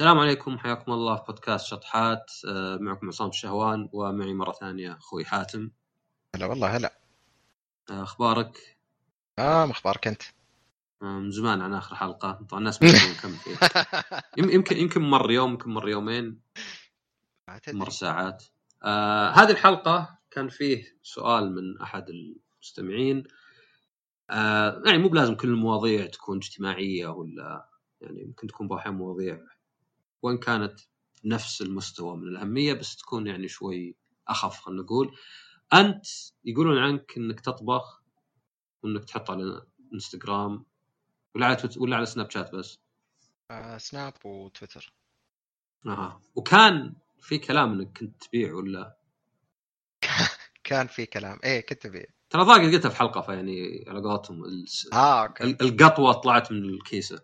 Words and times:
السلام 0.00 0.18
عليكم 0.18 0.58
حياكم 0.58 0.92
الله 0.92 1.16
في 1.16 1.22
بودكاست 1.28 1.66
شطحات. 1.66 2.32
آه، 2.48 2.76
معكم 2.76 3.08
عصام 3.08 3.28
الشهوان 3.28 3.88
ومعي 3.92 4.34
مرة 4.34 4.52
ثانية 4.52 4.96
أخوي 4.96 5.24
حاتم. 5.24 5.70
هلا 6.34 6.46
والله 6.46 6.76
هلا. 6.76 6.92
آه، 7.90 8.02
أخبارك؟ 8.02 8.78
آه 9.38 9.66
مخبارك 9.66 10.06
أنت؟ 10.06 10.22
آه، 11.02 11.04
من 11.06 11.30
زمان 11.30 11.60
عن 11.60 11.74
آخر 11.74 11.96
حلقة. 11.96 12.32
طبعا 12.32 12.58
الناس 12.60 12.82
ما 12.82 12.88
يدرون 12.88 13.14
كم 13.14 13.32
فيه 13.32 13.56
يم- 14.38 14.50
يمكن 14.50 14.76
يمكن 14.76 15.02
مر 15.02 15.30
يوم 15.30 15.50
يمكن 15.50 15.70
مر 15.70 15.88
يومين. 15.88 16.40
مر 17.68 17.90
ساعات. 17.90 18.44
آه 18.82 19.30
هذه 19.30 19.50
الحلقة 19.50 20.18
كان 20.30 20.48
فيه 20.48 20.84
سؤال 21.02 21.54
من 21.54 21.80
أحد 21.82 22.06
المستمعين. 22.08 23.24
آه 24.30 24.82
يعني 24.86 24.98
مو 24.98 25.08
بلازم 25.08 25.34
كل 25.34 25.48
المواضيع 25.48 26.06
تكون 26.06 26.36
اجتماعية 26.36 27.06
ولا 27.06 27.68
يعني 28.00 28.24
ممكن 28.24 28.46
تكون 28.46 28.68
باحيان 28.68 28.94
مواضيع 28.94 29.40
وان 30.22 30.38
كانت 30.38 30.80
نفس 31.24 31.62
المستوى 31.62 32.16
من 32.16 32.28
الأهمية 32.28 32.72
بس 32.72 32.96
تكون 32.96 33.26
يعني 33.26 33.48
شوي 33.48 33.96
أخف 34.28 34.60
خلينا 34.60 34.82
نقول. 34.82 35.16
أنت 35.74 36.06
يقولون 36.44 36.78
عنك 36.78 37.16
إنك 37.16 37.40
تطبخ 37.40 38.02
وإنك 38.82 39.04
تحط 39.04 39.30
على 39.30 39.66
إنستغرام 39.94 40.64
ولا 41.34 41.46
على 41.46 41.56
تويتر 41.56 41.80
ولا 41.82 41.96
على 41.96 42.06
سناب 42.06 42.30
شات 42.30 42.54
بس؟ 42.54 42.78
آه 43.50 43.78
سناب 43.78 44.14
وتويتر. 44.26 44.92
أها. 45.86 46.20
وكان 46.34 46.94
في 47.20 47.38
كلام 47.38 47.72
إنك 47.72 47.98
كنت 47.98 48.24
تبيع 48.24 48.54
ولا؟ 48.54 48.96
كان 50.64 50.86
في 50.86 51.06
كلام. 51.06 51.38
إيه 51.44 51.60
كنت 51.66 51.86
بي 51.86 52.06
ترى 52.30 52.44
ضاق 52.44 52.58
قلتها 52.60 52.88
في 52.88 52.96
حلقة 52.96 53.20
فيعني 53.20 53.84
على 53.88 54.00
قولتهم 54.00 54.44
الس- 54.44 54.88
آه 54.92 55.22
أوكي. 55.22 55.44
ال- 55.44 55.62
القطوة 55.62 56.12
طلعت 56.12 56.52
من 56.52 56.64
الكيسة. 56.64 57.22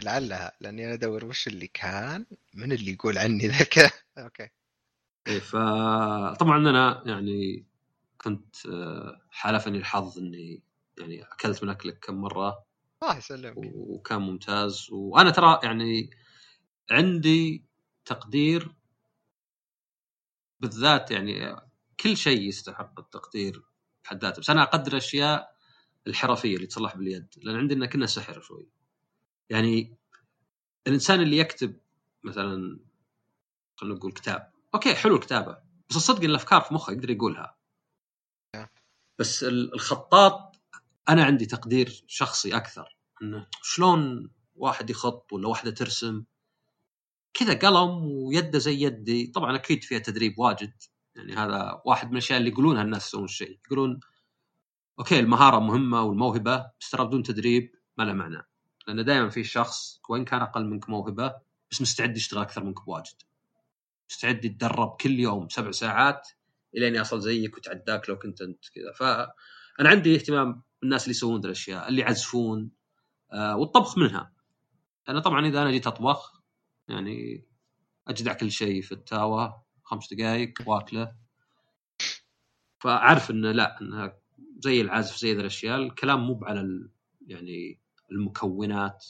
لعلها 0.00 0.52
لأني 0.60 0.86
أنا 0.86 0.94
أدور 0.94 1.24
وش 1.24 1.46
اللي 1.48 1.66
كان 1.66 2.26
من 2.54 2.72
اللي 2.72 2.92
يقول 2.92 3.18
عني 3.18 3.48
ذا 3.48 3.64
كذا 3.64 3.90
أوكي. 4.18 4.48
إيه 5.26 5.38
فطبعا 5.38 6.56
أنا 6.56 7.02
يعني 7.06 7.66
كنت 8.18 8.66
آه، 8.66 9.20
حالفني 9.30 9.78
الحظ 9.78 10.18
إني 10.18 10.62
يعني 10.98 11.22
أكلت 11.22 11.64
من 11.64 11.70
أكلك 11.70 11.98
كم 11.98 12.14
مرة. 12.14 12.64
الله 13.02 13.16
يسلمك. 13.18 13.54
وكان 13.56 14.20
ممتاز. 14.22 14.86
وأنا 14.90 15.30
ترى 15.30 15.60
يعني 15.62 16.10
عندي 16.90 17.64
تقدير 18.04 18.74
بالذات 20.60 21.10
يعني 21.10 21.56
كل 22.00 22.16
شيء 22.16 22.48
يستحق 22.48 23.00
التقدير 23.00 23.62
بحد 24.04 24.24
ذاته. 24.24 24.40
بس 24.40 24.50
أنا 24.50 24.62
أقدر 24.62 24.92
الأشياء 24.92 25.56
الحرفية 26.06 26.56
اللي 26.56 26.66
تصلح 26.66 26.96
باليد 26.96 27.26
لأن 27.42 27.56
عندنا 27.56 27.86
كنا 27.86 28.06
سحر 28.06 28.40
شوي. 28.40 28.66
يعني 29.50 29.96
الإنسان 30.86 31.20
اللي 31.20 31.38
يكتب 31.38 31.76
مثلا 32.24 32.80
خلينا 33.76 33.96
نقول 33.96 34.12
كتاب 34.12 34.52
أوكي 34.74 34.94
حلو 34.94 35.16
الكتابه 35.16 35.58
بس 35.90 35.96
الصدق 35.96 36.18
إن 36.24 36.30
الأفكار 36.30 36.60
في 36.60 36.74
مخه 36.74 36.92
يقدر 36.92 37.10
يقولها. 37.10 37.56
بس 39.18 39.44
ال- 39.44 39.74
الخطاط 39.74 40.56
أنا 41.08 41.24
عندي 41.24 41.46
تقدير 41.46 42.04
شخصي 42.06 42.56
أكثر 42.56 42.96
إنه 43.22 43.46
شلون 43.62 44.30
واحد 44.56 44.90
يخط 44.90 45.32
ولا 45.32 45.48
واحدة 45.48 45.70
ترسم 45.70 46.24
كذا 47.34 47.54
قلم 47.54 48.04
ويده 48.04 48.58
زي 48.58 48.82
يدي. 48.82 49.26
طبعا 49.26 49.56
أكيد 49.56 49.84
فيها 49.84 49.98
تدريب 49.98 50.38
واجد 50.38 50.72
يعني 51.16 51.34
هذا 51.34 51.82
واحد 51.84 52.06
من 52.06 52.12
الأشياء 52.12 52.38
اللي 52.38 52.50
يقولونها 52.50 52.82
الناس 52.82 53.06
يسوون 53.06 53.24
الشيء. 53.24 53.58
يقولون 53.66 54.00
أوكي 54.98 55.20
المهارة 55.20 55.58
مهمة 55.58 56.02
والموهبة 56.02 56.70
بس 56.80 56.90
ترى 56.90 57.06
بدون 57.06 57.22
تدريب 57.22 57.74
ما 57.98 58.04
له 58.04 58.12
معنى. 58.12 58.42
لأن 58.86 59.04
دائما 59.04 59.28
في 59.28 59.44
شخص 59.44 60.00
وان 60.08 60.24
كان 60.24 60.42
أقل 60.42 60.64
منك 60.64 60.88
موهبة 60.90 61.34
بس 61.70 61.82
مستعد 61.82 62.16
يشتغل 62.16 62.40
أكثر 62.40 62.64
منك 62.64 62.84
بواجد. 62.84 63.14
مستعد 64.10 64.44
يتدرب 64.44 64.96
كل 65.00 65.20
يوم 65.20 65.48
سبع 65.48 65.70
ساعات 65.70 66.28
الين 66.76 66.94
يصل 66.94 67.20
زيك 67.20 67.56
وتعداك 67.56 68.08
لو 68.08 68.18
كنت 68.18 68.42
أنت 68.42 68.64
كذا. 68.74 68.92
فانا 68.92 69.88
عندي 69.88 70.14
اهتمام 70.14 70.62
بالناس 70.82 71.02
اللي 71.02 71.10
يسوون 71.10 71.40
ذي 71.40 71.46
الأشياء 71.46 71.88
اللي 71.88 72.00
يعزفون 72.00 72.70
آه 73.32 73.56
والطبخ 73.56 73.98
منها. 73.98 74.32
أنا 75.08 75.20
طبعا 75.20 75.46
إذا 75.46 75.62
أنا 75.62 75.70
جيت 75.70 75.86
أطبخ 75.86 76.42
يعني 76.88 77.46
أجدع 78.08 78.32
كل 78.32 78.50
شيء 78.50 78.82
في 78.82 78.92
التاوة 78.92 79.62
خمس 79.82 80.14
دقائق 80.14 80.52
واكلة. 80.66 81.12
فأعرف 82.78 83.30
إنه 83.30 83.52
لا 83.52 83.80
إنها 83.80 84.18
زي 84.58 84.80
العزف 84.80 85.16
زي 85.16 85.32
ذي 85.32 85.40
الأشياء 85.40 85.76
الكلام 85.76 86.26
مو 86.26 86.40
على 86.44 86.88
يعني 87.26 87.85
المكونات 88.12 89.06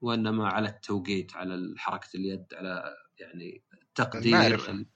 وإنما 0.00 0.48
على 0.48 0.68
التوقيت 0.68 1.36
على 1.36 1.74
حركة 1.76 2.08
اليد 2.14 2.44
على 2.54 2.94
يعني 3.18 3.62
التقدير 3.82 4.36
المعرفة. 4.36 4.86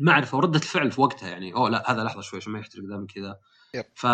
المعرفة 0.00 0.36
وردة 0.36 0.58
الفعل 0.58 0.92
في 0.92 1.00
وقتها 1.00 1.28
يعني 1.28 1.54
أوه 1.54 1.70
لا 1.70 1.90
هذا 1.92 2.04
لحظة 2.04 2.20
شوي 2.20 2.38
عشان 2.40 2.52
ما 2.52 2.58
يحترق 2.58 2.84
ذا 2.84 2.96
من 2.96 3.06
كذا. 3.06 3.40
ف 3.94 4.06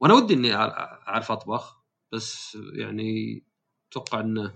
وأنا 0.00 0.14
ودي 0.14 0.34
إني 0.34 0.54
أعرف 0.54 1.32
أطبخ 1.32 1.82
بس 2.12 2.58
يعني 2.72 3.42
أتوقع 3.90 4.20
انه 4.20 4.52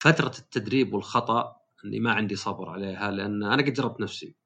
فترة 0.00 0.32
التدريب 0.38 0.94
والخطأ 0.94 1.56
إني 1.84 2.00
ما 2.00 2.12
عندي 2.12 2.36
صبر 2.36 2.70
عليها 2.70 3.10
لأن 3.10 3.42
أنا 3.42 3.62
قد 3.62 3.72
جربت 3.72 4.00
نفسي 4.00 4.36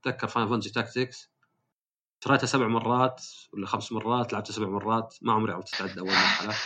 اتذكر 0.00 0.28
Final 0.28 0.48
Fantasy 0.48 0.72
Tactics 0.72 1.30
شريتها 2.24 2.46
سبع 2.46 2.68
مرات 2.68 3.24
ولا 3.52 3.66
خمس 3.66 3.92
مرات 3.92 4.32
لعبتها 4.32 4.52
سبع 4.52 4.68
مرات 4.68 5.14
ما 5.22 5.32
عمري 5.32 5.52
عرفت 5.52 5.74
اتعدى 5.74 6.00
أول 6.00 6.08
مرحله 6.08 6.54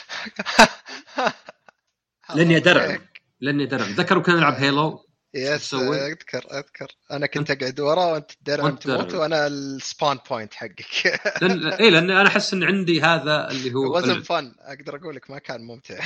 لأني 2.35 2.57
ادرعم 2.57 2.99
لأني 3.41 3.65
ادرعم 3.65 3.91
ذكروا 3.91 4.23
كنا 4.23 4.35
نلعب 4.35 4.55
هيلو 4.55 5.07
yes? 5.35 5.75
أذكر 5.75 6.59
أذكر. 6.59 6.87
أنا 7.11 7.27
كنت 7.27 7.51
أقعد 7.51 7.81
ورا 7.81 8.05
وأنت 8.05 8.31
وأنت 8.49 8.83
تموت. 8.83 9.15
وأنا 9.15 9.47
ال 9.47 9.59
spawn 9.59 10.19
point 10.31 10.55
حقك. 10.55 11.21
لأن 11.43 11.67
اي 11.67 11.91
لأن 11.91 12.11
أنا 12.11 12.29
أحس 12.29 12.53
إن 12.53 12.65
عندي 12.65 13.03
هذا 13.03 13.51
اللي 13.51 13.75
هو 13.75 13.97
وزن 13.97 14.23
فن 14.23 14.55
أقدر 14.59 14.97
أقول 14.97 15.17
لك 15.17 15.31
ما 15.31 15.39
كان 15.39 15.61
ممتع. 15.61 16.05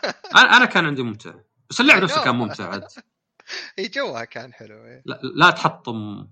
أنا 0.56 0.64
كان 0.64 0.86
عندي 0.86 1.02
ممتع. 1.02 1.34
بس 1.70 1.80
اللعب 1.80 2.02
نفسه 2.02 2.24
كان 2.24 2.34
ممتع 2.34 2.68
عاد. 2.68 2.88
إي 3.78 3.88
جوها 3.88 4.24
كان 4.24 4.52
حلو. 4.52 5.02
لا, 5.04 5.20
لا 5.34 5.50
تحطم. 5.50 6.26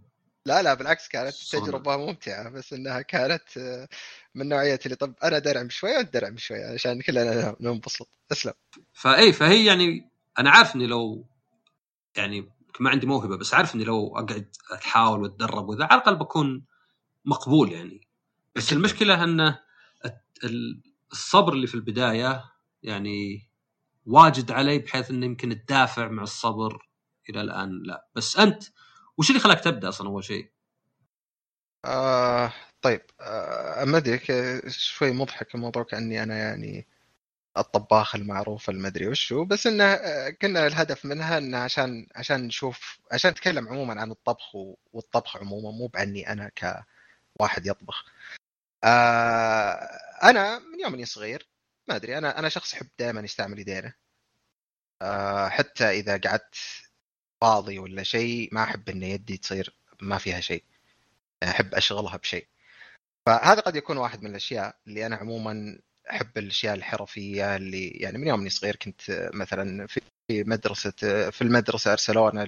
لا 0.46 0.62
لا 0.62 0.74
بالعكس 0.74 1.08
كانت 1.08 1.34
صنع. 1.34 1.60
تجربة 1.62 1.96
ممتعة 1.96 2.50
بس 2.50 2.72
إنها 2.72 3.00
كانت 3.02 3.56
آه، 3.58 3.88
من 4.34 4.48
نوعية 4.48 4.80
اللي 4.86 4.96
طب 4.96 5.14
أنا 5.24 5.38
درعم 5.38 5.70
شوي 5.70 5.90
وأنت 5.96 6.12
درعم 6.14 6.36
شوي 6.36 6.64
عشان 6.64 7.02
كلنا 7.02 7.56
ننبسط 7.60 8.08
اسلم 8.32 8.52
فاي 8.92 9.32
فهي 9.32 9.64
يعني 9.66 10.10
أنا 10.38 10.50
عارف 10.50 10.76
إني 10.76 10.86
لو 10.86 11.26
يعني 12.16 12.48
ما 12.80 12.90
عندي 12.90 13.06
موهبة 13.06 13.36
بس 13.36 13.54
عارف 13.54 13.74
إني 13.74 13.84
لو 13.84 14.16
أقعد 14.18 14.48
احاول 14.74 15.22
وأتدرب 15.22 15.68
وذا 15.68 15.84
على 15.84 15.94
الأقل 16.00 16.16
بكون 16.16 16.64
مقبول 17.24 17.72
يعني 17.72 18.08
بس. 18.56 18.72
المشكلة 18.72 19.24
ان 19.24 19.40
الت- 20.04 20.44
ال- 20.44 20.82
الصبر 21.12 21.52
اللي 21.52 21.66
في 21.66 21.74
البداية 21.74 22.44
يعني 22.82 23.48
واجد 24.06 24.50
علي 24.50 24.78
بحيث 24.78 25.10
إنه 25.10 25.26
يمكن 25.26 25.52
الدافع 25.52 26.08
مع 26.08 26.22
الصبر 26.22 26.88
إلى 27.30 27.40
الآن 27.40 27.82
لا 27.82 28.08
بس 28.14 28.36
أنت 28.38 28.64
وش 29.18 29.30
اللي 29.30 29.40
خلاك 29.40 29.60
تبدأ 29.64 29.88
أصلا 29.88 30.08
أول 30.08 30.24
شيء؟ 30.24 30.50
آه 31.84 32.52
طيب 32.82 33.02
آه 33.20 33.84
ما 33.84 33.96
أدري 33.98 34.20
شوي 34.68 35.10
مضحك 35.12 35.54
الموضوع 35.54 35.82
كأني 35.82 36.22
أنا 36.22 36.38
يعني 36.38 36.86
الطباخ 37.58 38.14
المعروف 38.16 38.70
المدري 38.70 39.08
وشو 39.08 39.44
بس 39.44 39.66
إنه 39.66 39.84
آه، 39.84 40.30
كنا 40.30 40.66
الهدف 40.66 41.04
منها 41.04 41.38
انه 41.38 41.58
عشان 41.58 42.06
عشان 42.16 42.46
نشوف 42.46 43.00
عشان 43.12 43.30
نتكلم 43.30 43.68
عموما 43.68 44.00
عن 44.00 44.10
الطبخ 44.10 44.54
والطبخ 44.92 45.36
عموما 45.36 45.70
مو 45.78 45.86
بعني 45.86 46.32
أنا 46.32 46.50
كواحد 47.38 47.66
يطبخ 47.66 48.04
آه 48.84 49.88
أنا 50.24 50.58
من 50.58 50.80
يوم 50.80 50.94
إني 50.94 51.04
صغير 51.06 51.48
ما 51.88 51.96
أدري 51.96 52.18
أنا 52.18 52.38
أنا 52.38 52.48
شخص 52.48 52.74
يحب 52.74 52.88
دائما 52.98 53.20
يستعمل 53.20 53.58
يدينه 53.58 53.94
آه 55.02 55.48
حتى 55.48 55.84
إذا 55.90 56.16
قعدت 56.18 56.54
فاضي 57.40 57.78
ولا 57.78 58.02
شيء 58.02 58.48
ما 58.52 58.62
أحب 58.62 58.88
إن 58.88 59.02
يدي 59.02 59.36
تصير 59.36 59.76
ما 60.00 60.18
فيها 60.18 60.40
شيء. 60.40 60.64
أحب 61.42 61.74
أشغلها 61.74 62.16
بشيء. 62.16 62.46
فهذا 63.26 63.60
قد 63.60 63.76
يكون 63.76 63.96
واحد 63.96 64.22
من 64.22 64.30
الأشياء 64.30 64.76
اللي 64.86 65.06
أنا 65.06 65.16
عموما 65.16 65.78
أحب 66.10 66.38
الأشياء 66.38 66.74
الحرفية 66.74 67.56
اللي 67.56 67.88
يعني 67.88 68.18
من 68.18 68.26
يوم 68.26 68.40
إني 68.40 68.50
صغير 68.50 68.76
كنت 68.76 69.30
مثلا 69.34 69.86
في 69.86 70.00
مدرسة 70.30 70.90
في 71.30 71.42
المدرسة 71.42 71.92
أرسلونا 71.92 72.46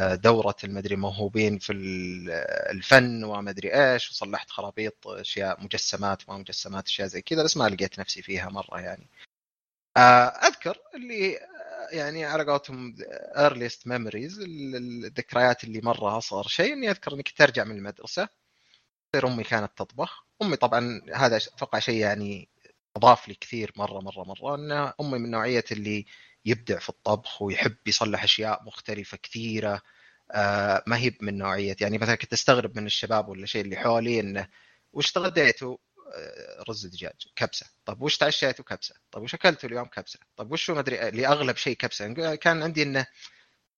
لدوره 0.00 0.56
المدري 0.64 0.96
موهوبين 0.96 1.58
في 1.58 1.72
الفن 2.70 3.24
وما 3.24 3.50
ادري 3.50 3.74
إيش 3.74 4.10
وصلحت 4.10 4.50
خرابيط 4.50 5.08
أشياء 5.08 5.64
مجسمات 5.64 6.28
وما 6.28 6.38
مجسمات 6.38 6.86
أشياء 6.86 7.08
زي 7.08 7.22
كذا 7.22 7.42
بس 7.44 7.56
ما 7.56 7.68
لقيت 7.68 7.98
نفسي 8.00 8.22
فيها 8.22 8.48
مرة 8.48 8.80
يعني. 8.80 9.06
آه، 9.96 10.26
أذكر 10.26 10.78
اللي 10.94 11.36
آه، 11.38 11.59
يعني 11.92 12.24
على 12.24 12.44
قولتهم 12.44 12.94
earliest 13.36 13.80
memories 13.88 14.38
ال- 14.42 14.76
الذكريات 15.06 15.64
اللي 15.64 15.80
مرة 15.80 16.18
اصغر 16.18 16.46
شيء 16.48 16.72
إني 16.72 16.90
أذكر 16.90 17.14
اني 17.14 17.22
كنت 17.22 17.40
ارجع 17.40 17.64
من 17.64 17.76
المدرسة 17.76 18.28
تصير 19.12 19.26
أمي 19.28 19.44
كانت 19.44 19.72
تطبخ 19.76 20.26
أمي 20.42 20.56
طبعا 20.56 21.02
هذا 21.14 21.36
أتوقع 21.36 21.78
شيء 21.78 22.00
يعني 22.00 22.48
أضاف 22.96 23.28
لي 23.28 23.34
كثير 23.34 23.72
مرة 23.76 24.00
مرة 24.00 24.24
مرة 24.24 24.54
إن 24.54 24.72
أمي 25.00 25.18
من 25.18 25.30
نوعية 25.30 25.64
اللي 25.72 26.06
يبدع 26.44 26.78
في 26.78 26.88
الطبخ 26.88 27.42
ويحب 27.42 27.76
يصلح 27.86 28.22
أشياء 28.24 28.64
مختلفة 28.64 29.18
كثيرة 29.22 29.82
آه 30.32 30.82
ما 30.86 30.96
هي 30.98 31.12
من 31.20 31.38
نوعية 31.38 31.76
يعني 31.80 31.98
مثلا 31.98 32.14
كنت 32.14 32.32
أستغرب 32.32 32.76
من 32.78 32.86
الشباب 32.86 33.28
ولا 33.28 33.46
شيء 33.46 33.62
اللي 33.64 33.76
حولي 33.76 34.20
إنه 34.20 34.48
وش 34.92 35.12
تغديتوا؟ 35.12 35.76
آه، 36.14 36.64
رز 36.68 36.86
دجاج 36.86 37.26
كبسة. 37.36 37.66
طب 37.84 38.02
وش 38.02 38.16
تعشيتوا 38.18 38.64
كبسة. 38.64 38.94
طب 39.10 39.22
وش 39.22 39.34
اكلتوا 39.34 39.68
اليوم؟ 39.68 39.86
كبسة. 39.86 40.18
طب 40.36 40.52
وش 40.52 40.70
ما 40.70 40.80
أدري 40.80 41.10
لأغلب 41.10 41.56
شيء 41.56 41.76
كبسة. 41.76 42.34
كان 42.34 42.62
عندي 42.62 42.82
إنه 42.82 43.06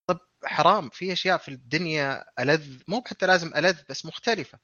طب 0.06 0.20
حرام 0.44 0.88
في 0.90 1.12
أشياء 1.12 1.38
في 1.38 1.48
الدنيا 1.48 2.24
ألذ 2.40 2.82
مو 2.88 3.02
حتى 3.06 3.26
لازم 3.26 3.54
ألذ 3.56 3.82
بس 3.88 4.06
مختلفة. 4.06 4.58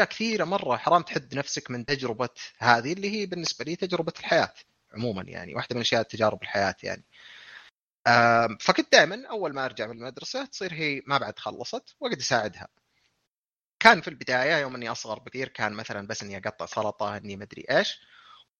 أشياء 0.00 0.08
كثيرة 0.10 0.44
مرة 0.44 0.76
حرام 0.76 1.02
تحد 1.02 1.34
نفسك 1.34 1.70
من 1.70 1.84
تجربة 1.86 2.28
هذه 2.58 2.92
اللي 2.92 3.10
هي 3.10 3.26
بالنسبة 3.26 3.64
لي 3.64 3.76
تجربة 3.76 4.12
الحياة 4.20 4.52
عموما 4.92 5.22
يعني 5.22 5.54
واحدة 5.54 5.74
من 5.74 5.80
أشياء 5.80 6.02
تجارب 6.02 6.42
الحياة 6.42 6.76
يعني. 6.82 7.04
فكنت 8.60 8.92
دائما 8.92 9.28
أول 9.30 9.54
ما 9.54 9.64
أرجع 9.64 9.86
من 9.86 9.92
المدرسة 9.98 10.44
تصير 10.44 10.74
هي 10.74 11.02
ما 11.06 11.18
بعد 11.18 11.38
خلصت 11.38 11.96
واقعد 12.00 12.18
أساعدها. 12.18 12.68
كان 13.80 14.00
في 14.00 14.08
البداية 14.08 14.56
يوم 14.56 14.74
إني 14.74 14.90
أصغر 14.90 15.18
بكثير 15.18 15.48
كان 15.48 15.72
مثلا 15.72 16.06
بس 16.06 16.22
إني 16.22 16.36
أقطع 16.36 16.66
سلطة 16.66 17.16
إني 17.16 17.36
مدري 17.36 17.64
إيش. 17.70 18.00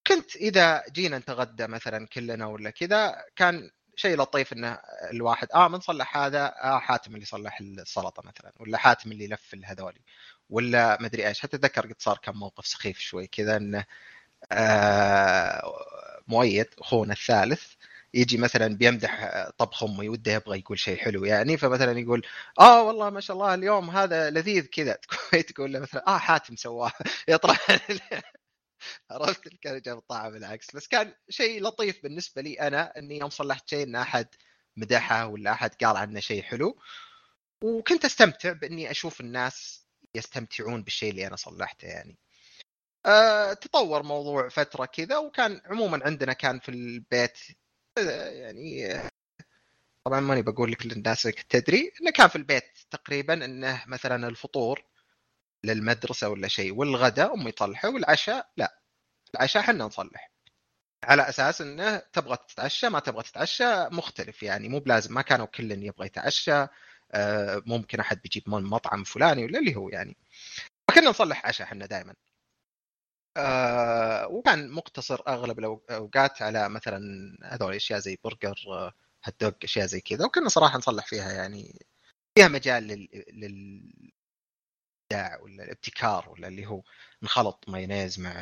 كنت 0.07 0.35
إذا 0.35 0.83
جينا 0.91 1.17
نتغدى 1.19 1.67
مثلا 1.67 2.07
كلنا 2.07 2.45
ولا 2.47 2.69
كذا 2.69 3.25
كان 3.35 3.71
شيء 3.95 4.17
لطيف 4.17 4.53
إنه 4.53 4.79
الواحد 5.13 5.47
آه 5.55 5.67
من 5.67 5.79
صلح 5.79 6.17
هذا 6.17 6.45
آه 6.63 6.79
حاتم 6.79 7.15
اللي 7.15 7.25
صلح 7.25 7.59
السلطة 7.61 8.23
مثلا 8.25 8.53
ولا 8.59 8.77
حاتم 8.77 9.11
اللي 9.11 9.27
لف 9.27 9.55
هذولي 9.65 10.01
ولا 10.49 10.97
مدري 11.01 11.27
إيش. 11.27 11.41
حتى 11.41 11.57
أتذكر 11.57 11.87
قد 11.87 11.95
صار 12.01 12.17
كم 12.23 12.37
موقف 12.39 12.67
سخيف 12.67 12.99
شوي 12.99 13.27
كذا 13.27 13.57
إنه 13.57 13.85
آه 14.51 15.63
مؤيد 16.27 16.67
أخونا 16.79 17.13
الثالث 17.13 17.63
يجي 18.13 18.37
مثلا 18.37 18.77
بيمدح 18.77 19.49
طبخ 19.57 19.83
امي 19.83 20.09
وده 20.09 20.31
يبغى 20.31 20.59
يقول 20.59 20.79
شيء 20.79 20.97
حلو 20.97 21.25
يعني 21.25 21.57
فمثلا 21.57 21.99
يقول 21.99 22.25
آه 22.59 22.83
والله 22.83 23.09
ما 23.09 23.19
شاء 23.19 23.35
الله 23.37 23.53
اليوم 23.53 23.89
هذا 23.89 24.29
لذيذ 24.29 24.65
كذا. 24.65 24.97
تقول 25.49 25.73
له 25.73 25.79
مثلا 25.79 26.07
آه 26.07 26.17
حاتم 26.17 26.55
سواه. 26.55 26.91
يطلع 27.27 27.57
عرفت؟ 29.11 29.47
كان 29.61 29.81
جاب 29.81 29.97
الطعم 29.97 30.31
بالعكس. 30.31 30.75
بس 30.75 30.87
كان 30.87 31.13
شيء 31.29 31.63
لطيف 31.63 32.03
بالنسبة 32.03 32.41
لي 32.41 32.53
أنا 32.61 32.97
إني 32.97 33.19
يوم 33.19 33.29
صلحت 33.29 33.69
شيء 33.69 33.83
إن 33.83 33.95
أحد 33.95 34.27
مدحه 34.77 35.27
ولا 35.27 35.51
أحد 35.51 35.75
قال 35.83 35.97
عنه 35.97 36.19
شيء 36.19 36.43
حلو. 36.43 36.79
وكنت 37.63 38.05
أستمتع 38.05 38.51
بإني 38.51 38.91
أشوف 38.91 39.21
الناس 39.21 39.85
يستمتعون 40.15 40.83
بالشيء 40.83 41.11
اللي 41.11 41.27
أنا 41.27 41.35
صلحته 41.35 41.87
يعني. 41.87 42.17
أه 43.05 43.53
تطور 43.53 44.03
موضوع 44.03 44.49
فترة 44.49 44.85
كذا 44.85 45.17
وكان 45.17 45.61
عموما 45.65 46.05
عندنا 46.05 46.33
كان 46.33 46.59
في 46.59 46.69
البيت 46.69 47.37
يعني 47.97 48.87
طبعا 50.05 50.19
ماني 50.19 50.41
بقول 50.41 50.71
لك 50.71 50.85
للناس 50.85 51.21
تدري 51.49 51.91
إنه 52.01 52.11
كان 52.11 52.27
في 52.27 52.35
البيت 52.35 52.77
تقريبا 52.91 53.45
إنه 53.45 53.83
مثلا 53.87 54.27
الفطور 54.27 54.83
للمدرسة 55.63 56.29
ولا 56.29 56.47
شيء 56.47 56.73
والغداء 56.73 57.33
أمي 57.33 57.51
تصلحه 57.51 57.89
والعشاء 57.89 58.51
لا. 58.57 58.81
العشاء 59.35 59.63
إحنا 59.63 59.83
نصلح. 59.85 60.31
على 61.03 61.29
أساس 61.29 61.61
إنه 61.61 61.97
تبغى 61.97 62.37
تتعشى 62.37 62.89
ما 62.89 62.99
تبغى 62.99 63.23
تتعشى 63.23 63.89
مختلف 63.89 64.43
يعني 64.43 64.69
مو 64.69 64.79
بلازم 64.79 65.13
ما 65.13 65.21
كانوا 65.21 65.45
كل 65.45 65.71
يبغى 65.71 66.05
يتعشى 66.05 66.67
آه، 67.11 67.63
ممكن 67.65 67.99
أحد 67.99 68.21
بيجيب 68.21 68.43
من 68.49 68.63
مطعم 68.63 69.03
فلاني 69.03 69.45
ولا 69.45 69.59
اللي 69.59 69.75
هو 69.75 69.89
يعني. 69.89 70.17
فكنا 70.89 71.09
نصلح 71.09 71.45
عشاء 71.45 71.67
إحنا 71.67 71.85
دائما 71.85 72.13
آه 73.37 74.27
وكان 74.27 74.71
مقتصر 74.71 75.21
أغلب 75.27 75.59
الأوقات 75.59 76.41
على 76.41 76.69
مثلا 76.69 76.99
هذول 77.43 77.69
الاشياء 77.71 77.99
زي 77.99 78.17
برجر 78.23 78.55
هات 79.23 79.35
دوج 79.41 79.53
أشياء 79.63 79.85
زي 79.85 80.01
كذا 80.01 80.25
وكنا 80.25 80.49
صراحة 80.49 80.77
نصلح 80.77 81.05
فيها 81.07 81.31
يعني 81.31 81.85
فيها 82.37 82.47
مجال 82.47 82.83
لل, 82.83 83.09
لل... 83.33 84.11
ولا 85.41 85.63
الابتكار 85.63 86.29
ولا 86.29 86.47
اللي 86.47 86.65
هو 86.65 86.83
نخلط 87.23 87.65
مايونيز 87.67 88.19
مع 88.19 88.33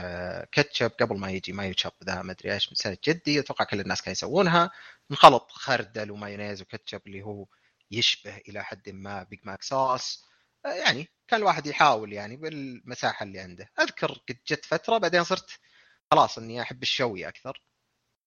كاتشب 0.52 0.92
قبل 0.92 1.18
ما 1.20 1.32
يجي 1.32 1.52
مايوتشب 1.54 1.92
ذا 2.04 2.22
ما 2.22 2.32
أدري 2.32 2.54
إيش 2.54 2.70
من 2.70 2.76
سنه 2.76 2.98
جدي 3.08 3.40
أتوقع 3.40 3.66
كل 3.66 3.80
الناس 3.80 4.02
كانوا 4.02 4.12
يسوونها. 4.12 4.72
نخلط 5.12 5.52
خردل 5.52 6.12
ومايونيز 6.12 6.62
وكاتشب 6.62 7.02
اللي 7.08 7.22
هو 7.22 7.46
يشبه 7.92 8.38
إلى 8.38 8.64
حد 8.64 8.90
ما 8.90 9.24
بيج 9.24 9.40
ماك 9.44 9.64
صوص 9.64 10.26
يعني 10.66 11.08
كان 11.28 11.40
الواحد 11.40 11.68
يحاول 11.68 12.14
يعني 12.14 12.38
بالمساحة 12.38 13.24
اللي 13.24 13.40
عنده. 13.40 13.70
أذكر 13.80 14.12
قد 14.30 14.38
جت 14.48 14.66
فترة 14.66 14.98
بعدين 14.98 15.24
صرت 15.24 15.60
خلاص 16.12 16.38
إني 16.38 16.62
أحب 16.62 16.84
الشوي 16.84 17.28
أكثر. 17.28 17.64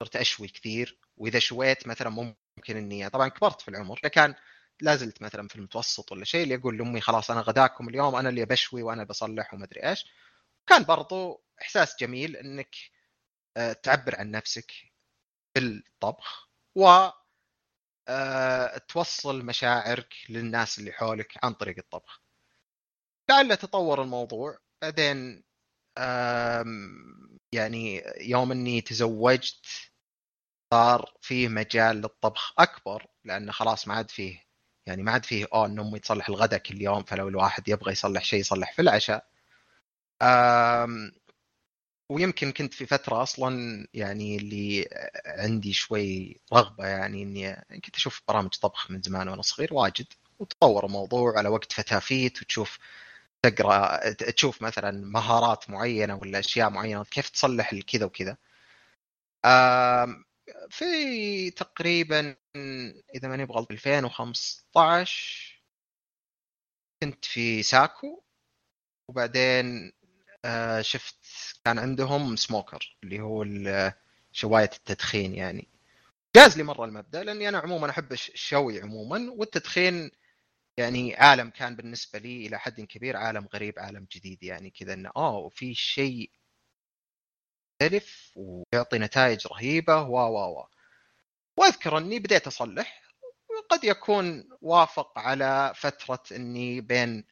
صرت 0.03 0.17
أشوي 0.17 0.49
كثير 0.49 0.99
وإذا 1.17 1.39
شويت 1.39 1.87
مثلا 1.87 2.11
ممكن 2.11 2.77
إني 2.77 3.11
طبعا 3.11 3.29
كبرت 3.29 3.61
في 3.61 3.69
العمر 3.69 4.01
فكان 4.03 4.35
لا 4.81 4.97
زلت 4.97 5.23
مثلا 5.23 5.49
في 5.49 5.57
المتوسط 5.57 6.13
ولا 6.13 6.25
شيء 6.25 6.43
اللي 6.43 6.55
أقول 6.55 6.79
لأمي 6.79 7.01
خلاص 7.01 7.31
أنا 7.31 7.41
غداكم 7.41 7.89
اليوم 7.89 8.17
أنا 8.17 8.29
اللي 8.29 8.45
بشوي 8.45 8.83
وأنا 8.83 9.05
بصلح 9.05 9.55
وما 9.55 9.65
أدري 9.65 9.89
إيش. 9.89 10.07
كان 10.67 10.85
برضو 10.85 11.45
إحساس 11.63 11.97
جميل 12.01 12.37
إنك 12.37 12.77
آه، 13.57 13.73
تعبر 13.73 14.17
عن 14.17 14.31
نفسك 14.31 14.73
بالطبخ 15.55 16.51
و 16.77 16.87
آه، 16.87 17.22
توصل 18.89 19.45
مشاعرك 19.45 20.15
للناس 20.29 20.79
اللي 20.79 20.93
حولك 20.93 21.45
عن 21.45 21.53
طريق 21.53 21.77
الطبخ. 21.79 22.23
لعل 23.31 23.57
تطور 23.57 24.03
الموضوع. 24.03 24.59
بعدين 24.83 25.45
يعني 27.53 28.03
يوم 28.21 28.53
إني 28.53 28.81
تزوجت 28.81 29.67
صار 30.73 31.15
فيه 31.21 31.49
مجال 31.49 31.97
للطبخ 31.97 32.55
أكبر 32.59 33.07
لأنه 33.25 33.53
خلاص 33.53 33.89
ما 33.89 33.95
عاد 33.95 34.11
فيه 34.11 34.43
يعني 34.87 35.03
ما 35.03 35.13
عاد 35.13 35.25
فيه 35.25 35.47
آه 35.53 35.67
إن 35.67 35.79
أمي 35.81 35.99
تصلح 35.99 36.29
الغداء 36.29 36.59
كل 36.61 36.83
يوم 36.83 37.03
فلو 37.03 37.29
الواحد 37.29 37.69
يبغى 37.69 37.93
يصلح 37.93 38.25
شيء 38.25 38.41
يصلح 38.41 38.73
في 38.73 38.83
العشاء. 38.83 39.27
ويمكن 42.13 42.53
كنت 42.53 42.75
في 42.75 42.87
فترة 42.87 43.23
أصلا 43.23 43.87
يعني 43.95 44.37
اللي 44.37 44.89
عندي 45.27 45.73
شوي 45.73 46.37
رغبة 46.53 46.87
يعني 46.87 47.23
إني 47.23 47.55
كنت 47.85 47.97
أشوف 47.97 48.23
برامج 48.29 48.51
طبخ 48.51 48.91
من 48.91 49.03
زمان 49.03 49.29
وأنا 49.29 49.43
صغير 49.43 49.75
واجد 49.75 50.07
وتطور 50.39 50.87
الموضوع 50.87 51.39
على 51.39 51.49
وقت 51.49 51.73
فتافيت 51.73 52.43
وتشوف 52.43 52.79
تقرأ 53.43 54.13
تشوف 54.13 54.63
مثلا 54.63 54.91
مهارات 54.91 55.71
معينة 55.71 56.15
ولا 56.17 56.39
أشياء 56.39 56.71
معينة 56.71 57.05
كيف 57.05 57.29
تصلح 57.29 57.73
الكذا 57.73 58.05
وكذا. 58.07 58.37
في 60.71 61.51
تقريبا 61.51 62.37
إذا 63.15 63.29
ماني 63.29 63.47
بغلط 63.47 63.71
2015 63.71 65.63
كنت 67.03 67.25
في 67.25 67.63
ساكو 67.63 68.23
وبعدين 69.09 69.93
آه، 70.45 70.81
شفت 70.83 71.17
كان 71.65 71.79
عندهم 71.79 72.37
سموكر 72.37 72.97
اللي 73.05 73.21
هو 73.21 73.45
شواية 74.33 74.71
التدخين 74.77 75.35
يعني. 75.35 75.69
جاز 76.37 76.57
لي 76.57 76.63
مرة 76.63 76.85
المبدأ 76.85 77.25
لأني 77.25 77.49
أنا 77.49 77.59
عموما 77.59 77.91
أحب 77.91 78.13
الشوي 78.13 78.83
عموما 78.83 79.33
والتدخين 79.33 80.11
يعني 80.77 81.17
عالم 81.17 81.51
كان 81.51 81.77
بالنسبة 81.77 82.19
لي 82.19 82.47
إلى 82.47 82.59
حد 82.59 82.81
كبير 82.81 83.17
عالم 83.17 83.49
غريب 83.55 83.79
عالم 83.79 84.07
جديد 84.13 84.43
يعني 84.43 84.71
كذا 84.71 84.95
إنه 84.95 85.11
آه 85.17 85.49
في 85.49 85.75
شيء 85.75 86.31
مختلف 87.83 88.33
ويعطي 88.37 88.99
نتائج 88.99 89.47
رهيبة 89.47 90.03
و 90.03 90.17
و 90.17 90.61
و 90.61 90.67
وأذكر 91.57 91.99
إني 91.99 92.19
بديت 92.19 92.47
أصلح 92.47 93.03
وقد 93.51 93.85
يكون 93.85 94.49
وافق 94.63 95.19
على 95.19 95.73
فترة 95.77 96.23
إني 96.33 96.81
بين 96.81 97.25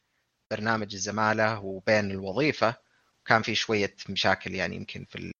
برنامج 0.51 0.93
الزمالة 0.93 1.59
وبين 1.59 2.11
الوظيفة. 2.11 2.75
كان 3.25 3.41
في 3.41 3.55
شوية 3.55 3.95
مشاكل 4.09 4.55
يعني 4.55 4.75
يمكن 4.75 5.05
في 5.05 5.31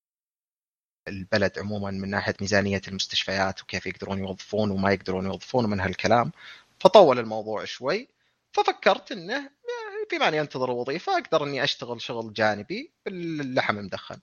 البلد 1.07 1.59
عموما 1.59 1.91
من 1.91 2.09
ناحية 2.09 2.35
ميزانية 2.41 2.81
المستشفيات 2.88 3.61
وكيف 3.63 3.85
يقدرون 3.85 4.19
يوظفون 4.19 4.71
وما 4.71 4.91
يقدرون 4.91 5.25
يوظفون 5.25 5.65
ومن 5.65 5.79
هالكلام 5.79 6.31
فطول 6.79 7.19
الموضوع 7.19 7.65
شوي 7.65 8.07
ففكرت 8.53 9.11
إنه 9.11 9.51
بما 10.11 10.27
اني 10.27 10.41
انتظر 10.41 10.71
الوظيفة 10.71 11.17
أقدر 11.17 11.43
إني 11.43 11.63
أشتغل 11.63 12.01
شغل 12.01 12.33
جانبي 12.33 12.93
باللحم 13.05 13.77
المدخن. 13.77 14.21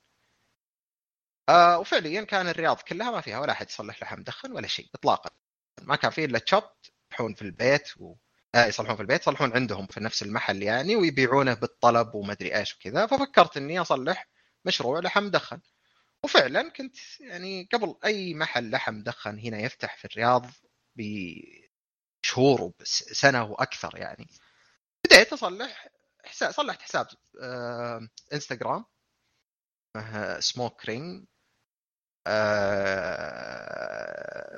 آه 1.48 1.78
وفعليا 1.78 2.22
كان 2.24 2.48
الرياض 2.48 2.80
كلها 2.80 3.10
ما 3.10 3.20
فيها 3.20 3.38
ولا 3.38 3.52
أحد 3.52 3.68
يصلح 3.68 4.02
لحم 4.02 4.20
مدخن 4.20 4.52
ولا 4.52 4.66
شيء 4.66 4.88
اطلاقا. 4.94 5.30
ما 5.82 5.96
كان 5.96 6.10
فيه 6.10 6.24
إلا 6.24 6.38
تشوب 6.38 6.62
يصلحون 7.12 7.34
في 7.34 7.42
البيت. 7.42 7.88
آه 8.54 8.66
يصلحون 8.66 8.96
في 8.96 9.02
البيت 9.02 9.20
يصلحون 9.20 9.52
عندهم 9.52 9.86
في 9.86 10.00
نفس 10.00 10.22
المحل 10.22 10.62
يعني 10.62 10.96
ويبيعونه 10.96 11.54
بالطلب 11.54 12.14
ومدري 12.14 12.56
إيش 12.56 12.74
وكذا. 12.74 13.06
ففكرت 13.06 13.56
إني 13.56 13.80
أصلح 13.80 14.28
مشروع 14.64 15.00
لحم 15.00 15.24
مدخن. 15.24 15.60
وفعلا 16.24 16.70
كنت 16.70 16.96
يعني 17.20 17.68
قبل 17.72 17.94
أي 18.04 18.34
محل 18.34 18.70
لحم 18.70 18.94
مدخن 18.94 19.38
هنا 19.38 19.58
يفتح 19.60 19.96
في 19.96 20.04
الرياض 20.04 20.46
شهور 22.22 22.72
سنة 22.84 23.44
وأكثر 23.44 23.96
يعني. 23.96 24.26
بديت 25.06 25.32
أصلح 25.32 25.88
حساب 26.24 26.50
صلحت 26.50 26.82
حساب 26.82 27.06
آه 27.42 28.08
إنستغرام 28.32 28.84
سموك 30.40 30.84
رينج 30.86 31.24
آه 32.26 33.48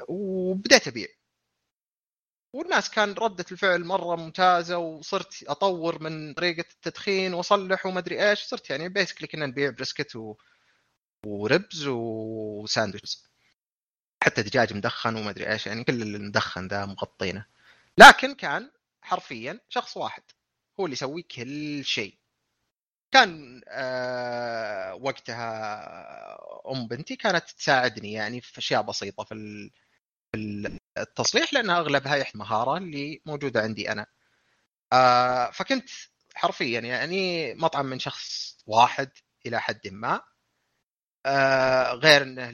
وبديت 0.09 0.89
أبيع. 0.89 1.07
والناس 2.53 2.91
كان 2.91 3.13
ردة 3.13 3.45
الفعل 3.53 3.85
مرة 3.85 4.17
ممتازة 4.17 4.79
وصرت 4.79 5.45
أطور 5.49 6.03
من 6.03 6.35
طريقة 6.35 6.65
التدخين 6.71 7.35
وأصلح 7.35 7.87
وما 7.87 7.99
أدري 7.99 8.31
إيش 8.31 8.43
صرت 8.43 8.71
يعني 8.71 8.89
basically 8.89 9.29
كنا 9.29 9.47
نبيع 9.47 9.71
brisket 9.71 10.17
و... 10.17 10.37
و 11.27 11.39
ribs 11.39 11.87
وساندويتش. 11.87 13.19
حتى 14.25 14.43
دجاج 14.43 14.75
مدخن 14.75 15.17
وما 15.17 15.31
أدري 15.31 15.53
إيش 15.53 15.67
يعني 15.67 15.85
كل 15.85 16.03
المدخن 16.03 16.69
ذا 16.69 16.87
مغطينه. 16.87 17.47
لكن 17.99 18.35
كان 18.35 18.71
حرفيا 19.03 19.61
شخص 19.69 19.97
واحد 19.97 20.23
هو 20.81 20.85
اللي 20.85 20.95
يسوي 20.95 21.23
كل 21.23 21.85
شيء. 21.85 22.15
كان 23.13 23.63
آه 23.69 24.95
وقتها 24.95 25.47
أم 26.73 26.89
بنتي 26.89 27.17
كانت 27.17 27.51
تساعدني 27.51 28.13
يعني 28.13 28.41
في 28.41 28.59
أشياء 28.59 28.83
بسيطة 28.83 29.25
في 29.25 29.71
في 30.33 30.80
التصليح 31.03 31.55
لانها 31.55 31.79
أغلبها 31.81 32.17
يحت 32.17 32.37
مهارة 32.37 32.77
اللي 32.79 33.23
موجودة 33.27 33.61
عندي 33.63 33.93
أنا. 33.93 34.07
آه 34.93 35.51
فكنت 35.51 35.91
حرفيا 36.35 36.81
يعني 36.81 37.55
مطعم 37.55 37.87
من 37.87 37.99
شخص 37.99 38.57
واحد 38.67 39.11
إلى 39.47 39.61
حد 39.61 39.89
ما. 39.89 40.21
آه 41.27 41.93
غير 41.93 42.23
إنه 42.23 42.53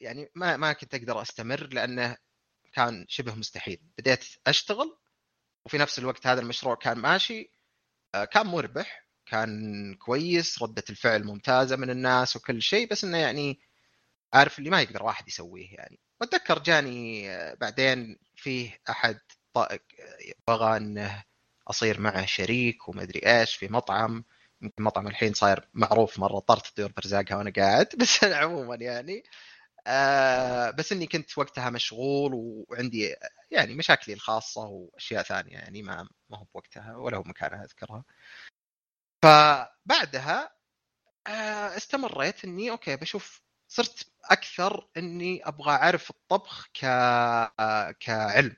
يعني 0.00 0.30
ما 0.34 0.56
ما 0.56 0.72
كنت 0.72 0.94
أقدر 0.94 1.22
أستمر 1.22 1.68
لأنه 1.72 2.16
كان 2.72 3.06
شبه 3.08 3.34
مستحيل. 3.34 3.80
بديت 3.98 4.24
أشتغل 4.46 4.98
وفي 5.66 5.78
نفس 5.78 5.98
الوقت 5.98 6.26
هذا 6.26 6.40
المشروع 6.40 6.74
كان 6.74 6.98
ماشي. 6.98 7.50
آه 8.14 8.24
كان 8.24 8.46
مربح 8.46 9.06
كان 9.26 9.94
كويس 9.94 10.62
ردة 10.62 10.84
الفعل 10.90 11.24
ممتازة 11.24 11.76
من 11.76 11.90
الناس 11.90 12.36
وكل 12.36 12.62
شيء 12.62 12.88
بس 12.90 13.04
إنه 13.04 13.18
يعني 13.18 13.60
عارف 14.34 14.58
اللي 14.58 14.70
ما 14.70 14.80
يقدر 14.82 15.02
واحد 15.02 15.28
يسويه 15.28 15.74
يعني. 15.74 16.00
وأتذكر 16.20 16.58
جاني 16.58 17.30
آه، 17.30 17.54
بعدين 17.54 18.18
فيه 18.36 18.78
أحد 18.90 19.18
بغى 20.48 20.76
إنه 20.76 21.24
أصير 21.68 22.00
معه 22.00 22.26
شريك 22.26 22.88
وما 22.88 23.02
أدري 23.02 23.20
إيش 23.26 23.54
في 23.56 23.68
مطعم. 23.68 24.24
يمكن 24.62 24.82
مطعم 24.82 25.06
الحين 25.08 25.34
صاير 25.34 25.68
معروف 25.74 26.18
مرة 26.18 26.38
طرت 26.38 26.66
الطيور 26.68 26.92
برزاقها 26.96 27.36
وأنا 27.36 27.52
قاعد. 27.56 27.88
بس 28.00 28.24
عموما 28.24 28.74
يعني 28.76 29.22
آه 29.86 30.70
بس 30.70 30.92
إني 30.92 31.06
كنت 31.06 31.38
وقتها 31.38 31.70
مشغول 31.70 32.32
وعندي 32.34 33.14
يعني 33.50 33.74
مشاكلي 33.74 34.14
الخاصة 34.14 34.62
وأشياء 34.66 35.22
ثانية 35.22 35.52
يعني 35.52 35.82
ما 35.82 36.08
ما 36.30 36.38
هو 36.38 36.44
بوقتها 36.54 36.96
ولا 36.96 37.16
هو 37.16 37.22
مكانها 37.22 37.64
أذكرها. 37.64 38.04
فبعدها 39.22 40.50
آه 41.26 41.76
استمريت 41.76 42.44
إني 42.44 42.70
أوكي 42.70 42.96
بشوف 42.96 43.42
صرت 43.68 44.09
أكثر 44.24 44.88
إني 44.96 45.48
أبغى 45.48 45.70
أعرف 45.70 46.10
الطبخ 46.10 46.66
ك 46.74 46.84
آه، 46.84 47.90
كعلم. 48.00 48.56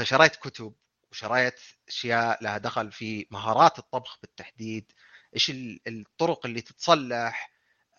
فشريت 0.00 0.36
كتب 0.36 0.74
وشريت 1.10 1.60
أشياء 1.88 2.44
لها 2.44 2.58
دخل 2.58 2.92
في 2.92 3.26
مهارات 3.30 3.78
الطبخ 3.78 4.18
بالتحديد 4.22 4.92
إيش 5.34 5.52
الطرق 5.86 6.46
اللي 6.46 6.60
تتصلح 6.60 7.50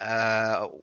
أه 0.02 0.80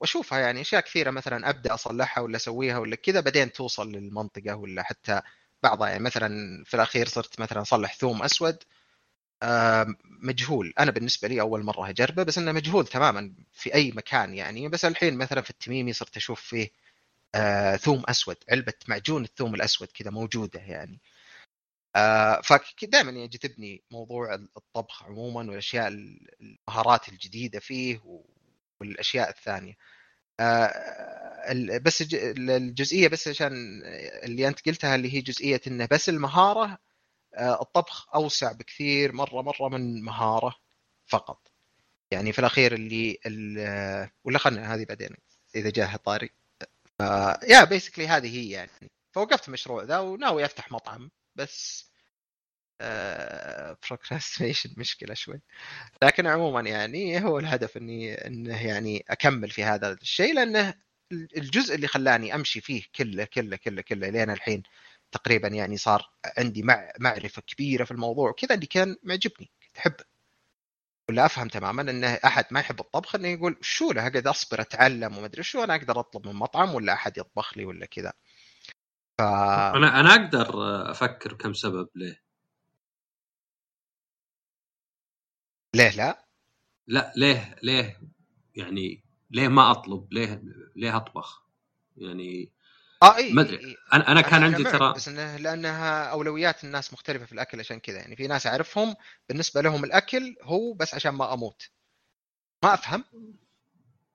وأشوفها 0.00 0.38
يعني 0.38 0.60
أشياء 0.60 0.80
كثيرة 0.82 1.10
مثلا 1.10 1.50
أبدأ 1.50 1.74
أصلحها 1.74 2.22
ولا 2.24 2.36
أسويها 2.36 2.78
ولا 2.78 2.96
كذا 2.96 3.20
بعدين 3.20 3.52
توصل 3.52 3.92
للمنطقة 3.92 4.56
ولا 4.56 4.82
حتى 4.82 5.20
بعضها. 5.62 5.88
يعني 5.88 6.02
مثلا 6.04 6.30
في 6.66 6.74
الأخير 6.74 7.08
صرت 7.08 7.40
مثلا 7.40 7.62
أصلح 7.62 7.94
ثوم 7.96 8.22
أسود 8.22 8.58
مجهول. 10.22 10.72
أنا 10.78 10.90
بالنسبة 10.90 11.28
لي 11.28 11.40
أول 11.40 11.64
مرة 11.64 11.88
أجربه 11.90 12.22
بس 12.22 12.38
إنه 12.38 12.52
مجهول 12.52 12.86
تماما 12.86 13.34
في 13.52 13.74
أي 13.74 13.92
مكان 13.92 14.34
يعني. 14.34 14.68
بس 14.68 14.84
الحين 14.84 15.18
مثلا 15.18 15.40
في 15.40 15.50
التميمي 15.50 15.92
صرت 15.92 16.16
أشوف 16.16 16.40
فيه 16.40 16.70
أه 17.34 17.76
ثوم 17.76 18.02
أسود 18.08 18.36
علبة 18.50 18.74
معجون 18.88 19.24
الثوم 19.24 19.54
الأسود 19.54 19.88
كذا 19.94 20.10
موجودة 20.10 20.60
يعني. 20.60 21.00
آه 21.96 22.40
فدائما 22.40 23.10
يجذبني 23.12 23.82
موضوع 23.90 24.34
الطبخ 24.34 25.02
عموما 25.04 25.40
والأشياء 25.50 25.88
المهارات 25.88 27.08
الجديدة 27.08 27.60
فيه 27.60 28.00
والأشياء 28.80 29.30
الثانية. 29.30 29.76
آه 30.40 30.72
بس 31.82 32.04
الجزئية 32.12 33.08
بس 33.08 33.28
عشان 33.28 33.52
اللي 34.24 34.48
أنت 34.48 34.66
قلتها 34.68 34.94
اللي 34.94 35.14
هي 35.14 35.20
جزئية 35.20 35.60
إنه 35.66 35.88
بس 35.90 36.08
المهارة 36.08 36.64
آه 36.64 36.78
الطبخ 37.38 38.14
أوسع 38.14 38.52
بكثير 38.52 39.12
مرة 39.12 39.42
مرة 39.42 39.68
من 39.68 40.02
مهارة 40.02 40.56
فقط. 41.06 41.48
يعني 42.10 42.32
في 42.32 42.38
الأخير 42.38 42.74
اللي 42.74 43.18
ولا 44.24 44.38
خلنا 44.38 44.74
هذه 44.74 44.84
بعدين 44.84 45.10
إذا 45.54 45.70
جاء 45.70 45.96
طاري. 45.96 46.30
يا 47.48 47.64
بيسكلي 47.64 48.08
هذه 48.08 48.36
هي 48.36 48.50
يعني. 48.50 48.90
فوقفت 49.12 49.48
المشروع 49.48 49.82
ذا 49.82 49.98
وناوي 49.98 50.44
أفتح 50.44 50.72
مطعم 50.72 51.10
بس 51.36 51.90
بروكراستينيشن 53.90 54.70
آه، 54.70 54.74
مشكلة 54.80 55.14
شوي. 55.14 55.40
لكن 56.02 56.26
عموما 56.26 56.60
يعني 56.60 57.24
هو 57.24 57.38
الهدف 57.38 57.76
إني 57.76 58.14
إنه 58.14 58.66
يعني 58.66 59.04
أكمل 59.08 59.50
في 59.50 59.64
هذا 59.64 59.92
الشيء 59.92 60.34
لأنه 60.34 60.74
الجزء 61.12 61.74
اللي 61.74 61.86
خلاني 61.86 62.34
أمشي 62.34 62.60
فيه 62.60 62.82
كله 62.94 63.24
كله 63.24 63.56
كله 63.56 63.82
كله 63.82 64.08
لين 64.08 64.30
الحين 64.30 64.62
تقريبا 65.12 65.48
يعني 65.48 65.76
صار 65.76 66.10
عندي 66.38 66.62
مع 66.62 66.92
معرفة 67.00 67.42
كبيرة 67.42 67.84
في 67.84 67.90
الموضوع 67.90 68.32
كذا 68.32 68.54
اللي 68.54 68.66
كان 68.66 68.96
معجبني 69.02 69.50
كنت 69.62 69.78
احبه 69.78 70.04
ولا 71.10 71.26
أفهم 71.26 71.48
تماما 71.48 71.82
انه 71.82 72.14
أحد 72.24 72.44
ما 72.50 72.60
يحب 72.60 72.80
الطبخ 72.80 73.14
إنه 73.14 73.28
يقول 73.28 73.58
شو 73.60 73.92
له 73.92 74.06
أقعد 74.06 74.26
أصبر 74.26 74.60
أتعلم 74.60 75.16
وما 75.16 75.26
أدري 75.26 75.42
شو 75.42 75.64
أنا 75.64 75.74
أقدر 75.74 76.00
أطلب 76.00 76.26
من 76.26 76.34
مطعم 76.34 76.74
ولا 76.74 76.92
أحد 76.92 77.18
يطبخ 77.18 77.58
لي 77.58 77.64
ولا 77.64 77.86
كذا 77.86 78.12
ف... 79.18 79.22
أنا 79.22 80.00
أنا 80.00 80.14
أقدر 80.14 80.50
أفكر 80.90 81.32
كم 81.32 81.52
سبب 81.52 81.88
ليه 81.94 82.22
ليه 85.74 85.96
لا؟ 85.96 86.26
لا 86.86 87.12
ليه 87.16 87.56
ليه 87.62 88.00
يعني 88.54 89.04
ليه 89.30 89.48
ما 89.48 89.70
أطلب؟ 89.70 90.12
ليه 90.12 90.42
ليه 90.76 90.96
أطبخ؟ 90.96 91.46
يعني 91.96 92.50
آه 93.06 93.16
إي 93.16 93.32
ما 93.32 93.42
أدري. 93.42 93.56
إيه. 93.56 93.76
أنا 93.92 94.12
أنا 94.12 94.20
كان 94.20 94.42
عندي 94.42 94.64
ترى 94.64 94.94
بس 94.94 95.08
انه 95.08 95.36
لأنها 95.36 96.04
أولويات 96.04 96.64
الناس 96.64 96.92
مختلفة 96.92 97.26
في 97.26 97.32
الأكل 97.32 97.60
عشان 97.60 97.80
كذا. 97.80 97.98
يعني 97.98 98.16
في 98.16 98.26
ناس 98.26 98.46
أعرفهم 98.46 98.96
بالنسبة 99.28 99.60
لهم 99.60 99.84
الأكل 99.84 100.36
هو 100.42 100.72
بس 100.72 100.94
عشان 100.94 101.10
ما 101.10 101.34
أموت. 101.34 101.70
ما 102.64 102.74
أفهم. 102.74 103.04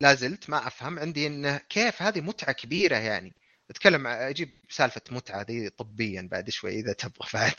لا 0.01 0.13
زلت 0.13 0.49
ما 0.49 0.67
أفهم. 0.67 0.99
عندي 0.99 1.27
انه 1.27 1.57
كيف 1.57 2.01
هذه 2.01 2.21
متعة 2.21 2.51
كبيرة 2.51 2.95
يعني. 2.95 3.33
أتكلم 3.69 4.07
أجيب 4.07 4.49
سالفة 4.69 5.01
متعة 5.11 5.43
دي 5.43 5.69
طبيا 5.69 6.27
بعد 6.31 6.49
شوي 6.49 6.79
إذا 6.79 6.93
تبغى 6.93 7.29
بعد. 7.33 7.55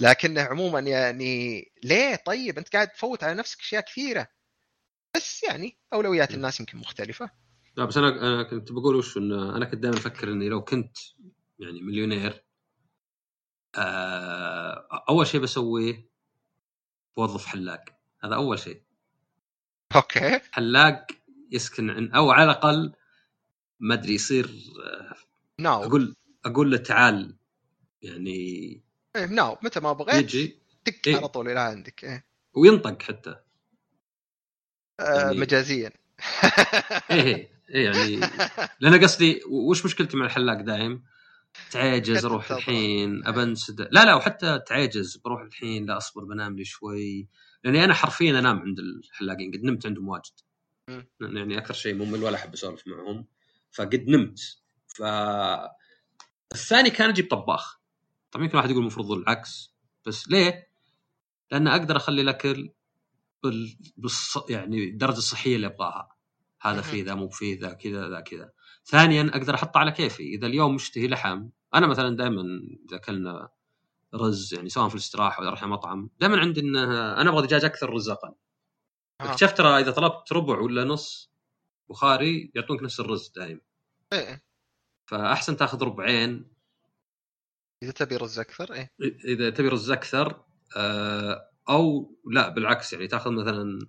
لكنه 0.00 0.42
عموما 0.42 0.80
يعني 0.80 1.64
ليه؟ 1.82 2.16
طيب 2.16 2.58
أنت 2.58 2.68
قاعد 2.68 2.88
تفوت 2.88 3.24
على 3.24 3.34
نفسك 3.34 3.60
أشياء 3.60 3.82
كثيرة. 3.82 4.28
بس 5.16 5.42
يعني 5.42 5.76
أولويات 5.92 6.34
الناس 6.34 6.60
يمكن 6.60 6.78
مختلفة. 6.78 7.43
لا 7.76 7.84
بس 7.84 7.96
أنا 7.96 8.08
أنا 8.08 8.42
كنت 8.42 8.72
بقول 8.72 8.96
وش 8.96 9.16
انه 9.16 9.56
أنا 9.56 9.64
كنت 9.64 9.82
دائما 9.82 9.96
أفكر 9.96 10.32
إني 10.32 10.48
لو 10.48 10.64
كنت 10.64 10.96
يعني 11.58 11.80
مليونير 11.82 12.44
آه، 13.76 15.04
أول 15.08 15.26
شيء 15.26 15.40
بسويه 15.40 16.08
بوظف 17.16 17.46
حلاق. 17.46 17.84
هذا 18.24 18.34
أول 18.34 18.58
شيء. 18.58 18.82
أوكي. 19.96 20.40
حلاق 20.52 21.06
يسكن 21.50 21.90
عن 21.90 22.10
أو 22.12 22.30
على 22.30 22.44
الأقل 22.44 22.92
ما 23.80 23.94
أدري 23.94 24.14
يصير 24.14 24.50
ناو. 25.60 25.84
أقول 25.84 26.16
أقول 26.44 26.70
له 26.70 26.76
تعال 26.76 27.36
يعني 28.02 28.30
إيه 29.16 29.26
ناو. 29.26 29.58
متى 29.62 29.80
ما 29.80 29.92
بغيت 29.92 30.24
يجي. 30.24 30.58
تك 30.84 31.08
إيه؟ 31.08 31.16
على 31.16 31.28
طول 31.28 31.48
إلى 31.48 31.60
عندك. 31.60 32.04
إيه. 32.04 32.24
وينطق 32.54 33.02
حتى. 33.02 33.36
آه 35.00 35.20
يعني... 35.20 35.38
مجازيا. 35.38 35.92
إيه. 37.10 37.50
يعني 37.68 38.20
لأن 38.80 39.04
قصدي 39.04 39.40
وش 39.50 39.84
مشكلتي 39.84 40.16
مع 40.16 40.26
الحلاق 40.26 40.60
دايم؟ 40.60 41.02
تعجز 41.70 42.24
أروح 42.24 42.50
الحين 42.50 43.22
إيه. 43.22 43.28
أبنسد. 43.28 43.80
لا 43.80 44.04
لا 44.04 44.14
وحتى 44.14 44.58
تعجز 44.66 45.16
بروح 45.16 45.40
الحين 45.40 45.86
لا 45.86 45.96
أصبر 45.96 46.24
بنام 46.24 46.56
لي 46.56 46.64
شوي. 46.64 47.28
لأني 47.64 47.84
أنا 47.84 47.94
حرفيا 47.94 48.38
أنام 48.38 48.58
عند 48.58 48.78
الحلاقين 48.78 49.52
قد 49.52 49.64
نمت 49.64 49.86
عندهم 49.86 50.08
واجد. 50.08 50.32
يعني 51.20 51.58
أكثر 51.58 51.74
شيء 51.74 51.94
ممل 51.94 52.24
ولا 52.24 52.36
أحب 52.36 52.52
أسولف 52.52 52.86
معهم. 52.86 53.26
فقد 53.70 54.04
نمت. 54.08 54.40
ف 54.86 55.02
الثاني 56.52 56.90
كان 56.90 57.08
أجيب 57.08 57.28
طباخ. 57.30 57.80
طبعا 58.30 58.44
يمكن 58.44 58.56
واحد 58.56 58.70
يقول 58.70 58.82
المفروض 58.82 59.12
العكس. 59.12 59.74
بس 60.06 60.28
ليه؟ 60.28 60.68
لأن 61.52 61.68
أقدر 61.68 61.96
أخلي 61.96 62.20
الأكل 62.22 62.70
بال... 63.42 63.76
بالص... 63.96 64.38
يعني 64.50 64.84
الدرجه 64.84 65.18
الصحيه 65.18 65.56
اللي 65.56 65.66
أبغاها. 65.66 66.13
هذا 66.64 66.80
فيه 66.80 67.04
ذا 67.04 67.14
مو 67.14 67.28
فيه 67.28 67.60
ذا 67.60 67.72
كذا 67.72 68.08
ذا 68.08 68.20
كذا. 68.20 68.50
ثانيا 68.84 69.30
أقدر 69.34 69.54
أحطه 69.54 69.78
على 69.78 69.90
كيفي. 69.92 70.22
إذا 70.22 70.46
اليوم 70.46 70.74
مشتهي 70.74 71.08
لحم 71.08 71.48
أنا 71.74 71.86
مثلا 71.86 72.16
دائما 72.16 72.42
إذا 72.88 72.96
أكلنا 72.96 73.48
رز 74.14 74.54
يعني 74.54 74.68
سواء 74.68 74.88
في 74.88 74.94
الاستراحة 74.94 75.42
ولا 75.42 75.50
رحنا 75.50 75.68
مطعم 75.68 76.10
دائما 76.20 76.40
عندي 76.40 76.60
إنه 76.60 76.82
أنا 77.20 77.30
أبغى 77.30 77.46
دجاج 77.46 77.64
أكثر 77.64 77.90
رز 77.90 78.08
أقل. 78.08 78.34
اكتشفت 79.20 79.58
ترى 79.58 79.80
إذا 79.80 79.90
طلبت 79.90 80.32
ربع 80.32 80.58
ولا 80.58 80.84
نص 80.84 81.32
بخاري 81.90 82.52
يعطونك 82.54 82.82
نفس 82.82 83.00
الرز 83.00 83.32
دايم 83.36 83.60
إيه 84.12 84.44
فأحسن 85.06 85.56
تأخذ 85.56 85.82
ربعين. 85.82 86.54
إذا 87.82 87.90
تبي 87.90 88.16
رز 88.16 88.38
أكثر 88.38 88.72
إيه. 88.72 88.94
إذا 89.24 89.50
تبي 89.50 89.68
رز 89.68 89.90
أكثر 89.90 90.44
آه، 90.76 91.50
أو 91.68 92.14
لا 92.30 92.48
بالعكس 92.48 92.92
يعني 92.92 93.06
تأخذ 93.06 93.30
مثلا 93.30 93.88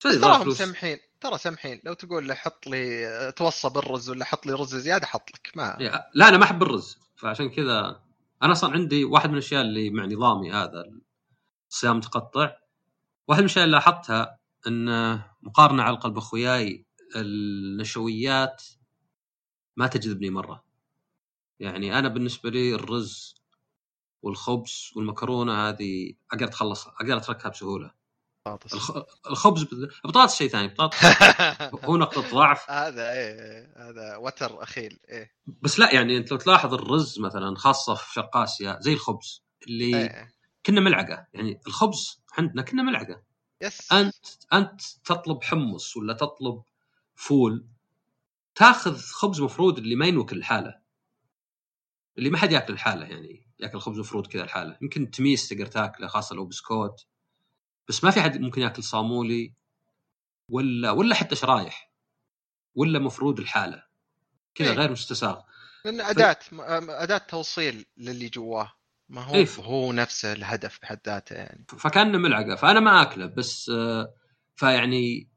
تراهم 0.00 0.42
فلوس؟ 0.42 0.62
ترى 1.22 1.38
سمحين 1.38 1.80
لو 1.84 1.92
تقول 1.94 2.28
له 2.28 2.34
حط 2.34 2.66
لي 2.66 3.32
توصى 3.36 3.68
بالرز 3.70 4.10
ولا 4.10 4.24
حط 4.24 4.46
لي 4.46 4.52
رز 4.52 4.74
زيادة 4.76 5.06
حط 5.06 5.30
لك 5.30 5.52
ما 5.56 5.76
يا- 5.80 6.04
لا 6.14 6.28
أنا 6.28 6.36
ما 6.38 6.44
أحب 6.44 6.62
الرز 6.62 6.98
فعشان 7.16 7.50
كذا 7.50 8.02
أنا 8.42 8.52
أصلا 8.52 8.72
عندي 8.72 9.04
واحد 9.04 9.28
من 9.28 9.34
الأشياء 9.34 9.62
اللي 9.62 9.90
مع 9.90 10.04
نظامي 10.06 10.52
هذا 10.52 10.84
الصيام 11.70 11.96
متقطع. 11.96 12.56
واحد 13.28 13.40
من 13.40 13.46
الأشياء 13.46 13.64
اللي 13.64 13.76
لاحظتها 13.76 14.38
إن 14.66 15.20
مقارنة 15.42 15.82
على 15.82 15.96
قلب 15.96 16.16
أخوياي 16.18 16.86
النشويات 17.16 18.62
ما 19.76 19.86
تجذبني 19.86 20.30
مرة. 20.30 20.64
يعني 21.60 21.98
أنا 21.98 22.08
بالنسبة 22.08 22.50
لي 22.50 22.74
الرز 22.74 23.34
والخبز 24.22 24.90
والمكرونة 24.96 25.68
هذه 25.68 26.12
أقدر 26.32 26.46
أتخلص 26.46 26.86
أقدر 26.86 27.16
أتركها 27.16 27.48
بسهولة. 27.48 27.90
بطاطس. 28.46 28.74
الخ- 28.74 29.02
الخبز 29.30 29.66
البطاطس 30.04 30.36
شيء 30.36 30.48
ثاني 30.48 30.64
البطاطس 30.64 30.96
هو 31.84 31.96
نقطة 31.96 32.30
ضعف. 32.30 32.70
هذا 32.70 33.12
إيه 33.12 33.72
هذا 33.76 34.16
وتر 34.16 34.62
أخيل 34.62 34.98
إيه. 35.08 35.32
بس 35.46 35.78
لا 35.78 35.94
يعني 35.94 36.16
أنت 36.16 36.30
لو 36.32 36.36
تلاحظ 36.38 36.74
الرز 36.74 37.20
مثلا 37.20 37.56
خاصة 37.56 37.94
في 37.94 38.12
شرق 38.12 38.36
اسيا 38.36 38.78
زي 38.80 38.92
الخبز 38.92 39.42
اللي 39.66 39.96
إيه. 40.02 40.34
كنا 40.66 40.80
ملعقة. 40.80 41.26
يعني 41.34 41.60
الخبز 41.66 42.22
عندنا 42.38 42.62
كنا 42.62 42.82
ملعقة. 42.82 43.22
yes. 43.62 43.92
أنت 43.92 44.14
أنت 44.52 44.80
تطلب 45.04 45.42
حمص 45.44 45.96
ولا 45.96 46.12
تطلب 46.14 46.62
فول 47.14 47.66
تاخذ 48.54 48.96
خبز 48.98 49.40
مفرود 49.40 49.78
اللي 49.78 49.94
ما 49.96 50.06
ينوكل 50.06 50.36
الحاله 50.36 50.78
اللي 52.18 52.30
ما 52.30 52.38
حد 52.38 52.52
ياكل 52.52 52.72
الحاله 52.72 53.06
يعني 53.06 53.46
ياكل 53.60 53.80
خبز 53.80 53.98
مفرود 53.98 54.26
كذا 54.26 54.42
الحاله 54.44 54.78
يمكن 54.82 55.10
تميس 55.10 55.48
تقدر 55.48 55.66
تاكله 55.66 56.06
خاصة 56.06 56.34
لو 56.36 56.46
بسكوت. 56.46 57.06
بس 57.88 58.04
ما 58.04 58.10
في 58.10 58.20
حد 58.20 58.40
ممكن 58.40 58.62
ياكل 58.62 58.82
صامولي 58.82 59.54
ولا 60.48 60.90
ولا 60.90 61.14
حتى 61.14 61.34
شرايح 61.34 61.92
ولا 62.74 62.98
مفرود 62.98 63.38
الحالة. 63.38 63.82
كذا 64.54 64.70
إيه. 64.70 64.76
غير 64.76 64.90
مستساغ. 64.90 65.40
لأن 65.84 66.00
اداه 66.00 66.38
أداة 66.88 67.18
توصيل 67.18 67.86
للي 67.96 68.28
جواه. 68.28 68.72
ما 69.08 69.22
هو 69.22 69.34
إيه. 69.34 69.48
هو 69.60 69.92
نفسه 69.92 70.32
الهدف 70.32 70.78
بحد 70.82 71.00
ذاته 71.06 71.34
يعني. 71.34 71.66
فكأنه 71.78 72.18
ملعقة. 72.18 72.56
فأنا 72.56 72.80
ما 72.80 73.02
أكله 73.02 73.26
بس 73.26 73.70
آه، 73.70 74.14
فيعني 74.56 75.28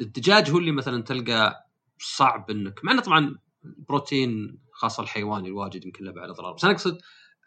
الدجاج 0.00 0.50
هو 0.50 0.58
اللي 0.58 0.72
مثلا 0.72 1.02
تلقى 1.02 1.68
صعب 1.98 2.50
انك 2.50 2.84
مع 2.84 2.92
إنه 2.92 3.02
طبعا 3.02 3.38
البروتين 3.64 4.58
خاصة 4.72 5.02
الحيواني 5.02 5.48
الواجد 5.48 5.84
يمكن 5.84 6.04
له 6.04 6.12
بعد 6.12 6.28
اضرار 6.28 6.52
بس 6.52 6.64
أنا 6.64 6.72
أقصد 6.72 6.98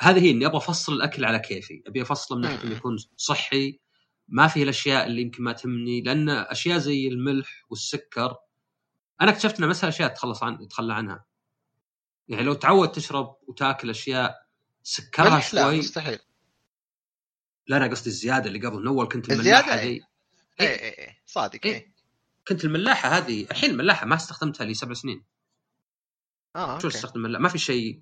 هذه 0.02 0.20
هي 0.24 0.32
إني 0.32 0.46
أبغى 0.46 0.58
أفصل 0.58 0.94
الأكل 0.94 1.26
على 1.26 1.40
كيفي. 1.40 1.84
أبي 1.88 2.02
أفصله 2.02 2.38
من 2.38 2.44
ناحية 2.44 2.64
إنه 2.64 2.76
يكون 2.76 2.98
صحي 3.18 3.80
ما 4.28 4.48
فيه 4.48 4.64
الأشياء 4.64 5.08
اللي 5.08 5.22
يمكن 5.22 5.44
ما 5.44 5.54
تهمني 5.54 6.02
لأن 6.02 6.30
أشياء 6.30 6.78
زي 6.78 7.08
الملح 7.08 7.66
والسكر 7.70 8.36
أنا 9.22 9.32
اكتشفت 9.32 9.58
انها 9.58 9.70
مسألة 9.70 9.90
اشياء 9.90 10.10
تتخلص 10.10 10.44
عن 10.44 10.58
تتخلى 10.58 10.94
عنها. 10.94 11.26
يعني 12.28 12.44
لو 12.44 12.54
تعود 12.54 12.92
تشرب 12.92 13.38
وتاكل 13.48 13.90
أشياء 13.90 14.48
سكرها 14.84 15.36
ملح 15.36 15.54
لا 15.54 15.64
شوي 15.64 15.80
مستحيل. 15.80 16.20
لا 17.68 17.78
أنا 17.78 17.88
قصدي 17.88 18.10
الزيادة 18.10 18.48
اللي 18.48 18.68
قبل 18.68 18.78
من 18.78 18.88
أول 18.88 19.08
كنت 19.08 19.32
الملاحة 19.32 19.74
إيه. 19.74 19.82
ذي 19.82 20.06
إيه 20.60 20.68
إيه. 20.68 21.00
إيه 21.00 21.18
صادق 21.26 21.60
إيه. 21.66 21.74
إيه. 21.74 21.94
كنت 22.48 22.66
الملاحة 22.66 23.10
هذه 23.10 23.48
الحين 23.52 23.70
الملاحة 23.70 24.06
ما 24.06 24.16
استخدمتها 24.16 24.66
لي 24.66 24.74
سبع 24.74 24.94
سنين. 24.94 25.24
آه 26.56 26.80
شو 26.80 26.88
استخدم 26.88 27.22
ملاحه 27.22 27.42
ما 27.42 27.50
في 27.50 27.58
شيء 27.58 28.02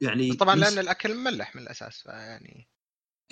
يعني 0.00 0.32
طبعا 0.32 0.56
لأن 0.56 0.78
الأكل 0.78 1.14
مملح 1.14 1.56
من 1.56 1.62
الأساس 1.62 2.02
فيعني 2.02 2.68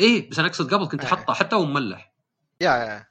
إيه 0.01 0.31
بس 0.31 0.39
أنا 0.39 0.49
أقصد 0.49 0.75
قبل 0.75 0.89
كنت 0.89 1.01
إيه. 1.05 1.07
أحطه 1.13 1.35
حتى 1.35 1.57
هو 1.57 1.65
مملح. 1.65 2.13
يا 2.61 2.71
يا 2.71 3.07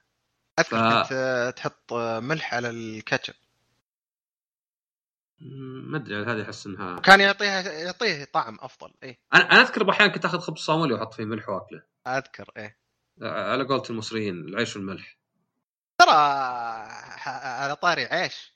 اذكر 0.59 0.77
ف- 0.77 1.03
كنت 1.03 1.11
آه، 1.11 1.49
تحط 1.49 1.93
آه، 1.93 2.19
ملح 2.19 2.53
على 2.53 2.69
الكاتشب. 2.69 3.33
ما 5.91 5.97
أدري 5.97 6.23
هذه 6.23 6.41
أحس 6.43 6.65
انها 6.65 6.99
كان 6.99 7.19
يعطيها 7.19 7.61
يعطيه 7.71 8.23
طعم 8.25 8.57
أفضل 8.61 8.93
إيه. 9.03 9.19
أنا 9.33 9.43
أنا 9.51 9.61
أذكر 9.61 9.83
باحيان 9.83 10.11
كنت 10.11 10.25
آخذ 10.25 10.39
خبز 10.39 10.59
صامولي 10.59 10.93
وأحط 10.93 11.13
فيه 11.13 11.25
ملح 11.25 11.49
وأكله. 11.49 11.83
أذكر 12.07 12.51
إيه. 12.57 12.79
على 13.21 13.63
قولة 13.63 13.83
المصريين 13.89 14.35
العيش 14.35 14.75
والملح. 14.75 15.17
ترى 15.97 16.11
على 17.35 17.75
طاري 17.75 18.05
عيش. 18.05 18.53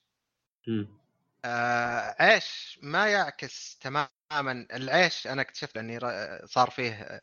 آه 1.46 2.16
عيش 2.20 2.80
ما 2.84 3.08
يعكس 3.08 3.78
تماما 3.78 4.68
العيش. 4.74 5.28
أنا 5.28 5.42
اكتشفت 5.42 5.78
اني 5.78 6.00
صار 6.46 6.70
فيه 6.70 7.22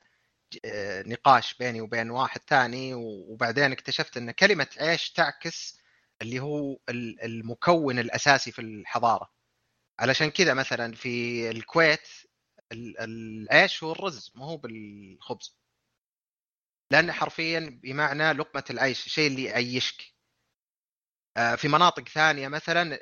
نقاش 1.06 1.54
بيني 1.54 1.80
وبين 1.80 2.10
واحد 2.10 2.40
ثاني 2.48 2.94
وبعدين 2.94 3.72
اكتشفت 3.72 4.16
إن 4.16 4.30
كلمة 4.30 4.68
عيش 4.80 5.10
تعكس 5.12 5.78
اللي 6.22 6.40
هو 6.40 6.78
ال- 6.88 7.22
المكون 7.24 7.98
الأساسي 7.98 8.52
في 8.52 8.60
الحضارة. 8.60 9.30
علشان 10.00 10.30
كذا 10.30 10.54
مثلا 10.54 10.94
في 10.94 11.50
الكويت 11.50 12.08
ال- 12.72 12.98
العيش 13.00 13.82
هو 13.84 13.92
الرز 13.92 14.32
ما 14.34 14.44
هو 14.44 14.56
بالخبز. 14.56 15.56
لأنه 16.92 17.12
حرفيا 17.12 17.80
بمعنى 17.82 18.32
لقمة 18.32 18.64
العيش 18.70 19.06
الشيء 19.06 19.26
اللي 19.30 19.44
يعيشك. 19.44 20.02
آه، 21.36 21.54
في 21.54 21.68
مناطق 21.68 22.08
ثانية 22.08 22.48
مثلا 22.48 22.98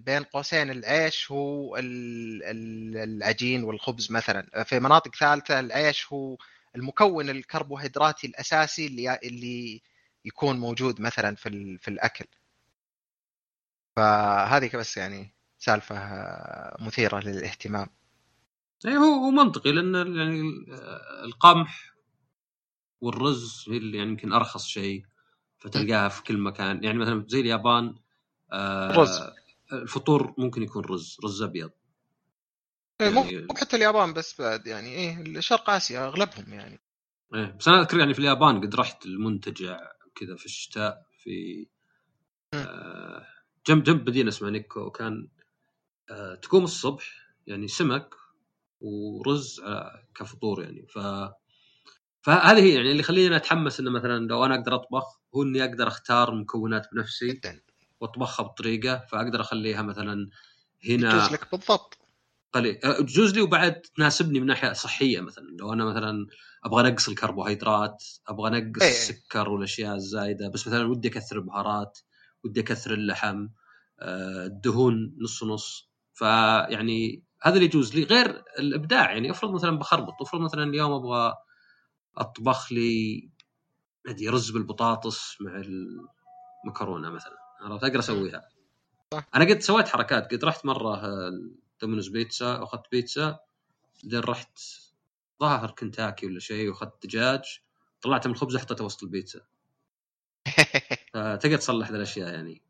بين 0.00 0.22
قوسين 0.24 0.70
العيش 0.70 1.30
هو 1.30 1.76
ال- 1.76 2.42
ال- 2.44 2.96
العجين 2.96 3.64
والخبز 3.64 4.12
مثلا. 4.12 4.64
في 4.64 4.80
مناطق 4.80 5.14
ثالثة 5.16 5.60
العيش 5.60 6.12
هو 6.12 6.36
المكون 6.76 7.30
الكربوهيدراتي 7.30 8.26
الأساسي 8.26 8.86
اللي 8.86 9.18
اللي 9.24 9.82
يكون 10.24 10.58
موجود 10.58 11.00
مثلا 11.00 11.34
في 11.36 11.78
في 11.78 11.88
الأكل. 11.88 12.24
فهذه 13.96 14.76
بس 14.76 14.96
يعني 14.96 15.34
سالفة 15.58 15.96
آه، 15.98 16.84
مثيرة 16.84 17.20
للاهتمام. 17.20 17.86
اي 18.86 18.96
هو 18.96 19.24
هو 19.24 19.30
منطقي 19.30 19.72
لأن 19.72 19.94
يعني 20.16 20.40
ال- 20.40 20.72
القمح 21.24 21.94
والرز 23.00 23.64
هي 23.68 23.76
اللي 23.76 23.98
يعني 23.98 24.10
يمكن 24.10 24.32
أرخص 24.32 24.66
شيء 24.66 25.04
فتلقاها 25.58 26.08
في 26.08 26.22
كل 26.22 26.38
مكان. 26.38 26.84
يعني 26.84 26.98
مثلا 26.98 27.24
زي 27.28 27.40
اليابان 27.40 27.94
آه 28.52 28.92
رز. 28.92 29.20
الفطور 29.72 30.34
ممكن 30.38 30.62
يكون 30.62 30.84
رز 30.84 31.16
رز 31.24 31.42
أبيض. 31.42 31.70
مو 33.02 33.06
يعني- 33.24 33.46
مو 33.50 33.54
حتى 33.56 33.76
اليابان 33.76 34.12
بس 34.12 34.40
بعد 34.40 34.66
يعني 34.66 34.88
إيه 34.94 35.40
شرق 35.40 35.70
آسيا 35.70 36.06
أغلبهم 36.06 36.52
يعني. 36.52 36.80
إيه 37.34 37.56
بس 37.58 37.68
أنا 37.68 37.80
أذكر 37.80 37.98
يعني 37.98 38.14
في 38.14 38.18
اليابان 38.20 38.60
قد 38.60 38.74
رحت 38.74 39.06
المنتجع 39.06 39.78
كذا 40.14 40.36
في 40.36 40.44
الشتاء 40.46 41.06
في 41.18 41.66
آه 42.54 43.26
جنب 43.66 43.82
جنب 43.82 44.08
مدينة 44.08 44.28
اسمها 44.28 44.50
نيكو 44.50 44.80
وكان 44.80 45.28
آه 46.10 46.34
تقوم 46.34 46.64
الصبح 46.64 47.04
يعني 47.46 47.68
سمك 47.68 48.14
ورز 48.80 49.60
آه 49.60 50.06
كفطور 50.14 50.62
يعني. 50.62 50.86
ف 50.86 50.98
فهذه 52.22 52.60
هي 52.62 52.74
يعني 52.74 52.90
اللي 52.90 53.00
يخليني 53.00 53.36
أتحمس 53.36 53.80
إنه 53.80 53.90
مثلا 53.90 54.26
لو 54.26 54.44
أنا 54.44 54.54
أقدر 54.54 54.74
أطبخ 54.74 55.20
هو 55.34 55.42
إني 55.42 55.64
أقدر 55.64 55.88
أختار 55.88 56.34
مكونات 56.34 56.88
بنفسي 56.92 57.28
جدا. 57.28 57.60
وأطبخها 58.00 58.44
بطريقة 58.44 59.06
فأقدر 59.12 59.40
أخليها 59.40 59.82
مثلا 59.82 60.30
هنا 60.88 61.28
لك 61.32 61.50
بالضبط. 61.52 61.98
قليل. 62.54 62.84
أه، 62.84 63.00
تجوز 63.00 63.34
لي 63.34 63.40
وبعد 63.40 63.80
تناسبني 63.80 64.40
من 64.40 64.46
ناحية 64.46 64.72
صحية 64.72 65.20
مثلا. 65.20 65.56
لو 65.60 65.72
أنا 65.72 65.84
مثلا 65.84 66.26
أبغى 66.64 66.88
انقص 66.88 67.08
الكربوهيدرات 67.08 68.04
أبغى 68.28 68.48
انقص 68.48 68.82
إيه. 68.82 68.88
السكر 68.88 69.48
والأشياء 69.48 69.94
الزايدة 69.94 70.48
بس 70.48 70.66
مثلا 70.66 70.86
ودي 70.86 71.08
أكثر 71.08 71.36
البهارات 71.36 71.98
ودي 72.44 72.60
أكثر 72.60 72.94
اللحم 72.94 73.48
آه، 74.00 74.46
الدهون 74.46 75.16
نص 75.20 75.44
نص. 75.44 75.90
فيعني 76.12 77.22
هذا 77.42 77.54
اللي 77.54 77.64
يجوز 77.66 77.94
لي. 77.94 78.04
غير 78.04 78.42
الإبداع 78.58 79.12
يعني 79.12 79.30
افرض 79.30 79.50
مثلا 79.50 79.78
بخربط 79.78 80.22
افرض 80.22 80.40
مثلا 80.40 80.64
اليوم 80.64 80.92
أبغى 80.92 81.34
أطبخ 82.16 82.72
لي 82.72 83.28
أدري 84.06 84.28
رز 84.28 84.50
بالبطاطس 84.50 85.36
مع 85.40 85.62
المكرونة 86.64 87.10
مثلا. 87.10 87.36
عرفت؟ 87.60 87.84
أقدر 87.84 87.98
أسويها. 87.98 88.48
صح. 89.12 89.28
أنا 89.34 89.44
قد 89.44 89.60
سويت 89.60 89.88
حركات 89.88 90.34
قد 90.34 90.44
رحت 90.44 90.66
مرة 90.66 90.94
آه، 90.94 91.30
دومينوز 91.80 92.08
بيتزا 92.08 92.58
واخذت 92.58 92.90
بيتزا 92.90 93.38
بعدين 94.04 94.20
رحت 94.20 94.58
ظاهر 95.40 95.70
كنتاكي 95.70 96.26
ولا 96.26 96.40
شيء 96.40 96.68
واخذت 96.68 97.06
دجاج 97.06 97.60
طلعته 98.02 98.28
من 98.28 98.34
الخبز 98.34 98.56
حطيته 98.56 98.84
وسط 98.84 99.02
البيتزا. 99.02 99.40
فتقدر 101.14 101.56
تصلح 101.56 101.90
ذي 101.90 101.96
الأشياء 101.96 102.34
يعني. 102.34 102.62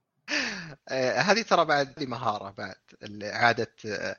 آه، 0.88 1.20
هذه 1.20 1.42
ترى 1.42 1.64
بعد 1.64 1.94
دي 1.94 2.06
مهارة 2.06 2.50
بعد 2.50 2.76
إعادة 3.22 3.74
آه، 3.86 4.16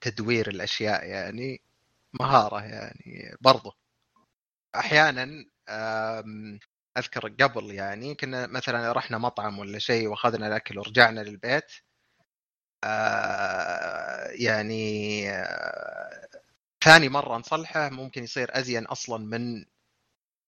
تدوير 0.00 0.48
الأشياء 0.48 1.06
يعني 1.06 1.60
مهارة 2.20 2.60
يعني 2.60 3.36
برضو. 3.40 3.72
أحيانا 4.76 5.44
أذكر 6.98 7.28
قبل 7.28 7.70
يعني 7.70 8.14
كنا 8.14 8.46
مثلا 8.46 8.92
رحنا 8.92 9.18
مطعم 9.18 9.58
ولا 9.58 9.78
شيء 9.78 10.08
وأخذنا 10.08 10.46
الأكل 10.46 10.78
ورجعنا 10.78 11.20
للبيت. 11.20 11.72
يعني 14.34 15.30
آه 15.30 16.28
ثاني 16.84 17.08
مرة 17.08 17.36
نصلحه 17.36 17.88
ممكن 17.88 18.24
يصير 18.24 18.58
أزين 18.58 18.86
أصلا 18.86 19.24
من 19.24 19.64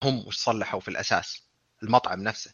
هم 0.03 0.27
وش 0.27 0.37
صلحوا 0.37 0.79
في 0.79 0.87
الأساس 0.87 1.43
المطعم 1.83 2.23
نفسه. 2.23 2.53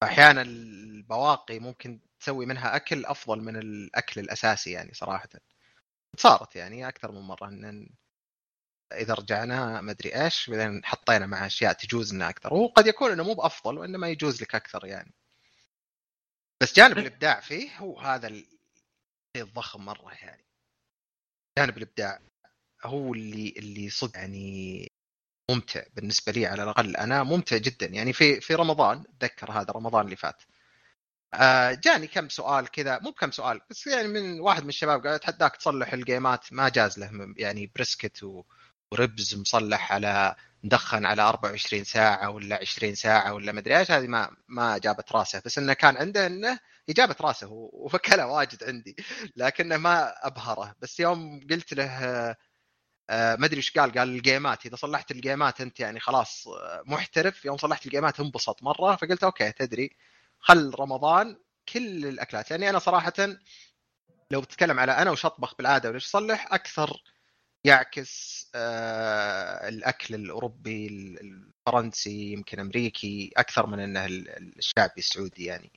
فاحيانا 0.00 0.42
البواقي 0.42 1.58
ممكن 1.58 2.00
تسوي 2.20 2.46
منها 2.46 2.76
أكل 2.76 3.04
أفضل 3.04 3.40
من 3.40 3.56
الأكل 3.56 4.20
الأساسي 4.20 4.70
يعني 4.70 4.94
صراحة. 4.94 5.28
صارت 6.16 6.56
يعني 6.56 6.88
أكثر 6.88 7.12
من 7.12 7.20
مرة 7.20 7.48
إن 7.48 7.90
إذا 8.92 9.14
رجعنا 9.14 9.80
ما 9.80 9.90
أدري 9.92 10.24
إيش 10.24 10.50
بعدين 10.50 10.84
حطينا 10.84 11.26
مع 11.26 11.46
أشياء 11.46 11.72
تجوز 11.72 12.14
لنا 12.14 12.28
أكثر. 12.28 12.54
وقد 12.54 12.86
يكون 12.86 13.12
إنه 13.12 13.24
مو 13.24 13.34
بأفضل 13.34 13.78
وانما 13.78 14.08
يجوز 14.08 14.42
لك 14.42 14.54
أكثر 14.54 14.86
يعني. 14.86 15.12
بس 16.60 16.74
جانب 16.76 16.98
الإبداع 16.98 17.40
فيه 17.40 17.76
هو 17.78 18.00
هذا 18.00 18.28
الشيء 19.36 19.48
الضخم 19.48 19.84
مرة 19.84 20.12
يعني. 20.12 20.44
جانب 21.58 21.76
الإبداع 21.76 22.20
هو 22.84 23.14
اللي 23.14 23.54
اللي 23.58 23.90
صدق 23.90 24.16
يعني 24.16 24.88
ممتع 25.50 25.82
بالنسبة 25.94 26.32
لي 26.32 26.46
على 26.46 26.62
الأقل. 26.62 26.96
أنا 26.96 27.22
ممتع 27.22 27.56
جدا 27.56 27.86
يعني 27.86 28.12
في 28.12 28.40
في 28.40 28.54
رمضان 28.54 29.04
أتذكر 29.16 29.52
هذا 29.52 29.72
رمضان 29.72 30.04
اللي 30.04 30.16
فات. 30.16 30.42
آه 31.34 31.72
جاني 31.72 32.06
كم 32.06 32.28
سؤال 32.28 32.68
كذا 32.70 32.98
مو 32.98 33.12
كم 33.12 33.30
سؤال 33.30 33.60
بس 33.70 33.86
يعني 33.86 34.08
من 34.08 34.40
واحد 34.40 34.62
من 34.62 34.68
الشباب 34.68 35.06
قال 35.06 35.14
أتحداك 35.14 35.56
تصلح 35.56 35.92
اللقيمات؟ 35.92 36.52
ما 36.52 36.68
جاز 36.68 36.98
له 36.98 37.34
يعني 37.36 37.72
brisket 37.74 38.22
و 38.22 38.44
و 38.92 39.00
ribs 39.00 39.34
مصلح 39.34 39.92
على 39.92 40.36
مدخن 40.64 41.06
على 41.06 41.22
24 41.22 41.84
ساعة 41.84 42.30
ولا 42.30 42.58
20 42.60 42.94
ساعة 42.94 43.34
ولا 43.34 43.52
مدري 43.52 43.78
إيش 43.78 43.90
هذه 43.90 44.06
ما 44.06 44.36
ما 44.48 44.78
جابت 44.78 45.12
راسه. 45.12 45.42
بس 45.44 45.58
إنه 45.58 45.72
كان 45.72 45.96
عنده 45.96 46.26
إنه 46.26 46.58
جابت 46.88 47.22
راسه 47.22 47.48
وفكلها 47.50 48.24
واجد 48.24 48.64
عندي. 48.64 48.96
لكنه 49.36 49.76
ما 49.76 50.26
أبهره. 50.26 50.74
بس 50.80 51.00
يوم 51.00 51.46
قلت 51.50 51.74
له 51.74 51.84
آه 53.10 53.36
ما 53.36 53.46
أدري 53.46 53.56
إيش 53.56 53.78
قال 53.78 53.92
قال 53.92 54.08
اللقيمات. 54.08 54.66
إذا 54.66 54.76
صلحت 54.76 55.10
اللقيمات 55.10 55.60
أنت 55.60 55.80
يعني 55.80 56.00
خلاص 56.00 56.44
محترف. 56.86 57.44
يوم 57.44 57.56
صلحت 57.56 57.86
اللقيمات 57.86 58.20
انبسط 58.20 58.62
مرة. 58.62 58.96
فقلت 58.96 59.24
okay 59.24 59.52
تدري. 59.52 59.96
خل 60.40 60.72
رمضان 60.80 61.38
كل 61.68 62.06
الأكلات. 62.06 62.50
يعني 62.50 62.70
أنا 62.70 62.78
صراحة 62.78 63.12
لو 64.30 64.40
بتتكلم 64.40 64.80
على 64.80 64.92
أنا 64.92 65.10
وش 65.10 65.26
اطبخ 65.26 65.54
بالعادة 65.56 65.88
وليش 65.90 66.04
اصلح 66.06 66.52
أكثر 66.52 67.02
يعكس 67.64 68.46
آه 68.54 69.68
الأكل 69.68 70.14
الأوروبي 70.14 70.86
الفرنسي 71.20 72.32
يمكن 72.32 72.60
أمريكي 72.60 73.30
أكثر 73.36 73.66
من 73.66 73.80
إنه 73.80 74.06
الشعبي 74.06 74.92
السعودي 74.98 75.44
يعني. 75.44 75.72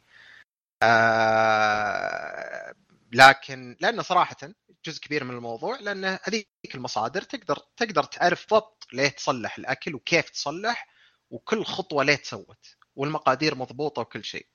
آه 0.83 2.73
لكن 3.13 3.77
لأنه 3.81 4.01
صراحة 4.01 4.37
جزء 4.85 5.01
كبير 5.01 5.23
من 5.23 5.35
الموضوع 5.35 5.79
لأن 5.79 6.05
هذيك 6.05 6.47
المصادر 6.75 7.21
تقدر 7.21 7.57
تقدر 7.77 8.03
تعرف 8.03 8.41
بالضبط 8.41 8.87
ليه 8.93 9.09
تصلح 9.09 9.57
الأكل 9.57 9.95
وكيف 9.95 10.29
تصلح 10.29 10.87
وكل 11.29 11.65
خطوة 11.65 12.03
ليه 12.03 12.15
تسوت 12.15 12.75
والمقادير 12.95 13.55
مضبوطة 13.55 14.01
وكل 14.01 14.23
شيء. 14.23 14.47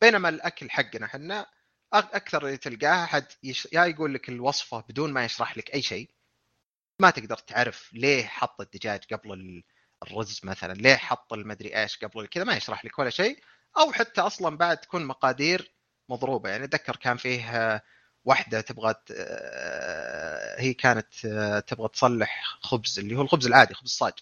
بينما 0.00 0.28
الأكل 0.28 0.70
حقنا 0.70 1.06
إحنا 1.06 1.46
أكثر 1.92 2.46
اللي 2.46 2.56
تلقاه 2.56 3.04
أحد 3.04 3.26
يش... 3.42 3.68
يا 3.72 3.84
يقول 3.84 4.14
لك 4.14 4.28
الوصفة 4.28 4.80
بدون 4.88 5.12
ما 5.12 5.24
يشرح 5.24 5.58
لك 5.58 5.74
أي 5.74 5.82
شيء 5.82 6.10
ما 7.00 7.10
تقدر 7.10 7.36
تعرف 7.36 7.90
ليه 7.92 8.26
حط 8.26 8.60
الدجاج 8.60 9.04
قبل 9.12 9.62
الرز 10.02 10.40
مثلا 10.44 10.72
ليه 10.72 10.96
حط 10.96 11.32
المدري 11.32 11.82
إيش 11.82 12.04
قبل 12.04 12.26
كذا 12.26 12.44
ما 12.44 12.56
يشرح 12.56 12.84
لك 12.84 12.98
ولا 12.98 13.10
شيء. 13.10 13.40
أو 13.78 13.92
حتى 13.92 14.20
أصلا 14.20 14.56
بعد 14.56 14.76
تكون 14.80 15.04
مقادير 15.04 15.74
مضروبة. 16.08 16.50
يعني 16.50 16.64
أتذكر 16.64 16.96
كان 16.96 17.16
فيه 17.16 17.82
واحدة 18.24 18.60
تبغى 18.60 18.94
هي 20.58 20.74
كانت 20.74 21.14
تبغى 21.66 21.88
تصلح 21.88 22.58
خبز 22.62 22.98
اللي 22.98 23.16
هو 23.16 23.22
الخبز 23.22 23.46
العادي 23.46 23.74
خبز 23.74 23.90
صاج. 23.90 24.12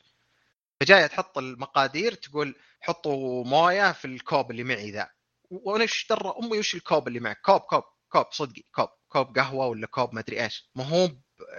فجاية 0.80 1.06
تحط 1.06 1.38
المقادير 1.38 2.14
تقول 2.14 2.56
حطوا 2.80 3.44
موية 3.44 3.92
في 3.92 4.04
الكوب 4.04 4.50
اللي 4.50 4.64
معي 4.64 4.90
ذا. 4.90 5.10
وأنا 5.50 5.82
إيش 5.82 6.06
درى 6.10 6.34
أمي 6.42 6.58
وش 6.58 6.74
الكوب 6.74 7.08
اللي 7.08 7.20
معك؟ 7.20 7.40
كوب 7.40 7.60
كوب 7.60 7.84
كوب 8.08 8.26
صدقي 8.32 8.62
كوب 8.72 8.88
كوب 9.08 9.38
قهوة 9.38 9.66
ولا 9.66 9.86
كوب 9.86 10.14
ما 10.14 10.20
ادري 10.20 10.44
إيش. 10.44 10.70
ما 10.74 10.84
هو 10.84 11.10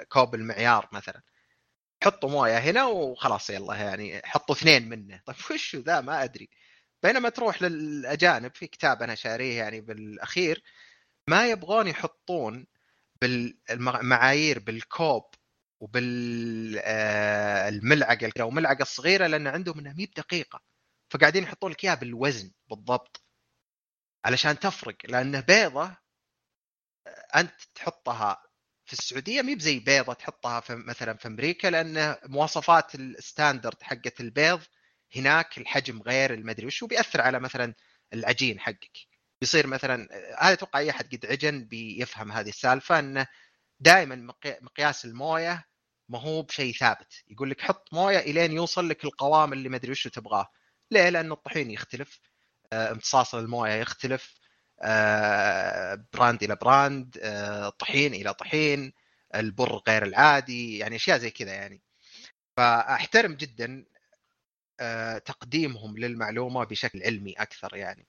كوب 0.10 0.36
المعيار 0.36 0.90
مثلا. 0.94 1.22
حطوا 2.04 2.30
موية 2.30 2.58
هنا 2.58 2.86
وخلاص 2.86 3.50
يلا 3.50 3.76
يعني 3.76 4.22
حطوا 4.26 4.56
اثنين 4.56 4.90
منه. 4.90 5.22
طيب 5.28 5.36
وش 5.52 5.76
ذا؟ 5.76 6.02
ما 6.02 6.24
أدري. 6.24 6.50
بينما 7.04 7.30
تروح 7.30 7.62
للأجانب 7.62 8.56
في 8.56 8.68
كتاب 8.68 9.04
أنا 9.04 9.16
شاريه 9.16 9.58
يعني 9.58 9.82
بالأخير 9.82 10.64
ما 11.30 11.48
يبغون 11.50 11.88
يحطون 11.88 12.68
بالمعايير 13.22 14.60
بالكوب 14.60 15.24
وبالملعقه 15.80 16.82
أو 18.42 18.52
ملعقة 18.52 18.84
صغيرة 18.86 19.28
لأن 19.28 19.48
عندهم 19.48 19.80
إنها 19.80 19.94
مي 19.94 20.06
بدقيقه 20.06 20.62
فقاعدين 21.14 21.44
يحطون 21.44 21.72
لك 21.72 21.84
إياها 21.86 21.96
بالوزن 21.96 22.52
بالضبط. 22.70 23.24
علشان 24.26 24.60
تفرق 24.60 24.98
لأنه 25.06 25.40
بيضة 25.40 25.98
أنت 27.36 27.62
تحطها 27.76 28.47
في 28.88 28.94
السعودية 28.94 29.42
مي 29.42 29.56
بزي 29.56 29.80
بيضة 29.80 30.14
تحطها 30.14 30.60
في 30.60 30.76
مثلا 30.76 31.18
في 31.18 31.28
أمريكا 31.28 31.68
لأن 31.68 32.16
مواصفات 32.26 32.96
ال 32.96 33.05
standard 33.05 33.84
حقه 33.84 34.12
البيض 34.20 34.62
هناك 35.16 35.58
الحجم 35.58 36.02
غير 36.02 36.34
المدري 36.34 36.66
وش 36.66 36.84
بيأثر 36.84 37.22
على 37.22 37.40
مثلا 37.40 37.74
العجين 38.14 38.60
حقك. 38.60 38.98
بيصير 39.42 39.68
مثلا 39.68 40.08
هذا 40.40 40.54
أتوقع 40.54 40.80
أي 40.80 40.90
أحد 40.90 41.16
قد 41.16 41.26
عجن 41.26 41.66
بيفهم 41.66 42.32
هذه 42.32 42.50
السالفة 42.50 43.00
انه 43.00 43.28
دائما 43.80 44.34
مقياس 44.62 45.06
الموية 45.06 45.66
ما 46.10 46.20
هو 46.20 46.42
بشيء 46.42 46.74
ثابت. 46.74 47.14
يقول 47.28 47.50
لك 47.50 47.62
حط 47.62 47.94
موية 47.94 48.20
إلين 48.20 48.52
يوصل 48.52 48.90
لك 48.90 49.06
القوام 49.06 49.54
اللي 49.54 49.70
ما 49.70 49.78
ادري 49.78 49.92
وش 49.92 50.08
تبغاه. 50.08 50.48
ليه؟ 50.92 51.10
لأن 51.10 51.32
الطحين 51.32 51.72
يختلف 51.72 52.20
امتصاص 52.74 53.36
الموية 53.36 53.74
يختلف 53.74 54.36
brand 56.14 56.44
إلى 56.44 56.56
brand 56.56 57.18
طحين 57.80 58.14
إلى 58.14 58.34
طحين 58.34 58.94
البر 59.36 59.82
غير 59.88 60.04
العادي 60.06 60.78
يعني 60.78 60.96
أشياء 60.96 61.18
زي 61.18 61.32
كذا 61.32 61.54
يعني. 61.54 61.82
فأحترم 62.58 63.34
جدا 63.34 63.86
تقديمهم 65.26 65.98
للمعلومة 65.98 66.64
بشكل 66.64 67.04
علمي 67.04 67.34
أكثر 67.34 67.76
يعني. 67.76 68.08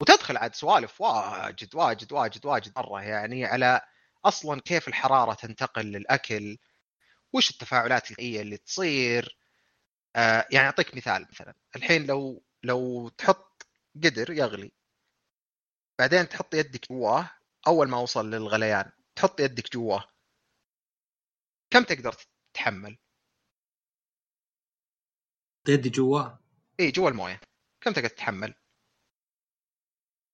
وتدخل 0.00 0.36
عاد 0.36 0.54
سوالف 0.54 1.00
واجد 1.00 1.74
واجد 1.74 2.12
واجد 2.12 2.46
واجد 2.46 2.72
مرة 2.76 3.02
يعني 3.02 3.44
على 3.44 3.80
أصلا 4.24 4.60
كيف 4.60 4.88
الحرارة 4.88 5.34
تنتقل 5.34 5.86
للأكل 5.86 6.58
وش 7.32 7.50
التفاعلات 7.50 8.10
الكيميائيه 8.10 8.42
اللي 8.42 8.56
تصير. 8.56 9.38
آه 10.16 10.46
يعني 10.52 10.66
أعطيك 10.66 10.94
مثال 10.96 11.26
مثلا. 11.32 11.54
الحين 11.76 12.06
لو 12.06 12.44
لو 12.62 13.08
تحط 13.08 13.66
قدر 14.04 14.30
يغلي 14.30 14.72
بعدين 16.00 16.28
تحط 16.28 16.54
يدك 16.54 16.92
جواه 16.92 17.30
أول 17.66 17.88
ما 17.88 17.98
وصل 17.98 18.30
للغليان 18.30 18.92
تحط 19.16 19.40
يدك 19.40 19.72
جواه 19.72 20.04
كم 21.70 21.82
تقدر 21.82 22.12
تتحمل؟ 22.52 22.98
يدي 25.68 25.88
جواه؟ 25.88 26.38
إي 26.80 26.90
جوا 26.90 27.10
الموية 27.10 27.40
كم 27.80 27.92
تقدر 27.92 28.08
تتحمل؟ 28.08 28.54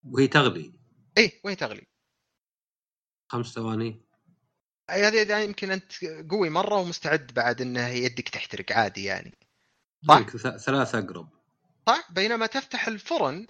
وهي 0.04 0.26
تغلي 0.28 0.72
إي 1.18 1.40
وهي 1.44 1.56
تغلي 1.56 1.86
خمس 3.28 3.46
ثواني 3.46 4.06
هذه 4.90 5.30
يعني 5.30 5.44
يمكن 5.44 5.70
أنت 5.70 6.04
قوي 6.30 6.50
مرة 6.50 6.74
ومستعد 6.74 7.26
بعد 7.34 7.60
انه 7.60 7.88
يدك 7.88 8.28
تحترق 8.28 8.72
عادي 8.72 9.04
يعني 9.04 9.32
صح؟ 10.08 10.36
ثلاث 10.36 10.94
أقرب 10.94 11.28
صح 11.86 12.12
بينما 12.12 12.46
تفتح 12.46 12.88
الفرن 12.88 13.46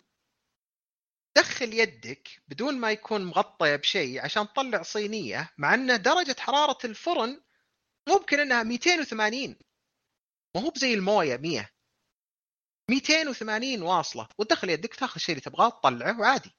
دخل 1.36 1.74
يدك 1.74 2.28
بدون 2.48 2.78
ما 2.78 2.90
يكون 2.90 3.24
مغطية 3.24 3.76
بشيء 3.76 4.24
عشان 4.24 4.48
تطلع 4.48 4.82
صينية 4.82 5.50
مع 5.58 5.74
ان 5.74 6.02
درجة 6.02 6.36
حرارة 6.38 6.78
الفرن 6.84 7.40
ممكن 8.08 8.40
إنها 8.40 8.62
280 8.62 9.56
ما 10.56 10.62
هو 10.62 10.70
بزي 10.70 10.94
الموية 10.94 11.36
100 11.36 11.70
280 12.90 13.82
واصلة. 13.82 14.28
وتدخل 14.38 14.70
يدك 14.70 14.94
تاخذ 14.94 15.14
الشيء 15.16 15.34
اللي 15.34 15.40
تبغاه 15.40 15.68
تطلعه 15.68 16.20
وعادي. 16.20 16.54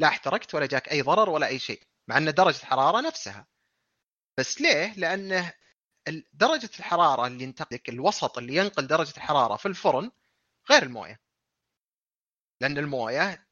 لا 0.00 0.08
احترقت 0.08 0.54
ولا 0.54 0.66
جاك 0.66 0.92
أي 0.92 1.02
ضرر 1.02 1.30
ولا 1.30 1.46
أي 1.46 1.58
شيء 1.58 1.82
مع 2.08 2.18
إن 2.18 2.34
درجة 2.34 2.56
الحرارة 2.56 3.00
نفسها. 3.00 3.46
بس 4.38 4.60
ليه؟ 4.60 4.92
لأن 4.94 5.52
درجة 6.32 6.70
الحرارة 6.78 7.26
اللي 7.26 7.44
ينتقلك 7.44 7.88
الوسط 7.88 8.38
اللي 8.38 8.56
ينقل 8.56 8.86
درجة 8.86 9.16
الحرارة 9.16 9.56
في 9.56 9.66
الفرن 9.66 10.10
غير 10.70 10.82
الموية. 10.82 11.20
لأن 12.60 12.78
الموية 12.78 13.46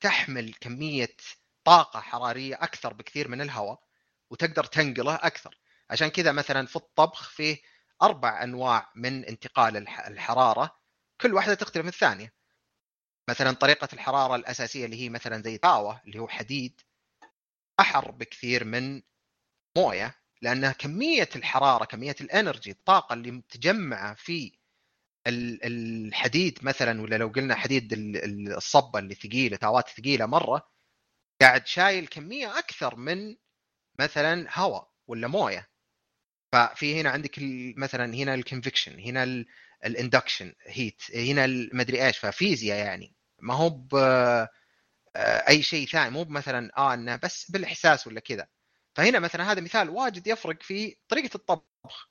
تحمل 0.00 0.54
كمية 0.54 1.16
طاقة 1.64 2.00
حرارية 2.00 2.54
أكثر 2.54 2.92
بكثير 2.92 3.28
من 3.28 3.40
الهواء 3.40 3.82
وتقدر 4.30 4.64
تنقله 4.64 5.14
أكثر. 5.14 5.58
عشان 5.90 6.08
كذا 6.08 6.32
مثلا 6.32 6.66
في 6.66 6.76
الطبخ 6.76 7.30
فيه 7.30 7.62
أربع 8.02 8.42
أنواع 8.42 8.92
من 8.96 9.24
انتقال 9.24 9.76
الحرارة 9.76 10.76
كل 11.20 11.34
واحدة 11.34 11.54
تختلف 11.54 11.82
من 11.82 11.88
الثانية. 11.88 12.32
مثلا 13.30 13.52
طريقة 13.52 13.88
الحرارة 13.92 14.36
الأساسية 14.36 14.84
اللي 14.84 15.00
هي 15.00 15.08
مثلا 15.08 15.42
زي 15.42 15.58
طاوه 15.58 16.00
اللي 16.06 16.18
هو 16.18 16.28
حديد 16.28 16.80
أحر 17.80 18.10
بكثير 18.10 18.64
من 18.64 19.02
موية 19.76 20.14
لأن 20.42 20.72
كمية 20.72 21.28
الحرارة 21.36 21.84
كمية 21.84 22.16
الإنرجي 22.20 22.70
الطاقة 22.70 23.12
اللي 23.12 23.30
متجمعه 23.30 24.14
في 24.14 24.59
الحديد 25.26 26.58
مثلا 26.62 27.02
ولا 27.02 27.16
لو 27.16 27.28
قلنا 27.28 27.54
حديد 27.54 27.92
الصبة 28.56 28.98
اللي 28.98 29.14
ثقيلة 29.14 29.56
تاوات 29.56 29.88
ثقيلة 29.88 30.26
مرة 30.26 30.70
قاعد 31.42 31.66
شايل 31.66 32.06
كمية 32.06 32.58
أكثر 32.58 32.96
من 32.96 33.36
مثلا 34.00 34.46
هواء 34.58 34.90
ولا 35.08 35.28
موية. 35.28 35.70
ففي 36.52 37.00
هنا 37.00 37.10
عندك 37.10 37.36
مثلا 37.76 38.14
هنا 38.14 38.34
ال 38.34 38.40
convection 38.40 39.00
هنا 39.00 39.44
ال 39.84 39.91
induction 39.91 40.54
heat 40.66 41.02
هنا 41.14 41.44
المدري 41.44 42.06
إيش. 42.06 42.18
ففيزياء 42.18 42.78
يعني. 42.86 43.14
ما 43.42 43.54
هو 43.54 43.88
آه، 45.16 45.48
أي 45.48 45.62
شيء 45.62 45.86
ثاني. 45.88 46.10
مو 46.10 46.24
مثلا 46.24 46.70
آه 46.78 46.94
إنه 46.94 47.16
بس 47.16 47.50
بالإحساس 47.50 48.06
ولا 48.06 48.20
كذا. 48.20 48.48
فهنا 48.96 49.18
مثلا 49.18 49.52
هذا 49.52 49.60
مثال 49.60 49.90
واجد 49.90 50.26
يفرق 50.26 50.62
في 50.62 50.96
طريقة 51.08 51.36
الطبخ. 51.36 52.10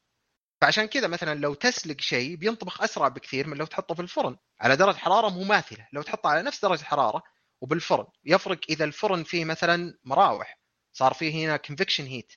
فعشان 0.61 0.85
كذا 0.85 1.07
مثلا 1.07 1.39
لو 1.39 1.53
تسلق 1.53 2.01
شيء 2.01 2.35
بينطبخ 2.35 2.81
أسرع 2.81 3.07
بكثير 3.07 3.47
من 3.47 3.57
لو 3.57 3.65
تحطه 3.65 3.95
في 3.95 4.01
الفرن. 4.01 4.37
على 4.61 4.75
درجة 4.75 4.97
حرارة 4.97 5.29
مماثله 5.29 5.87
لو 5.93 6.01
تحطه 6.01 6.29
على 6.29 6.41
نفس 6.41 6.61
درجة 6.61 6.81
الحراره 6.81 7.23
وبالفرن. 7.61 8.05
يفرق 8.25 8.59
إذا 8.69 8.85
الفرن 8.85 9.23
فيه 9.23 9.45
مثلا 9.45 9.97
مراوح. 10.03 10.59
صار 10.93 11.13
فيه 11.13 11.45
هنا 11.45 11.57
convection 11.57 12.05
heat 12.05 12.33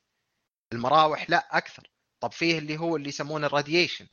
المراوح 0.73 1.31
لا 1.31 1.59
أكثر. 1.59 1.91
طب 2.21 2.33
فيه 2.33 2.59
اللي 2.59 2.79
هو 2.79 2.97
اللي 2.97 3.09
يسمونه 3.09 3.47
ال 3.47 3.53
radiation 3.53 4.07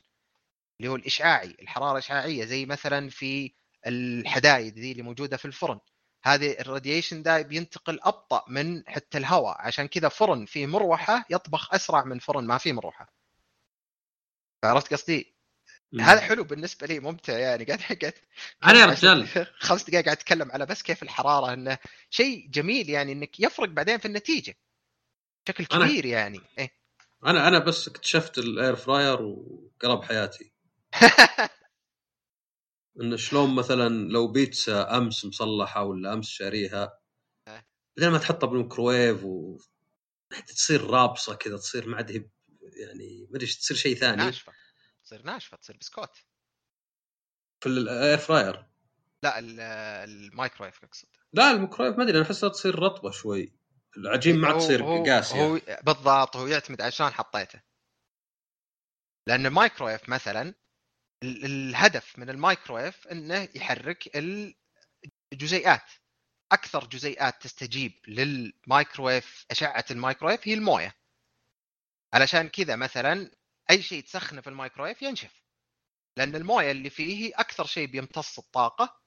اللي 0.80 0.90
هو 0.90 0.96
الإشعاعي. 0.96 1.56
الحرارة 1.62 1.92
الاشعاعيه 1.92 2.44
زي 2.44 2.66
مثلا 2.66 3.10
في 3.10 3.52
الحدايد 3.86 4.78
ذي 4.78 4.92
اللي 4.92 5.02
موجودة 5.02 5.36
في 5.36 5.44
الفرن. 5.44 5.80
هذه 6.24 6.60
ال 6.60 6.66
radiation 6.66 7.22
ده 7.22 7.42
بينتقل 7.42 8.00
أبطأ 8.02 8.44
من 8.48 8.88
حتى 8.88 9.18
الهواء. 9.18 9.56
عشان 9.60 9.88
كذا 9.88 10.08
فرن 10.08 10.46
فيه 10.46 10.66
مروحة 10.66 11.24
يطبخ 11.30 11.74
أسرع 11.74 12.04
من 12.04 12.18
فرن 12.18 12.46
ما 12.46 12.58
فيه 12.58 12.72
مروحة. 12.72 13.19
عرفت 14.64 14.92
قصدي؟ 14.92 15.34
هذا 16.00 16.20
حلو 16.20 16.44
بالنسبة 16.44 16.86
لي 16.86 17.00
ممتع 17.00 17.38
يعني. 17.38 17.64
قاعد 17.64 17.80
قاعد 17.80 18.14
أنا 18.64 18.80
يا 18.80 18.86
رجال. 18.86 19.26
خمس 19.66 19.84
دقائق 19.84 20.04
قاعد 20.04 20.16
أتكلم 20.16 20.52
على 20.52 20.66
بس 20.66 20.82
كيف 20.82 21.02
الحرارة 21.02 21.52
إنه 21.52 21.78
شيء 22.10 22.48
جميل 22.50 22.90
يعني 22.90 23.12
إنك 23.12 23.40
يفرق 23.40 23.68
بعدين 23.68 23.98
في 23.98 24.04
النتيجة. 24.04 24.54
بشكل 25.46 25.64
كبير 25.64 26.04
أنا... 26.04 26.12
يعني. 26.12 26.40
إيه. 26.58 26.70
أنا 27.26 27.48
أنا 27.48 27.58
بس 27.58 27.88
اكتشفت 27.88 28.38
الأير 28.38 28.76
فراير 28.76 29.22
وقلب 29.22 30.02
حياتي. 30.02 30.52
إنه 33.00 33.16
شلون 33.16 33.54
مثلا 33.54 33.88
لو 33.88 34.28
بيتزا 34.32 34.96
أمس 34.96 35.24
مصلحة 35.24 35.84
ولا 35.84 36.12
أمس 36.12 36.28
شاريها 36.28 36.98
إيه. 37.48 37.66
بدل 37.96 38.08
ما 38.08 38.18
تحطها 38.18 38.46
بالميكروويف 38.46 39.24
و 39.24 39.58
تصير 40.46 40.84
رابصة 40.90 41.34
كذا 41.34 41.56
تصير 41.56 41.88
ما 41.88 41.96
عاد 41.96 42.30
يعني 42.76 43.26
ما 43.30 43.36
أدري 43.36 43.46
تصير 43.46 43.76
شيء 43.76 43.96
ثاني. 43.96 44.16
ناشفة. 44.16 44.52
تصير 45.04 45.22
ناشفة 45.22 45.56
تصير 45.56 45.76
بسكوت. 45.76 46.16
في 47.60 47.68
ال 47.68 47.81
air 47.81 48.18
fryer 48.18 48.66
لا 49.22 49.38
المايكرويف 50.04 50.84
أقصد. 50.84 51.08
لا 51.32 51.50
الميكرويف 51.50 51.96
ما 51.96 52.02
أدري 52.02 52.18
أنا 52.18 52.26
أحسها 52.26 52.48
تصير 52.48 52.78
رطبة 52.78 53.10
شوي. 53.10 53.52
العجين 53.96 54.36
ما 54.36 54.58
تصير 54.58 54.82
قاسيه 54.82 55.42
هو 55.42 55.60
بالضبط 55.82 56.36
هو 56.36 56.46
يعتمد 56.46 56.80
على 56.80 56.90
شلون 56.90 57.10
حطيته. 57.10 57.62
لأن 59.26 59.46
المايكرويف 59.46 60.08
مثلا 60.08 60.54
الهدف 61.22 62.18
من 62.18 62.30
المايكرويف 62.30 63.08
إنه 63.08 63.48
يحرك 63.54 64.16
الجزيئات. 65.32 65.90
أكثر 66.52 66.86
جزيئات 66.86 67.42
تستجيب 67.42 67.92
للمايكرويف 68.08 69.46
أشعة 69.50 69.84
المايكرويف 69.90 70.48
هي 70.48 70.54
الموية. 70.54 70.99
علشان 72.14 72.48
كذا 72.48 72.76
مثلا 72.76 73.30
أي 73.70 73.82
شيء 73.82 74.02
تسخنه 74.02 74.40
في 74.40 74.50
المايكرويف 74.50 75.02
ينشف 75.02 75.42
لأن 76.16 76.36
الموية 76.36 76.70
اللي 76.70 76.90
فيه 76.90 77.32
أكثر 77.34 77.66
شيء 77.66 77.86
بيمتص 77.86 78.38
الطاقة 78.38 79.00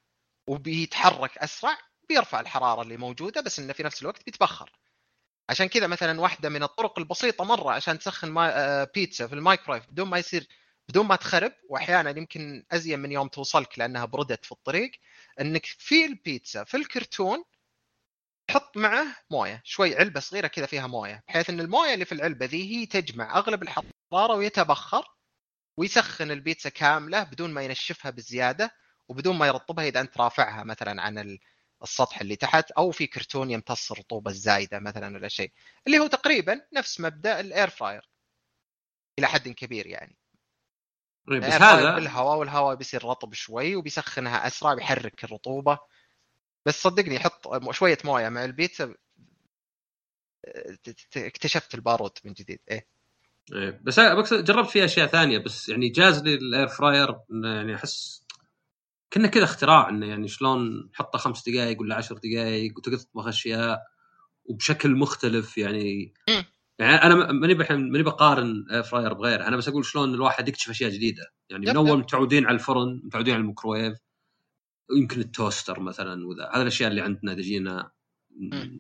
وبيتحرك 0.47 1.37
أسرع 1.37 1.77
بيرفع 2.09 2.39
الحرارة 2.39 2.81
اللي 2.81 2.97
موجودة 2.97 3.41
بس 3.41 3.59
إنه 3.59 3.73
في 3.73 3.83
نفس 3.83 4.01
الوقت 4.01 4.25
بيتبخر. 4.25 4.71
عشان 5.49 5.67
كذا 5.67 5.87
مثلا 5.87 6.21
واحدة 6.21 6.49
من 6.49 6.63
الطرق 6.63 6.99
البسيطة 6.99 7.43
مرة 7.43 7.71
عشان 7.71 7.99
تسخن 7.99 8.31
ما... 8.31 8.51
آه، 8.81 8.91
بيتزا 8.95 9.27
في 9.27 9.35
المايكرويف 9.35 9.87
بدون 9.87 10.07
ما 10.09 10.17
يصير 10.17 10.47
بدون 10.89 11.05
ما 11.05 11.15
تخرب 11.15 11.53
واحيانا 11.69 12.09
يمكن 12.09 12.65
ازين 12.71 12.99
من 12.99 13.11
يوم 13.11 13.27
توصلك 13.27 13.79
لأنها 13.79 14.05
بردت 14.05 14.45
في 14.45 14.51
الطريق 14.51 14.91
إنك 15.41 15.65
في 15.65 16.05
البيتزا 16.05 16.63
في 16.63 16.77
الكرتون 16.77 17.43
تحط 18.47 18.77
معه 18.77 19.15
موية 19.31 19.61
شوي 19.65 19.95
علبة 19.95 20.19
صغيرة 20.19 20.47
كذا 20.47 20.65
فيها 20.65 20.87
موية 20.87 21.23
بحيث 21.27 21.49
إن 21.49 21.59
الموية 21.59 21.93
اللي 21.93 22.05
في 22.05 22.11
العلبة 22.11 22.45
ذي 22.45 22.75
هي 22.75 22.85
تجمع 22.85 23.37
أغلب 23.37 23.63
الحراره 23.63 24.35
ويتبخر 24.35 25.05
ويسخن 25.77 26.31
البيتزا 26.31 26.69
كاملة 26.69 27.23
بدون 27.23 27.53
ما 27.53 27.61
ينشفها 27.61 28.11
بزيادة 28.11 28.71
وبدون 29.07 29.37
ما 29.37 29.47
يرطبها 29.47 29.87
إذا 29.87 30.01
أنت 30.01 30.17
رافعها 30.17 30.63
مثلا 30.63 31.01
عن 31.01 31.37
السطح 31.83 32.21
اللي 32.21 32.35
تحت 32.35 32.71
أو 32.71 32.91
في 32.91 33.07
كرتون 33.07 33.51
يمتص 33.51 33.91
الرطوبة 33.91 34.31
الزايدة 34.31 34.79
مثلا 34.79 35.17
ولا 35.17 35.27
شيء 35.27 35.51
اللي 35.87 35.99
هو 35.99 36.07
تقريبا 36.07 36.61
نفس 36.73 36.99
مبدأ 36.99 37.39
الأير 37.39 37.69
فراير 37.69 38.09
إلى 39.19 39.27
حد 39.27 39.49
كبير 39.49 39.87
يعني. 39.87 40.17
طيب 41.27 41.41
بس 41.41 41.53
هذا 41.53 41.95
بالهواء 41.95 42.37
والهواء 42.37 42.75
بيصير 42.75 43.05
رطب 43.05 43.33
شوي 43.33 43.75
وبيسخنها 43.75 44.47
أسرع 44.47 44.73
بيحرك 44.73 45.23
الرطوبة 45.23 45.79
بس 46.65 46.81
صدقني 46.81 47.19
حط 47.19 47.71
شوية 47.71 47.97
موية 48.05 48.29
مع 48.29 48.45
البيتزا 48.45 48.95
اكتشفت 51.17 51.75
البارود 51.75 52.11
من 52.25 52.33
جديد 52.33 52.59
إيه. 52.71 52.87
إيه 53.53 53.81
بس 53.83 53.99
جربت 54.33 54.69
فيه 54.69 54.85
أشياء 54.85 55.07
ثانية 55.07 55.37
بس 55.37 55.69
يعني 55.69 55.89
جاز 55.89 56.23
لي 56.23 56.33
ال 56.33 56.42
air 56.42 56.67
fryer 56.67 57.15
يعني 57.43 57.75
أحس 57.75 58.23
كنا 59.13 59.27
كذا 59.27 59.43
اختراع 59.43 59.89
إنه 59.89 60.05
يعني 60.05 60.27
شلون 60.27 60.89
حطه 60.93 61.19
خمس 61.19 61.49
دقائق 61.49 61.81
ولا 61.81 61.95
عشر 61.95 62.15
دقائق 62.15 62.77
وتقدر 62.77 62.97
تطبخ 62.97 63.27
أشياء 63.27 63.81
وبشكل 64.45 64.95
مختلف 64.95 65.57
يعني. 65.57 66.13
يعني 66.79 66.95
أنا 66.95 67.31
ماني 67.31 67.53
ماني 67.69 68.03
بقارن 68.03 68.65
air 68.71 68.83
fryer 68.83 69.13
بغيره 69.13 69.47
أنا 69.47 69.57
بس 69.57 69.67
أقول 69.67 69.85
شلون 69.85 70.13
الواحد 70.13 70.47
يكتشف 70.47 70.69
أشياء 70.69 70.89
جديدة. 70.89 71.33
يعني 71.49 71.65
من 71.65 71.75
أول 71.75 71.97
متعودين 71.97 72.45
على 72.45 72.53
الفرن 72.55 73.01
متعودين 73.03 73.33
على 73.33 73.41
الميكروويف 73.41 73.97
يمكن 74.97 75.19
التوستر 75.19 75.79
مثلا 75.79 76.27
وذا. 76.27 76.49
هذه 76.53 76.61
الأشياء 76.61 76.89
اللي 76.89 77.01
عندنا 77.01 77.33
إذا 77.33 77.41
جينا 77.41 77.91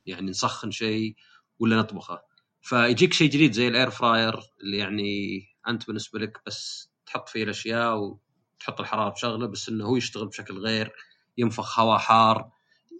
يعني 0.05 0.29
نسخن 0.29 0.71
شيء 0.71 1.15
ولا 1.59 1.77
نطبخه. 1.77 2.21
فيجيك 2.61 3.13
شيء 3.13 3.29
جديد 3.29 3.51
زي 3.51 3.67
الأير 3.67 3.89
فراير 3.89 4.39
اللي 4.63 4.77
يعني 4.77 5.41
أنت 5.67 5.87
بالنسبة 5.87 6.19
لك 6.19 6.41
بس 6.45 6.91
تحط 7.05 7.29
فيه 7.29 7.43
الأشياء 7.43 7.97
وتحط 7.97 8.79
الحرارة 8.79 9.09
بشغلة 9.09 9.47
بس 9.47 9.69
إنه 9.69 9.85
هو 9.85 9.97
يشتغل 9.97 10.27
بشكل 10.27 10.57
غير 10.57 10.91
ينفخ 11.37 11.79
هواء 11.79 11.97
حار 11.97 12.51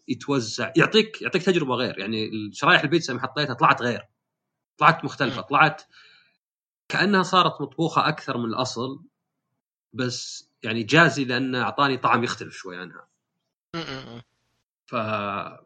يتوزع 0.08 0.74
يعطيك 0.78 1.22
يعطيك 1.22 1.44
تجربة 1.44 1.76
غير. 1.76 2.00
يعني 2.00 2.30
شرايح 2.54 2.82
البيتزا 2.82 3.14
اللي 3.14 3.22
حطيتها 3.22 3.54
طلعت 3.54 3.82
غير. 3.82 4.02
طلعت 4.78 5.06
مختلفة. 5.06 5.42
طلعت 5.42 5.84
كأنها 6.90 7.24
صارت 7.24 7.62
مطبوخة 7.62 8.08
أكثر 8.08 8.38
من 8.38 8.46
الأصل 8.46 9.04
بس 9.94 10.53
يعني 10.64 10.84
جازي 10.84 11.26
لأنه 11.26 11.62
أعطاني 11.62 11.98
طعم 11.98 12.24
يختلف 12.24 12.56
شوي 12.56 12.78
عنها. 12.78 13.08
ف 14.86 14.96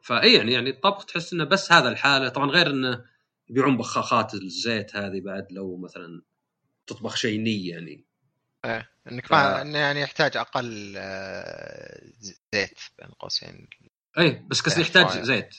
فاي 0.02 0.34
يعني 0.34 0.54
يعني 0.54 0.70
الطبخ 0.70 1.06
تحس 1.06 1.34
إنه 1.34 1.44
بس 1.44 1.72
هذا 1.72 1.90
الحالة 1.90 2.30
طبعا 2.30 2.50
غير 2.50 2.70
إنه 2.70 3.06
يبيعون 3.50 3.78
بخاخات 3.78 4.34
الزيت 4.34 4.96
هذه 4.96 5.22
بعد 5.22 5.48
لو 5.52 5.78
مثلا 5.78 6.22
تطبخ 6.88 7.16
شيء 7.16 7.40
ني 7.40 7.68
يعني. 7.68 8.06
إيه 8.66 8.90
إنك 9.12 9.26
ف... 9.26 9.32
ما 9.32 9.62
إنه 9.62 9.78
يعني 9.78 10.02
يحتاج 10.02 10.38
أقل 10.38 10.94
آه، 10.98 12.02
زيت 12.20 12.80
بين 13.00 13.08
قوسين. 13.20 13.68
اي 14.18 14.46
بس 14.48 14.62
قصدي 14.62 14.82
يحتاج 14.82 15.22
زيت. 15.22 15.56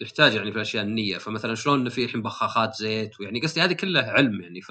يحتاج 0.00 0.34
يعني 0.34 0.50
في 0.50 0.56
الاشياء 0.56 0.84
النيه 0.84 1.18
فمثلا 1.18 1.54
شلون 1.54 1.88
في 1.88 2.04
الحين 2.04 2.22
بخاخات 2.22 2.74
زيت 2.74 3.20
ويعني 3.20 3.40
قصدي 3.40 3.60
هذه 3.60 3.72
كلها 3.72 4.10
علم 4.10 4.40
يعني 4.40 4.60
ف 4.60 4.70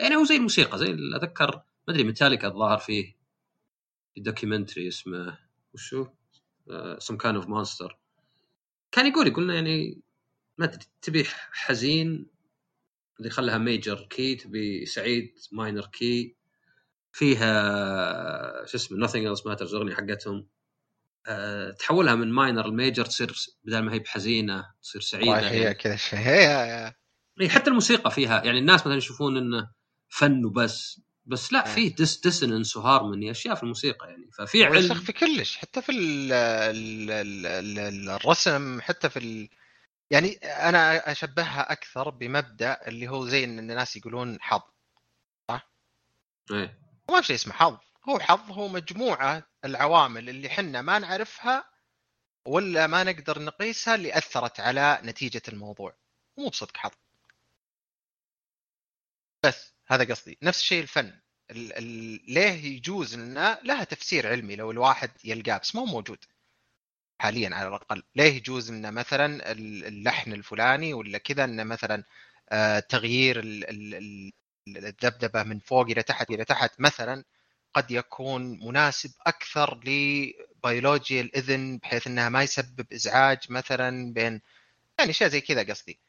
يعني 0.00 0.16
هو 0.16 0.24
زي 0.24 0.36
الموسيقى 0.36 0.78
زي 0.78 0.96
أتذكر 1.16 1.62
ما 1.88 1.94
أدري 1.94 2.04
ميتاليكا 2.04 2.48
الظاهر 2.48 2.78
فيه 2.78 3.16
documentary 4.16 4.88
اسمه 4.88 5.38
وشو؟ 5.74 6.06
Some 6.98 7.16
Kind 7.16 7.36
of 7.36 7.46
Monster 7.48 7.98
كان 8.92 9.06
يقول 9.06 9.26
يقولنا 9.26 9.54
يعني 9.54 10.00
ما 10.58 10.64
أدري 10.64 10.84
تبي 11.02 11.24
حزين 11.52 12.26
اللي 13.18 13.30
خلها 13.30 13.58
major 13.58 14.06
key 14.10 14.34
تبي 14.34 14.86
سعيد 14.86 15.38
minor 15.52 15.86
key 15.86 16.36
فيها 17.12 18.66
شو 18.66 18.76
اسمه 18.76 18.98
Nothing 18.98 19.26
Else 19.26 19.46
Matters 19.46 19.74
الأغنية 19.74 19.94
حقتهم. 19.94 20.46
أه 21.26 21.70
تحولها 21.70 22.14
من 22.14 22.32
minor 22.32 22.66
ل 22.66 22.72
major 22.72 23.04
تصير 23.04 23.34
بدل 23.64 23.78
ما 23.78 23.92
هي 23.92 23.98
بحزينة 23.98 24.70
تصير 24.82 25.00
سعيدة 25.00 25.50
هي 25.50 25.62
يعني. 25.62 25.74
كذا 25.74 25.96
شيء 25.96 26.18
حتى 27.48 27.70
الموسيقى 27.70 28.10
فيها 28.10 28.44
يعني 28.44 28.58
الناس 28.58 28.80
مثلا 28.80 28.96
يشوفون 28.96 29.36
إنه 29.36 29.70
فن 30.08 30.44
وبس. 30.44 31.00
بس 31.26 31.52
لا 31.52 31.64
في 31.64 31.88
dis 31.88 32.20
dissonance 32.20 32.76
و 32.76 32.83
harmony 32.83 33.30
أشياء 33.30 33.54
في 33.54 33.62
الموسيقى 33.62 34.08
يعني. 34.08 34.30
ففي 34.32 34.64
علم. 34.64 34.94
في 34.94 35.12
كلش 35.12 35.56
حتى 35.56 35.82
في 35.82 35.92
ال 35.92 36.32
ال 36.32 37.10
ال 37.10 37.78
ال 37.78 38.08
الرسم 38.08 38.80
حتى 38.80 39.10
في 39.10 39.18
ال... 39.18 39.48
يعني 40.10 40.32
أنا 40.44 41.12
أشبهها 41.12 41.72
أكثر 41.72 42.10
بمبدأ 42.10 42.88
اللي 42.88 43.08
هو 43.08 43.26
زي 43.26 43.44
إن 43.44 43.58
الناس 43.58 43.96
يقولون 43.96 44.38
حظ 44.40 44.62
إيه. 46.50 46.78
ما 47.10 47.20
في 47.20 47.26
شيء 47.26 47.36
اسمه 47.36 47.52
حظ 47.54 47.78
هو 48.08 48.18
حظ 48.18 48.50
هو 48.50 48.68
مجموعة 48.68 49.46
العوامل 49.64 50.28
اللي 50.28 50.48
حنا 50.48 50.82
ما 50.82 50.98
نعرفها 50.98 51.70
ولا 52.46 52.86
ما 52.86 53.04
نقدر 53.04 53.42
نقيسها 53.42 53.94
اللي 53.94 54.18
أثرت 54.18 54.60
على 54.60 55.00
نتيجة 55.04 55.42
الموضوع. 55.48 55.96
مو 56.38 56.48
بصدق 56.48 56.76
حظ. 56.76 56.92
بس. 59.44 59.75
هذا 59.88 60.04
قصدي. 60.04 60.38
نفس 60.42 60.60
الشيء 60.60 60.82
الفن. 60.82 61.20
ال 61.50 61.72
ال 61.78 62.20
ليه 62.34 62.64
يجوز 62.76 63.14
انه 63.14 63.58
لها 63.64 63.84
تفسير 63.84 64.26
علمي 64.28 64.56
لو 64.56 64.70
الواحد 64.70 65.10
يلقاه 65.24 65.58
بس 65.58 65.74
ما 65.74 65.80
هو 65.82 65.86
موجود. 65.86 66.18
حاليا 67.20 67.54
على 67.54 67.68
الأقل. 67.68 68.02
ليه 68.16 68.24
يجوز 68.36 68.70
انه 68.70 68.90
مثلا 68.90 69.52
اللحن 69.52 70.32
الفلاني 70.32 70.94
ولا 70.94 71.18
كذا 71.18 71.44
إنه 71.44 71.64
مثلا 71.64 72.04
آه 72.50 72.78
تغيير 72.80 73.42
الذبذبه 74.68 75.42
من 75.42 75.58
فوق 75.58 75.86
إلى 75.90 76.02
تحت 76.02 76.30
إلى 76.30 76.44
تحت 76.44 76.80
مثلا 76.80 77.24
قد 77.74 77.90
يكون 77.90 78.66
مناسب 78.66 79.10
أكثر 79.26 79.80
لبيولوجيا 79.84 81.20
الإذن 81.20 81.78
بحيث 81.78 82.06
إنها 82.06 82.28
ما 82.28 82.42
يسبب 82.42 82.92
إزعاج 82.92 83.38
مثلا 83.50 84.12
بين 84.12 84.40
يعني 84.98 85.10
اشياء 85.10 85.30
زي 85.30 85.40
كذا 85.40 85.62
قصدي. 85.62 86.00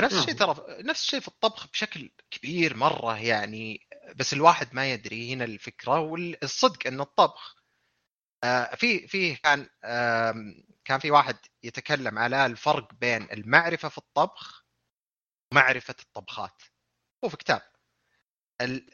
فنفس 0.00 0.14
الشيء 0.14 0.34
ترى 0.34 0.64
نفس 0.68 1.04
الشيء 1.04 1.20
في 1.20 1.28
الطبخ 1.28 1.66
بشكل 1.68 2.10
كبير 2.30 2.76
مرة 2.76 3.18
يعني 3.18 3.88
بس 4.16 4.32
الواحد 4.32 4.74
ما 4.74 4.92
يدري 4.92 5.32
هنا 5.32 5.44
الفكرة 5.44 6.00
والصدق 6.00 6.86
إن 6.86 7.00
الطبخ 7.00 7.56
آه، 8.44 8.74
في 8.74 9.08
في 9.08 9.36
كان 9.36 9.68
كان 10.84 10.98
في 11.00 11.10
واحد 11.10 11.36
يتكلم 11.62 12.18
على 12.18 12.46
الفرق 12.46 12.94
بين 12.94 13.30
المعرفة 13.32 13.88
في 13.88 13.98
الطبخ 13.98 14.66
ومعرفة 15.52 15.94
الطبخات. 16.02 16.62
هو 17.24 17.28
في 17.28 17.36
كتاب. 17.36 17.62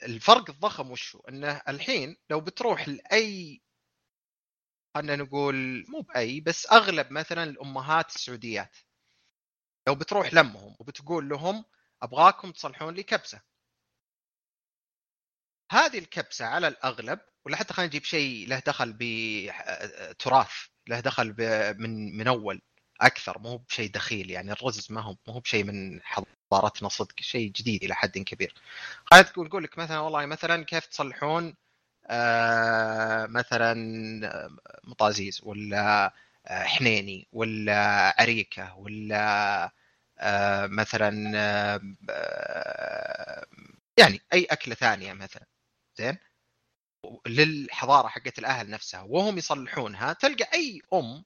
الفرق 0.03 0.51
الضخم 0.51 0.91
وشو 0.91 1.21
إنه 1.29 1.63
الحين 1.69 2.17
لو 2.31 2.41
بتروح 2.41 2.89
لأي 2.89 3.63
خلينا 4.97 5.17
نقول 5.17 5.85
مو 5.89 6.01
بأي 6.01 6.41
بس 6.41 6.73
أغلب 6.73 7.13
مثلا 7.13 7.43
الأمهات 7.43 8.15
السعوديات 8.17 8.77
لو 9.89 9.95
بتروح 9.95 10.35
لمهم 10.35 10.77
وبتقول 10.79 11.29
لهم 11.29 11.65
أبغاكم 12.03 12.53
تصلحون 12.53 12.95
لي 12.95 13.03
كبسة. 13.03 13.41
هذه 15.73 15.99
الكبسة 15.99 16.47
على 16.47 16.69
الأغلب 16.69 17.21
ولا 17.45 17.57
حتى 17.57 17.75
خلينا 17.75 17.89
نجيب 17.89 18.05
شيء 18.05 18.49
له 18.49 18.59
دخل 18.59 18.95
بتراث 18.99 20.51
له 20.89 21.01
دخل 21.01 21.35
من 21.79 22.17
من 22.17 22.29
أول 22.29 22.63
أكثر 23.01 23.39
مو 23.39 23.57
بشيء 23.57 23.91
دخيل 23.91 24.31
يعني 24.31 24.53
الرز 24.53 24.93
ما 24.93 25.01
هو 25.01 25.17
مو 25.29 25.41
بشيء 25.41 25.65
من 25.65 26.01
حضارتنا 26.03 26.89
صدق 26.89 27.21
شيء 27.21 27.51
جديد 27.53 27.85
إلى 27.85 27.95
حد 27.95 28.19
كبير. 28.19 28.55
خلينا 29.05 29.27
تقول 29.29 29.47
نقول 29.47 29.65
لك 29.65 29.79
مثلا 29.79 29.99
والله 30.01 30.27
مثلا 30.27 30.65
كيف 30.65 30.87
تصلحون 30.87 31.55
آه 32.07 33.27
مثلا 33.27 33.75
مطازيز 34.85 35.41
ولا 35.45 36.07
آه، 36.07 36.13
حنيني 36.49 37.29
ولا 37.33 37.77
عريكه 38.21 38.77
ولا 38.79 39.73
آه، 40.19 40.67
مثلا 40.67 41.33
آه، 42.11 43.47
يعني 43.99 44.21
أي 44.33 44.45
أكلة 44.45 44.75
ثانية 44.75 45.13
مثلا. 45.13 45.47
زين؟ 45.97 46.19
للحضارة 47.27 48.09
حقت 48.09 48.39
الأهل 48.39 48.71
نفسها. 48.71 49.03
وهم 49.03 49.39
يصلحونها. 49.39 50.13
تلقى 50.13 50.49
أي 50.55 50.81
أم 50.93 51.25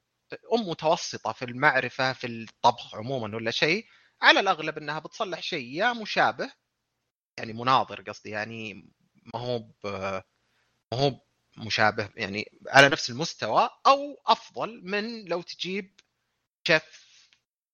أم 0.54 0.68
متوسطة 0.68 1.33
في 1.33 1.44
المعرفة 1.44 2.12
في 2.12 2.26
الطبخ 2.26 2.94
عموما 2.94 3.37
ولا 3.37 3.50
شيء 3.50 3.87
على 4.22 4.40
الأغلب 4.40 4.78
إنها 4.78 4.98
بتصلح 4.98 5.42
شيء 5.42 5.66
يا 5.74 5.92
مشابه 5.92 6.52
يعني 7.38 7.52
مناظر 7.52 8.02
قصدي 8.02 8.31
يعني 8.31 8.74
ما 9.35 9.40
هو 9.40 9.59
ما 10.92 10.98
هو 10.98 11.20
مشابه 11.66 12.11
يعني 12.16 12.53
على 12.68 12.88
نفس 12.88 13.11
المستوى 13.11 13.71
أو 13.87 14.23
أفضل 14.27 14.81
من 14.85 15.25
لو 15.25 15.42
تجيب 15.42 16.01
شيف 16.68 17.09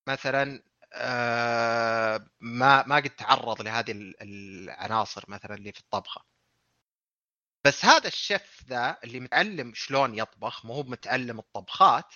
مثلا 0.07 0.63
آه، 0.93 2.27
ما 2.39 2.87
ما 2.87 2.95
قد 2.95 3.09
تعرض 3.09 3.61
لهذه 3.61 3.91
العناصر 4.21 5.25
مثلا 5.27 5.55
اللي 5.55 5.71
في 5.71 5.79
الطبخة. 5.79 6.25
بس 7.65 7.85
هذا 7.85 8.07
الشيف 8.07 8.63
ذا 8.69 8.97
اللي 9.03 9.19
متعلم 9.19 9.73
شلون 9.73 10.17
يطبخ 10.17 10.65
مو 10.65 10.73
هو 10.73 10.83
متعلم 10.83 11.39
الطبخات 11.39 12.13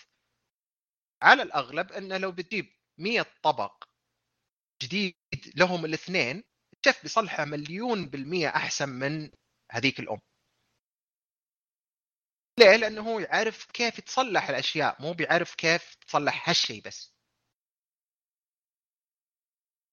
على 1.21 1.43
الأغلب 1.43 1.91
إنه 1.91 2.17
لو 2.17 2.31
بتجيب 2.31 2.73
100 2.97 3.25
طبق 3.43 3.83
جديد 4.83 5.15
لهم 5.55 5.85
الاثنين 5.85 6.43
الشيف 6.79 7.03
بيصلحه 7.03 7.45
مليون 7.45 8.05
بالمية 8.09 8.47
أحسن 8.49 8.89
من 8.89 9.31
هذيك 9.71 9.99
الأم. 9.99 10.19
ليه؟ 12.59 12.75
لأنه 12.75 13.01
هو 13.01 13.19
يعرف 13.19 13.65
كيف 13.73 13.99
تصلح 14.01 14.49
الأشياء 14.49 14.95
مو 15.01 15.13
بيعرف 15.13 15.55
كيف 15.55 15.95
تصلح 16.07 16.49
هالشيء 16.49 16.81
بس 16.85 17.13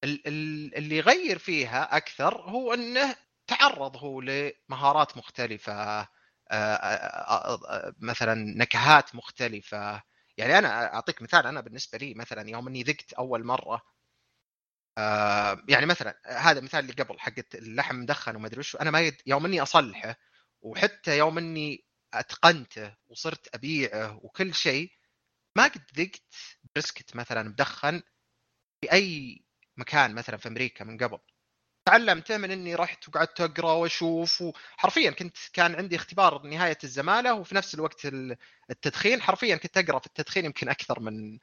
اللي 0.05 0.97
يغير 0.97 1.39
فيها 1.39 1.97
أكثر 1.97 2.41
هو 2.43 2.75
إنه 2.75 3.17
تعرض 3.47 3.97
هو 3.97 4.21
لمهارات 4.21 5.17
مختلفة 5.17 5.73
آه، 6.01 6.09
آه، 6.53 7.55
آه، 7.69 7.95
مثلا 8.01 8.35
نكهات 8.35 9.15
مختلفة 9.15 10.03
يعني 10.37 10.59
أنا 10.59 10.95
أعطيك 10.95 11.23
مثال 11.23 11.47
أنا 11.47 11.61
بالنسبة 11.61 11.99
لي 11.99 12.15
مثلا 12.15 12.51
يوم 12.51 12.69
إني 12.69 12.83
ذقت 12.83 13.13
أول 13.13 13.45
مرة 13.45 13.83
يعني 15.69 15.87
مثلا 15.87 16.21
هذا 16.27 16.61
مثال 16.61 16.81
اللي 16.81 16.93
قبل 17.05 17.21
حقت 17.21 17.55
اللحم 17.55 17.97
مدخن 17.97 18.37
وما 18.37 18.47
أدري 18.47 18.59
وش 18.61 18.77
أنا 18.77 18.91
ما 18.91 19.13
يوم 19.27 19.47
إني 19.47 19.63
أصلحه 19.63 20.17
وحتى 20.63 21.19
يوم 21.19 21.39
إني 21.39 21.85
أتقنته 22.15 22.97
وصرت 23.09 23.55
أبيعه 23.55 24.21
وكل 24.25 24.55
شيء 24.55 24.93
ما 25.57 25.65
قد 25.65 25.83
ذقت 25.97 26.35
بريسكت 26.75 27.17
مثلا 27.17 27.43
مدخن 27.43 28.03
في 28.81 28.93
أي 28.93 29.43
مكان 29.77 30.15
مثلا 30.15 30.37
في 30.37 30.49
أمريكا 30.49 30.85
من 30.85 30.99
قبل. 30.99 31.19
تعلمته 31.87 32.37
من 32.37 32.51
إني 32.51 32.75
رحت 32.75 33.09
وقعدت 33.09 33.41
أقرأ 33.41 33.73
وأشوف 33.73 34.43
وحرفيا 34.43 35.11
كنت 35.11 35.37
كان 35.53 35.75
عندي 35.75 35.97
اختبار 35.97 36.43
نهاية 36.43 36.79
الزمالة 36.85 37.35
وفي 37.35 37.55
نفس 37.55 37.75
الوقت 37.75 38.07
التدخين 38.71 39.23
حرفيا 39.23 39.57
كنت 39.57 39.79
أقرأ 39.79 39.99
في 39.99 40.07
التدخين 40.07 40.45
يمكن 40.45 40.69
أكثر 40.69 41.01
من 41.01 41.39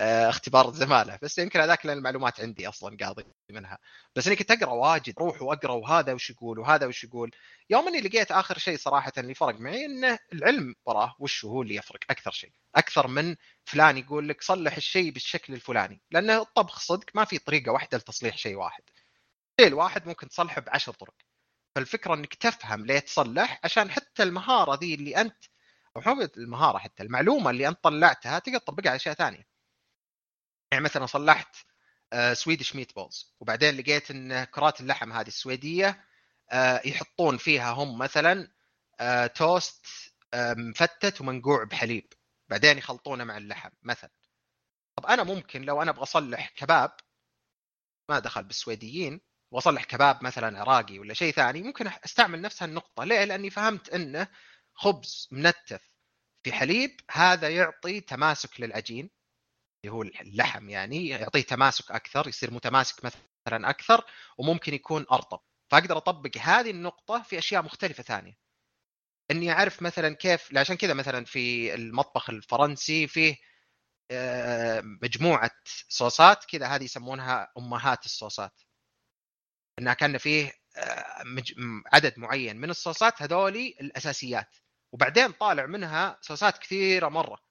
اختبار 0.00 0.68
الزماله 0.68 1.18
بس 1.22 1.38
يمكن 1.38 1.60
هذاك 1.60 1.86
لأن 1.86 1.98
المعلومات 1.98 2.40
عندي 2.40 2.68
أصلا 2.68 2.96
قاضي 3.00 3.24
منها. 3.50 3.78
بس 4.16 4.26
إني 4.26 4.36
كنت 4.36 4.50
أقرأ 4.50 4.72
واجد 4.72 5.14
أروح 5.18 5.42
وأقرأ 5.42 5.72
وهذا 5.72 6.12
وش 6.12 6.30
يقول 6.30 6.58
وهذا 6.58 6.86
وش 6.86 7.04
يقول. 7.04 7.30
يوم 7.70 7.88
إني 7.88 8.00
لقيت 8.00 8.32
آخر 8.32 8.58
شيء 8.58 8.78
صراحة 8.78 9.12
اللي 9.18 9.34
فرق 9.34 9.60
معي 9.60 9.84
إنه 9.84 10.18
العلم 10.32 10.74
وراه 10.86 11.14
وش 11.18 11.44
هو 11.44 11.62
اللي 11.62 11.74
يفرق 11.74 12.00
أكثر 12.10 12.30
شيء. 12.30 12.52
أكثر 12.76 13.06
من 13.08 13.36
فلان 13.64 13.98
يقول 13.98 14.28
لك 14.28 14.42
صلح 14.42 14.76
الشيء 14.76 15.10
بالشكل 15.10 15.54
الفلاني. 15.54 16.02
لأن 16.10 16.30
الطبخ 16.30 16.80
صدق 16.80 17.06
ما 17.14 17.24
في 17.24 17.38
طريقة 17.38 17.72
واحدة 17.72 17.98
لتصليح 17.98 18.36
شيء 18.38 18.56
واحد. 18.56 18.82
شيء 19.60 19.68
الواحد 19.68 20.06
ممكن 20.08 20.28
تصلحه 20.28 20.60
بعشر 20.60 20.92
طرق. 20.92 21.14
فالفكرة 21.76 22.14
إنك 22.14 22.34
تفهم 22.34 22.86
ليه 22.86 22.98
تصلح 22.98 23.60
عشان 23.64 23.90
حتى 23.90 24.22
المهارة 24.22 24.78
ذي 24.80 24.94
اللي 24.94 25.16
أنت 25.16 25.44
أو 25.96 26.02
المهارة 26.36 26.78
حتى 26.78 27.02
المعلومة 27.02 27.50
اللي 27.50 27.68
أنت 27.68 27.78
طلعتها 27.82 28.38
تقدر 28.38 28.58
تطبقها 28.58 28.90
على 28.90 28.96
أشياء 28.96 29.14
ثانية. 29.14 29.57
يعني 30.72 30.84
مثلا 30.84 31.06
صلحت 31.06 31.56
Swedish 32.32 32.76
meatballs 32.76 33.34
وبعدين 33.40 33.76
لقيت 33.76 34.10
إن 34.10 34.44
كرات 34.44 34.80
اللحم 34.80 35.12
هذه 35.12 35.26
السويدية 35.28 36.04
آه، 36.50 36.82
يحطون 36.84 37.36
فيها 37.36 37.70
هم 37.70 37.98
مثلا 37.98 38.48
توست 39.34 39.86
آه، 40.34 40.54
مفتت 40.54 41.20
ومنقوع 41.20 41.64
بحليب 41.64 42.12
بعدين 42.48 42.78
يخلطونه 42.78 43.24
مع 43.24 43.36
اللحم 43.36 43.70
مثلا. 43.82 44.10
طب 44.96 45.06
أنا 45.06 45.22
ممكن 45.24 45.62
لو 45.62 45.82
أنا 45.82 45.90
أبغى 45.90 46.02
أصلح 46.02 46.48
كباب 46.56 46.96
ما 48.10 48.18
دخل 48.18 48.44
بالسويديين 48.44 49.20
وأصلح 49.50 49.84
كباب 49.84 50.24
مثلا 50.24 50.60
عراقي 50.60 50.98
ولا 50.98 51.14
شيء 51.14 51.32
ثاني 51.32 51.62
ممكن 51.62 51.86
أستعمل 52.04 52.40
نفس 52.40 52.62
النقطه 52.62 53.04
ليه؟ 53.04 53.24
لأني 53.24 53.50
فهمت 53.50 53.88
إنه 53.88 54.28
خبز 54.74 55.28
منتف 55.30 55.90
في 56.42 56.52
حليب 56.52 57.00
هذا 57.10 57.48
يعطي 57.48 58.00
تماسك 58.00 58.60
للعجين 58.60 59.10
اللي 59.84 59.96
هو 59.96 60.02
اللحم 60.02 60.68
يعني 60.70 61.08
يعطيه 61.08 61.42
تماسك 61.42 61.90
أكثر 61.90 62.28
يصير 62.28 62.50
متماسك 62.50 63.04
مثلا 63.04 63.70
أكثر 63.70 64.04
وممكن 64.38 64.74
يكون 64.74 65.06
أرطب. 65.12 65.40
فأقدر 65.70 65.96
أطبق 65.96 66.36
هذه 66.38 66.70
النقطة 66.70 67.22
في 67.22 67.38
أشياء 67.38 67.62
مختلفة 67.62 68.02
ثانية. 68.02 68.38
إني 69.30 69.52
أعرف 69.52 69.82
مثلا 69.82 70.14
كيف 70.14 70.58
عشان 70.58 70.76
كذا 70.76 70.94
مثلا 70.94 71.24
في 71.24 71.74
المطبخ 71.74 72.30
الفرنسي 72.30 73.06
فيه 73.06 73.36
آه، 74.10 74.80
مجموعة 75.02 75.50
صوصات 75.88 76.44
كذا 76.44 76.66
هذه 76.66 76.84
يسمونها 76.84 77.52
أمهات 77.58 78.04
الصوصات. 78.04 78.60
إنها 79.78 79.94
كان 79.94 80.18
فيه 80.18 80.52
آه، 80.76 81.24
عدد 81.92 82.18
معين 82.18 82.56
من 82.56 82.70
الصوصات 82.70 83.22
هذولي 83.22 83.76
الأساسيات. 83.80 84.56
وبعدين 84.92 85.32
طالع 85.32 85.66
منها 85.66 86.18
صوصات 86.22 86.58
كثيرة 86.58 87.08
مرة. 87.08 87.47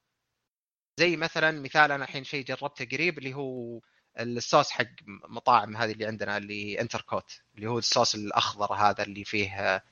زي 0.99 1.15
مثلا 1.17 1.51
مثال 1.61 1.91
أنا 1.91 2.03
الحين 2.03 2.23
شيء 2.23 2.45
جربته 2.45 2.85
قريب 2.85 3.17
اللي 3.17 3.33
هو 3.33 3.79
الصوص 4.19 4.71
حق 4.71 4.85
مطاعم 5.05 5.77
هذه 5.77 5.91
اللي 5.91 6.05
عندنا 6.05 6.37
اللي 6.37 6.81
إنتركوت 6.81 7.41
اللي 7.55 7.67
هو 7.67 7.77
الصوص 7.77 8.15
الأخضر 8.15 8.73
هذا 8.73 9.03
اللي 9.03 9.23
فيه 9.23 9.83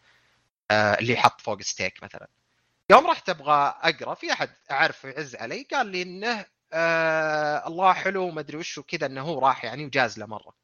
آه، 0.71 0.93
اللي 0.99 1.13
يحط 1.13 1.41
فوق 1.41 1.61
ستيك 1.61 2.03
مثلا. 2.03 2.27
يوم 2.91 3.07
رحت 3.07 3.29
أبغى 3.29 3.75
أقرأ 3.81 4.13
في 4.13 4.33
أحد 4.33 4.49
اعرفه 4.71 5.09
يعز 5.09 5.35
علي 5.35 5.63
قال 5.71 5.87
لي 5.87 6.01
إنه 6.01 6.45
آه 6.73 7.67
الله 7.67 7.93
حلو 7.93 8.29
ما 8.31 8.41
أدري 8.41 8.57
وش 8.57 8.77
وكذا 8.77 9.05
إنه 9.07 9.21
هو 9.21 9.39
راح 9.39 9.65
يعني 9.65 9.85
وجاز 9.85 10.19
له 10.19 10.25
مرة. 10.25 10.55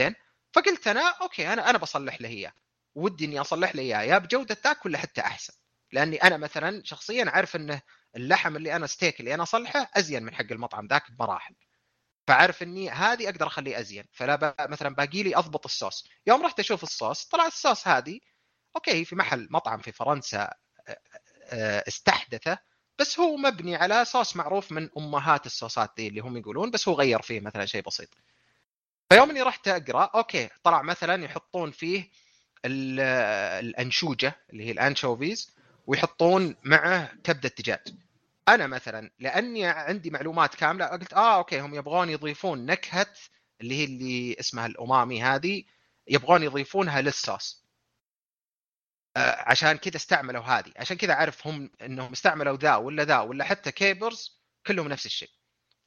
زين؟ 0.00 0.14
فقلت 0.52 0.88
أنا 0.88 1.00
okay 1.22 1.52
أنا 1.52 1.70
أنا 1.70 1.78
بصلح 1.78 2.20
له 2.20 2.28
إياه. 2.28 2.52
ودي 2.94 3.24
إني 3.24 3.40
أصلح 3.40 3.74
له 3.74 3.82
إياه 3.82 4.02
يا 4.02 4.18
بجودة 4.18 4.56
ذاك 4.64 4.86
ولا 4.86 4.98
حتى 4.98 5.20
أحسن. 5.20 5.54
لأني 5.92 6.16
أنا 6.16 6.36
مثلا 6.36 6.82
شخصيا 6.84 7.28
أعرف 7.28 7.56
إنه 7.56 7.82
اللحم 8.16 8.56
اللي 8.56 8.76
أنا 8.76 8.86
ستيك 8.86 9.20
اللي 9.20 9.34
أنا 9.34 9.42
أصلحه 9.42 9.90
أزين 9.96 10.22
من 10.22 10.34
حق 10.34 10.46
المطعم 10.52 10.86
ذاك 10.86 11.10
بمراحل. 11.10 11.54
فعارف 12.28 12.62
إني 12.62 12.90
هذه 12.90 13.24
أقدر 13.28 13.46
أخليه 13.46 13.80
أزين. 13.80 14.04
فلا 14.12 14.36
ب... 14.36 14.70
مثلا 14.70 14.94
باقي 14.94 15.22
لي 15.22 15.36
أضبط 15.36 15.64
الصوص. 15.64 16.08
يوم 16.26 16.46
رحت 16.46 16.60
أشوف 16.60 16.82
الصوص 16.82 17.24
طلع 17.24 17.46
الصوص 17.46 17.88
هذه 17.88 18.20
okay 18.76 19.04
في 19.04 19.16
محل 19.16 19.48
مطعم 19.50 19.78
في 19.78 19.92
فرنسا 19.92 20.50
استحدثه 21.88 22.58
بس 22.98 23.20
هو 23.20 23.36
مبني 23.36 23.76
على 23.76 24.04
صوص 24.04 24.36
معروف 24.36 24.72
من 24.72 24.90
أمهات 24.96 25.46
الصوصات 25.46 25.92
دي 25.96 26.08
اللي 26.08 26.20
هم 26.20 26.36
يقولون 26.36 26.70
بس 26.70 26.88
هو 26.88 26.94
غير 26.94 27.22
فيه 27.22 27.40
مثلا 27.40 27.66
شيء 27.66 27.82
بسيط. 27.82 28.08
فيوم 29.12 29.30
إني 29.30 29.42
رحت 29.42 29.68
أقرأ 29.68 30.04
okay 30.14 30.48
طلع 30.62 30.82
مثلا 30.82 31.24
يحطون 31.24 31.70
فيه 31.70 32.10
ال- 32.64 33.00
الأنشوجة 33.64 34.36
اللي 34.50 34.64
هي 34.66 34.70
ال 34.70 34.79
anchovies 34.79 35.56
ويحطون 35.88 36.56
معه 36.64 37.12
كبده 37.24 37.52
دجاج 37.58 37.80
أنا 38.48 38.66
مثلا 38.66 39.10
لأني 39.18 39.66
عندي 39.66 40.10
معلومات 40.10 40.54
كاملة 40.54 40.86
قلت 40.86 41.12
آه 41.12 41.36
okay 41.36 41.60
هم 41.60 41.74
يبغون 41.74 42.08
يضيفون 42.08 42.66
نكهة 42.66 43.06
اللي 43.60 43.74
هي 43.74 43.84
اللي 43.84 44.36
اسمها 44.40 44.66
الأمامي 44.66 45.22
هذه 45.22 45.64
يبغون 46.08 46.42
يضيفونها 46.42 47.00
للصوص. 47.00 47.64
آه، 49.16 49.44
عشان 49.50 49.72
كذا 49.76 49.96
استعملوا 49.96 50.42
هذه. 50.42 50.72
عشان 50.76 50.96
كذا 50.96 51.12
أعرف 51.12 51.46
هم 51.46 51.70
إنهم 51.82 52.12
استعملوا 52.12 52.56
ذا 52.56 52.76
ولا 52.76 53.04
ذا 53.04 53.18
ولا 53.18 53.44
حتى 53.44 53.72
capers 53.72 54.40
كلهم 54.66 54.88
نفس 54.88 55.06
الشيء. 55.06 55.30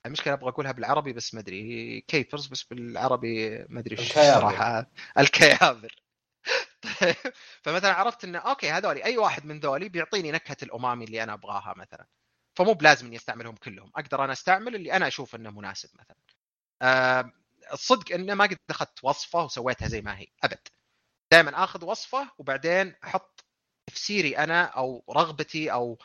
المشكلة 0.05 0.33
أبغى 0.33 0.49
أقولها 0.49 0.71
بالعربي 0.71 1.13
بس 1.13 1.33
ما 1.33 1.39
أدري 1.39 2.01
capers 2.01 2.47
بس 2.47 2.63
بالعربي 2.63 3.65
ما 3.69 3.79
أدري 3.79 3.99
إيش. 3.99 4.13
صراحة 4.13 4.91
الكيابر. 5.19 6.00
طيب. 7.01 7.15
فمثلا 7.63 7.93
عرفت 7.93 8.23
إنه 8.23 8.39
okay 8.39 8.71
هذولي 8.71 9.03
أي 9.05 9.17
واحد 9.17 9.45
من 9.45 9.59
ذولي 9.59 9.89
بيعطيني 9.89 10.31
نكهة 10.31 10.57
الأمامي 10.63 11.05
اللي 11.05 11.23
أنا 11.23 11.33
أبغاها 11.33 11.73
مثلا. 11.77 12.05
فمو 12.55 12.73
بلازم 12.73 13.05
إني 13.07 13.15
أستعملهم 13.15 13.55
كلهم. 13.55 13.91
أقدر 13.95 14.23
أنا 14.23 14.33
أستعمل 14.33 14.75
اللي 14.75 14.93
أنا 14.93 15.07
أشوف 15.07 15.35
إنه 15.35 15.51
مناسب 15.51 15.89
مثلا. 15.99 16.17
آه 16.81 17.31
الصدق 17.73 18.13
إنه 18.15 18.33
ما 18.35 18.45
قد 18.45 18.57
أخذت 18.69 18.99
وصفة 19.03 19.43
وسويتها 19.45 19.87
زي 19.87 20.01
ما 20.01 20.19
هي 20.19 20.27
أبد. 20.43 20.67
دائما 21.31 21.63
آخذ 21.63 21.85
وصفة 21.85 22.31
وبعدين 22.39 22.95
أحط 23.05 23.45
تفسيري 23.87 24.37
أنا 24.37 24.63
أو 24.65 25.03
رغبتي 25.11 25.71
أو 25.73 25.99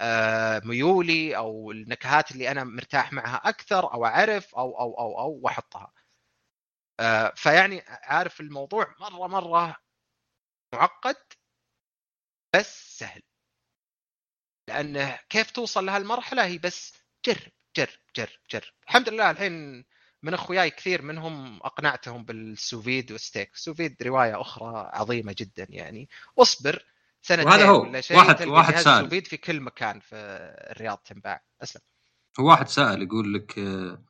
آه، 0.00 0.62
ميولي 0.64 1.36
أو 1.36 1.72
النكهات 1.72 2.32
اللي 2.32 2.50
أنا 2.52 2.64
مرتاح 2.64 3.12
معها 3.12 3.36
أكثر 3.36 3.94
أو 3.94 4.06
أعرف 4.06 4.54
أو 4.54 4.80
أو 4.80 4.94
أو 5.00 5.20
أو 5.20 5.40
وأحطها. 5.44 5.92
آه، 7.00 7.32
فيعني 7.36 7.82
عارف 7.86 8.40
الموضوع 8.40 8.94
مرة 9.00 9.26
مرة 9.26 9.76
معقد 10.74 11.16
بس 12.56 12.98
سهل. 12.98 13.22
لأنه 14.68 15.18
كيف 15.28 15.50
توصل 15.50 15.86
لهالمرحلة؟ 15.86 16.44
هي 16.44 16.58
بس 16.58 16.94
جرب 17.26 17.52
جرب 17.76 17.88
جرب 18.16 18.28
جرب. 18.52 18.72
الحمد 18.84 19.08
لله 19.08 19.30
الحين 19.30 19.84
من 20.22 20.34
أخوياي 20.34 20.70
كثير 20.70 21.02
منهم 21.02 21.56
أقنعتهم 21.62 22.24
بالسوفيد 22.24 23.12
والستيك. 23.12 23.54
السوفيد 23.54 24.02
رواية 24.02 24.40
أخرى 24.40 24.90
عظيمة 24.92 25.34
جدا 25.38 25.66
يعني. 25.70 26.08
أصبر 26.38 26.84
سنتين 27.22 27.46
وهذا 27.46 27.66
هو. 27.66 27.82
ولا 27.82 28.00
شيء 28.00 28.16
واحد- 28.16 28.42
واحد 28.46 28.72
جهاز 28.72 28.84
سأل. 28.84 29.04
سوفيد 29.04 29.26
في 29.26 29.36
كل 29.36 29.60
مكان 29.60 30.00
في 30.00 30.16
الرياض 30.70 30.98
تنباع. 30.98 31.42
أسلم. 31.62 31.82
هو 32.40 32.48
واحد 32.48 32.68
سأل 32.68 33.02
يقول 33.02 33.34
لك 33.34 33.58
آه، 33.58 34.02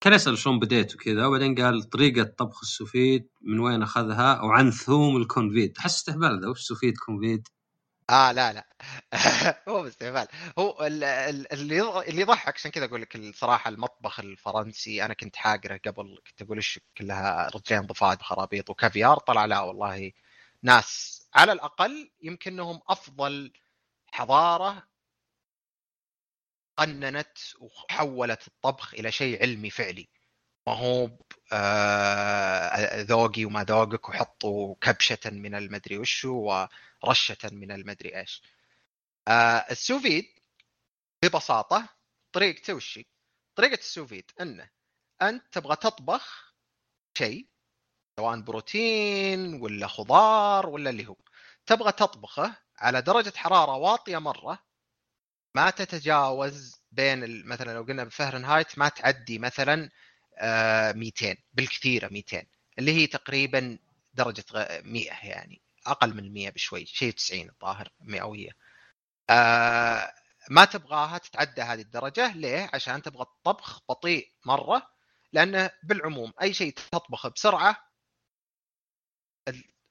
كان 0.00 0.12
يسأل 0.12 0.38
شلون 0.38 0.58
بديت 0.58 0.94
وكذا 0.94 1.26
وبعدين 1.26 1.54
قال 1.54 1.82
طريقة 1.90 2.22
طبخ 2.24 2.60
ال 2.62 2.69
sous 2.69 2.99
vide 2.99 3.28
من 3.42 3.60
وين 3.60 3.82
أخذها 3.82 4.34
أو 4.34 4.50
عن 4.50 4.70
ثوم 4.70 5.16
ال 5.16 5.25
confit 5.25 5.78
أحس 5.78 5.96
استهبال 5.96 6.40
ذا 6.42 6.48
وش 6.48 6.60
sous 6.62 6.78
vide 6.78 6.94
confit 7.06 7.48
آه 8.10 8.32
لا 8.32 8.52
لا. 8.52 8.66
هو 9.68 9.82
باستهبال. 9.82 10.28
هو 10.58 10.86
ال- 10.86 11.04
ال- 11.04 11.52
اللي 11.52 12.00
اللي 12.08 12.20
يضحك 12.22 12.54
عشان 12.54 12.70
كذا 12.70 12.84
أقول 12.84 13.02
لك 13.02 13.16
الصراحة 13.16 13.70
المطبخ 13.70 14.20
الفرنسي 14.20 15.04
أنا 15.04 15.14
كنت 15.14 15.36
حاقره 15.36 15.80
قبل 15.86 16.18
كنت 16.28 16.42
أقول 16.42 16.56
إيش 16.56 16.80
كلها 16.98 17.50
رجلين 17.56 17.82
ضفادع 17.86 18.22
خرابيط 18.22 18.70
وكافيار 18.70 19.18
طلع. 19.18 19.44
لا 19.44 19.60
والله 19.60 20.12
ناس 20.62 21.22
على 21.34 21.52
الأقل 21.52 22.10
يمكن 22.22 22.52
انهم 22.52 22.80
أفضل 22.88 23.52
حضارة 24.12 24.82
قننت 26.76 27.38
وحولت 27.60 28.46
الطبخ 28.48 28.94
إلى 28.94 29.12
شيء 29.12 29.42
علمي 29.42 29.70
فعلي. 29.70 30.08
ما 30.66 30.72
هو 30.74 31.10
آه، 31.52 33.02
ذوقي 33.02 33.44
وما 33.44 33.64
ذوقك 33.64 34.08
وحطوا 34.08 34.74
كبشة 34.80 35.30
من 35.30 35.54
المدري 35.54 35.98
وشو 35.98 36.64
ورشة 37.04 37.38
من 37.52 37.72
المدري 37.72 38.16
إيش. 38.20 38.42
آه، 39.28 39.66
السوفيد 39.70 40.26
ببساطة 41.24 41.88
طريقته 42.32 42.74
وش 42.74 42.98
هي؟ 42.98 43.04
طريقة 43.56 43.78
السوفيد 43.78 44.30
إنه 44.40 44.70
أنت 45.22 45.42
تبغى 45.52 45.76
تطبخ 45.76 46.54
شيء 47.18 47.48
سواء 48.16 48.40
بروتين 48.40 49.62
ولا 49.62 49.86
خضار 49.86 50.68
ولا 50.68 50.90
اللي 50.90 51.06
هو. 51.06 51.16
تبغى 51.66 51.92
تطبخه 51.92 52.56
على 52.78 53.02
درجة 53.02 53.32
حرارة 53.36 53.76
واطية 53.76 54.18
مرة 54.18 54.69
ما 55.54 55.70
تتجاوز 55.70 56.80
بين 56.92 57.46
مثلا 57.46 57.72
لو 57.74 57.82
قلنا 57.82 58.04
بالفهرنهايت 58.04 58.78
ما 58.78 58.88
تعدي 58.88 59.38
مثلا 59.38 59.90
آه، 60.38 60.92
200 60.92 61.36
بالكثيره 61.52 62.08
200 62.08 62.42
اللي 62.78 62.92
هي 62.92 63.06
تقريبا 63.06 63.78
درجة 64.14 64.44
غ- 64.52 64.80
100 64.84 65.06
يعني 65.10 65.62
أقل 65.86 66.14
من 66.14 66.32
100 66.32 66.50
بشوي 66.50 66.86
شيء 66.86 67.12
90 67.12 67.48
الظاهر 67.50 67.88
مئوية. 68.00 68.50
آه، 69.30 70.12
ما 70.50 70.64
تبغاها 70.64 71.18
تتعدى 71.18 71.62
هذه 71.62 71.80
الدرجة 71.80 72.32
ليه؟ 72.32 72.70
عشان 72.74 73.02
تبغى 73.02 73.22
الطبخ 73.22 73.80
بطيء 73.88 74.32
مرة 74.46 74.82
لأنه 75.32 75.70
بالعموم 75.82 76.32
أي 76.42 76.54
شيء 76.54 76.72
تطبخه 76.74 77.28
بسرعة 77.28 77.76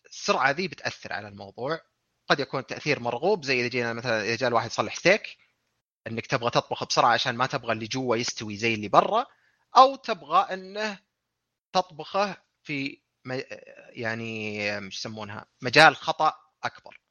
السرعة 0.06 0.52
ذي 0.52 0.68
بتأثر 0.68 1.14
على 1.14 1.28
الموضوع. 1.28 1.80
قد 2.28 2.40
يكون 2.40 2.66
تأثير 2.66 3.00
مرغوب 3.00 3.44
زي 3.46 3.60
إذا 3.62 3.68
جينا 3.68 3.94
مثلا 3.94 4.24
إذا 4.24 4.36
جاء 4.36 4.50
الواحد 4.50 4.68
يصلح 4.70 4.96
ستيك 4.96 5.38
إنك 6.10 6.28
تبغى 6.28 6.50
تطبخ 6.50 6.84
بسرعة 6.84 7.14
عشان 7.14 7.36
ما 7.36 7.46
تبغى 7.46 7.74
اللي 7.74 7.88
جوا 7.88 8.16
يستوي 8.16 8.58
زي 8.58 8.74
اللي 8.74 8.88
برا 8.88 9.26
أو 9.78 9.96
تبغى 9.96 10.54
إنه 10.54 11.00
تطبخه 11.74 12.38
في 12.64 13.02
يعني 13.90 14.82
مش 14.82 14.98
يسمونها 14.98 15.46
مجال 15.62 15.96
خطأ 15.96 16.34
أكبر. 16.64 17.02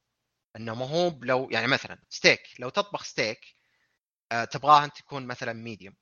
إنه 0.57 0.75
ما 0.75 0.87
هو 0.89 1.21
لو 1.23 1.51
يعني 1.51 1.67
مثلا 1.67 1.99
ستيك 2.11 2.43
لو 2.59 2.69
تطبخ 2.69 3.05
ستيك 3.05 3.41
آه، 4.33 4.45
تبغاه 4.45 4.85
أنت 4.85 4.99
تكون 4.99 5.27
مثلا 5.27 5.53
ميديوم 5.53 5.95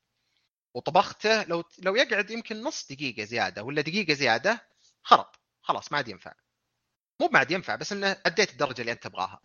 وطبخته 0.75 1.43
لو 1.45 1.65
لو 1.79 1.97
يقعد 1.97 2.31
يمكن 2.31 2.63
نص 2.63 2.87
دقيقة 2.93 3.25
زيادة 3.25 3.63
ولا 3.65 3.83
دقيقة 3.83 4.15
زيادة 4.15 4.69
خرب 5.03 5.27
خلاص 5.63 5.93
ما 5.93 5.99
عاد 5.99 6.09
ينفع. 6.09 6.35
مو 7.21 7.29
ما 7.33 7.39
عاد 7.39 7.51
ينفع 7.51 7.77
بس 7.77 7.93
إنه 7.93 8.17
أديت 8.27 8.51
الدرجة 8.53 8.81
اللي 8.81 8.93
أنت 8.93 9.03
تبغاها. 9.03 9.41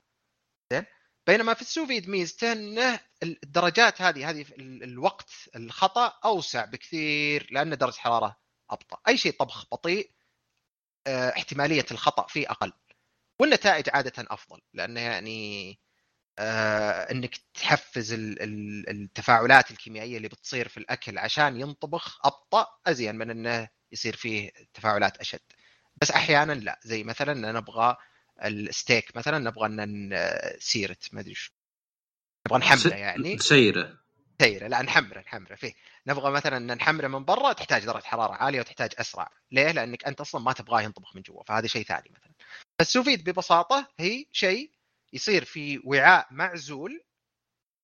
زين؟ 0.71 0.85
بينما 1.27 1.53
في 1.53 1.61
السوفيد 1.61 2.09
ميزته 2.09 2.51
انه 2.51 2.99
الدرجات 3.23 4.01
هذه 4.01 4.29
هذه 4.29 4.41
ال- 4.41 4.83
الوقت 4.83 5.31
الخطأ 5.55 6.19
أوسع 6.25 6.65
بكثير 6.65 7.47
لأن 7.51 7.77
درجة 7.77 7.95
حرارة 7.97 8.37
أبطأ. 8.69 8.97
أي 9.07 9.17
شيء 9.17 9.33
طبخ 9.39 9.65
بطيء 9.71 10.11
آه، 11.07 11.29
احتمالية 11.29 11.85
الخطأ 11.91 12.27
فيه 12.27 12.51
أقل. 12.51 12.73
والنتائج 13.39 13.89
عادة 13.93 14.13
أفضل 14.19 14.61
لأنه 14.73 14.99
يعني 14.99 15.79
آه، 16.39 17.11
إنك 17.11 17.37
تحفز 17.53 18.13
ال- 18.13 18.41
ال- 18.43 18.89
التفاعلات 18.89 19.71
الكيميائية 19.71 20.17
اللي 20.17 20.27
بتصير 20.27 20.67
في 20.67 20.77
الأكل 20.77 21.17
عشان 21.17 21.59
ينطبخ 21.61 22.25
أبطأ 22.25 22.67
أزين 22.87 23.15
من 23.15 23.29
إنه 23.29 23.69
يصير 23.91 24.15
فيه 24.15 24.51
تفاعلات 24.73 25.17
أشد. 25.17 25.39
بس 26.01 26.11
أحيانا 26.11 26.53
لا 26.53 26.79
زي 26.83 27.03
مثلا 27.03 27.31
أنا 27.31 27.51
نبغى 27.51 27.97
الستيك 28.43 29.17
مثلا 29.17 29.37
نبغى 29.37 29.65
إن 29.65 30.11
سيرت 30.59 31.13
ما 31.13 31.19
أدري 31.19 31.33
شو. 31.33 31.51
نبغى 32.47 32.59
نحمله 32.59 32.95
يعني. 32.95 33.37
سيرة. 33.37 34.01
سيرة 34.41 34.67
لا 34.67 34.81
نحمره 34.81 35.19
نحمره 35.19 35.55
فيه. 35.55 35.73
نبغى 36.07 36.31
مثلا 36.31 36.75
نحمره 36.75 37.07
من 37.07 37.25
برا 37.25 37.53
تحتاج 37.53 37.85
درجة 37.85 38.03
حرارة 38.03 38.33
عالية 38.33 38.59
وتحتاج 38.59 38.93
أسرع. 38.97 39.31
ليه؟ 39.51 39.71
لأنك 39.71 40.05
أنت 40.05 40.21
أصلا 40.21 40.41
ما 40.41 40.53
تبغاه 40.53 40.81
ينطبخ 40.81 41.15
من 41.15 41.21
جوا 41.21 41.43
فهذا 41.43 41.67
شيء 41.67 41.83
ثاني 41.83 42.09
مثلا. 42.09 42.33
فالسوفيد 42.79 43.29
ببساطة 43.29 43.91
هي 43.99 44.25
شيء 44.31 44.71
يصير 45.13 45.43
في 45.45 45.81
وعاء 45.83 46.27
معزول 46.31 47.03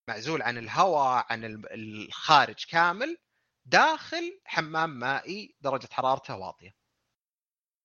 معزول 0.10 0.41
عن 0.41 0.58
الهواء 0.58 1.26
عن 1.30 1.64
الخارج 1.72 2.66
كامل 2.66 3.18
داخل 3.66 4.39
حمام 4.45 4.89
مائي 4.89 5.55
درجة 5.62 5.88
حرارته 5.91 6.36
واطية. 6.36 6.76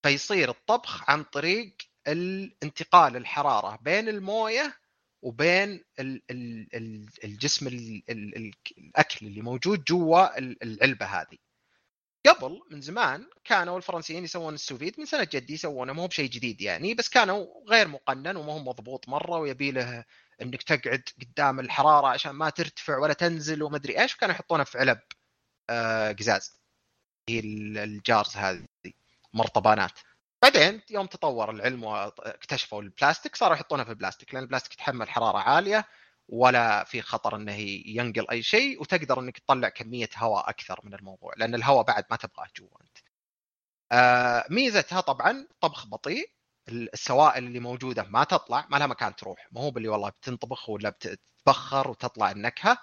فيصير 0.07 0.51
الطبخ 0.51 1.11
عن 1.11 1.25
طريق 1.25 1.77
الانتقال 2.09 3.17
الحرارة 3.17 3.79
بين 3.83 4.09
الموية 4.09 4.79
وبين 5.23 5.85
الجسم 7.25 7.67
الأكل 7.67 9.27
اللي 9.27 9.41
موجود 9.41 9.85
جوا 9.85 10.39
العلبه 10.39 11.07
هذه. 11.07 11.39
قبل 12.27 12.61
من 12.71 12.81
زمان 12.81 13.27
كانوا 13.45 13.77
الفرنسيين 13.77 14.25
يسوون 14.25 14.55
ال 14.55 14.60
sous 14.60 14.79
vide 14.79 14.99
من 14.99 15.05
سنة 15.07 15.29
جدي 15.33 15.55
يسوونه 15.55 15.93
مو 15.93 16.07
بشيء 16.07 16.31
جديد 16.31 16.61
يعني 16.61 16.95
بس 16.95 17.09
كانوا 17.09 17.47
غير 17.69 17.89
مقنن 17.89 18.37
وما 18.37 18.53
هو 18.53 18.59
مضبوط 18.59 19.09
مرة 19.09 19.39
ويبي 19.39 19.71
له 19.71 20.05
إنك 20.43 20.63
تقعد 20.63 21.03
قدام 21.21 21.61
الحرارة 21.61 22.07
عشان 22.07 22.33
ما 22.33 22.51
ترتفع 22.51 22.99
ولا 22.99 23.13
تنزل 23.15 23.63
وما 23.63 23.77
أدري 23.77 24.01
إيش 24.01 24.15
وكانوا 24.15 24.35
يحطونه 24.35 24.65
في 24.65 24.79
علب 24.79 25.01
آه، 25.71 26.13
قزاز. 26.13 26.63
هي 27.29 27.41
ال 27.85 27.95
jars 27.95 28.37
هذه 28.37 28.65
مرطبانات. 29.35 29.93
بعدين 30.43 30.83
يوم 30.91 31.07
تطور 31.07 31.51
العلم 31.51 31.85
واكتشفوا 31.85 32.83
البلاستيك 32.83 33.37
صاروا 33.37 33.57
يحطونها 33.57 33.85
في 33.85 33.91
البلاستيك 33.91 34.35
لأن 34.35 34.43
البلاستيك 34.43 34.73
يتحمل 34.73 35.11
حرارة 35.11 35.39
عالية 35.39 35.85
ولا 36.29 36.85
في 36.85 37.03
خطر 37.03 37.37
إنه 37.37 37.57
ينقل 37.87 38.31
أي 38.31 38.43
شيء 38.43 38.81
وتقدر 38.81 39.21
إنك 39.21 39.39
تطلع 39.39 39.69
كمية 39.69 40.09
هواء 40.17 40.51
أكثر 40.51 40.81
من 40.85 40.95
الموضوع 40.95 41.33
لأن 41.37 41.55
الهواء 41.55 41.85
بعد 41.85 42.05
ما 42.11 42.17
تبغاه 42.17 42.47
جوا 42.57 42.69
أنت. 42.83 42.99
آه 43.93 44.45
ميزتها 44.51 45.01
طبعا 45.01 45.49
طبخ 45.61 45.87
بطيء 45.87 46.31
السوائل 46.69 47.45
اللي 47.47 47.61
موجودة 47.61 48.03
ما 48.03 48.25
تطلع 48.25 48.67
ما 48.71 48.77
لها 48.77 48.87
مكان 48.87 49.17
تروح 49.17 49.49
مو 49.53 49.61
هو 49.61 49.71
باللي 49.71 49.89
والله 49.89 50.09
بتنطبخ 50.09 50.69
ولا 50.69 50.91
بتتبخر 50.91 51.91
وتطلع 51.91 52.31
النكهة 52.31 52.79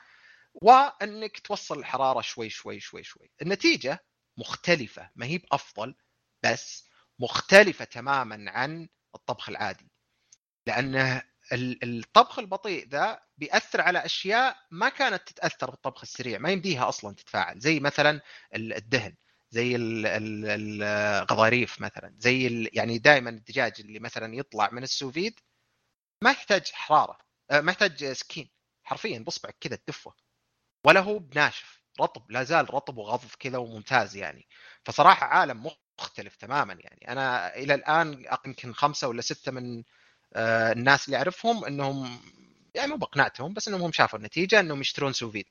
وإنك 0.54 1.40
توصل 1.40 1.80
الحرارة 1.80 2.22
شوي 2.22 2.50
شوي 2.50 2.80
شوي 2.80 3.04
شوي 3.04 3.32
النتيجة 3.42 4.06
مختلفة 4.38 5.10
ما 5.16 5.26
هي 5.26 5.38
بأفضل 5.38 5.96
بس 6.44 6.89
مختلفة 7.20 7.86
تماما 7.86 8.52
عن 8.52 8.90
الطبخ 9.16 9.50
العادي. 9.50 9.92
لأنه 10.68 11.24
الطبخ 11.54 12.40
البطيء 12.40 12.88
ذا 12.90 13.20
بيأثر 13.38 13.82
على 13.82 14.06
أشياء 14.06 14.58
ما 14.72 14.90
كانت 14.90 15.28
تتأثر 15.28 15.72
بالطبخ 15.72 16.02
السريع 16.02 16.40
ما 16.40 16.52
يمديها 16.52 16.90
أصلا 16.90 17.16
تتفاعل. 17.16 17.60
زي 17.60 17.80
مثلا 17.80 18.22
الدهن 18.56 19.16
زي 19.52 19.76
الغضاريف 19.76 21.82
مثلا 21.82 22.16
زي 22.18 22.70
يعني 22.74 22.98
دائما 22.98 23.30
الدجاج 23.30 23.74
اللي 23.80 24.00
مثلا 24.00 24.36
يطلع 24.36 24.70
من 24.72 24.84
ال 24.84 24.90
sous 24.90 25.15
vide 25.15 25.40
ما 26.24 26.32
يحتاج 26.32 26.72
حرارة 26.72 27.18
آه، 27.52 27.62
ما 27.62 27.72
يحتاج 27.72 28.12
سكين. 28.14 28.50
حرفيا 28.84 29.20
بصبعك 29.20 29.58
كذا 29.62 29.76
تدفه. 29.76 30.14
ولا 30.86 31.00
هو 31.00 31.20
بناشف 31.20 31.84
رطب 32.02 32.32
لا 32.32 32.44
زال 32.44 32.74
رطب 32.74 32.98
وغضض 32.98 33.30
كذا 33.40 33.58
وممتاز 33.58 34.16
يعني. 34.16 34.48
فصراحة 34.86 35.28
عالم 35.28 35.66
مختلف 36.00 36.36
تماما 36.36 36.74
يعني. 36.74 37.12
أنا 37.12 37.56
إلى 37.56 37.74
الآن 37.74 38.26
يمكن 38.46 38.74
خمسة 38.74 39.08
ولا 39.08 39.22
ستة 39.22 39.52
من 39.52 39.84
آه، 40.34 40.72
الناس 40.72 41.06
اللي 41.06 41.18
أعرفهم 41.18 41.66
إنهم 41.66 42.20
يعني 42.76 42.92
مو 42.92 42.98
بقنعتهم 42.98 43.54
بس 43.54 43.68
إنهم 43.68 43.82
هم 43.82 43.92
شافوا 43.92 44.20
النتيجة 44.20 44.60
إنهم 44.60 44.82
يشترون 44.82 45.14
سوفيد 45.14 45.46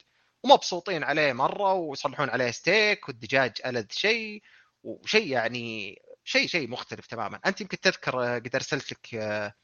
ومبسوطين 0.44 1.04
عليه 1.04 1.32
مرة 1.32 1.72
ويصلحون 1.72 2.30
عليه 2.30 2.50
ستيك 2.50 3.08
والدجاج 3.08 3.52
ألذ 3.66 3.86
شيء 3.90 4.42
وشيء 4.84 5.26
يعني 5.26 5.98
شيء 6.24 6.48
شيء 6.48 6.68
مختلف 6.68 7.06
تماما. 7.06 7.40
أنت 7.46 7.60
يمكن 7.60 7.80
تذكر 7.80 8.24
آه، 8.24 8.38
قد 8.38 8.54
أرسلت 8.54 8.92
لك 8.92 9.14
آه، 9.14 9.54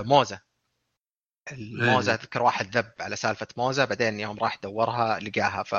موزة. 0.00 0.40
الموزة 1.52 2.12
إيه. 2.12 2.18
أذكر 2.18 2.42
واحد 2.42 2.76
ذب 2.76 2.92
على 3.00 3.16
سالفة 3.16 3.46
موزة 3.56 3.84
بعدين 3.84 4.20
يوم 4.20 4.38
راح 4.38 4.56
دورها 4.62 5.18
لقاها 5.20 5.62
ف 5.62 5.74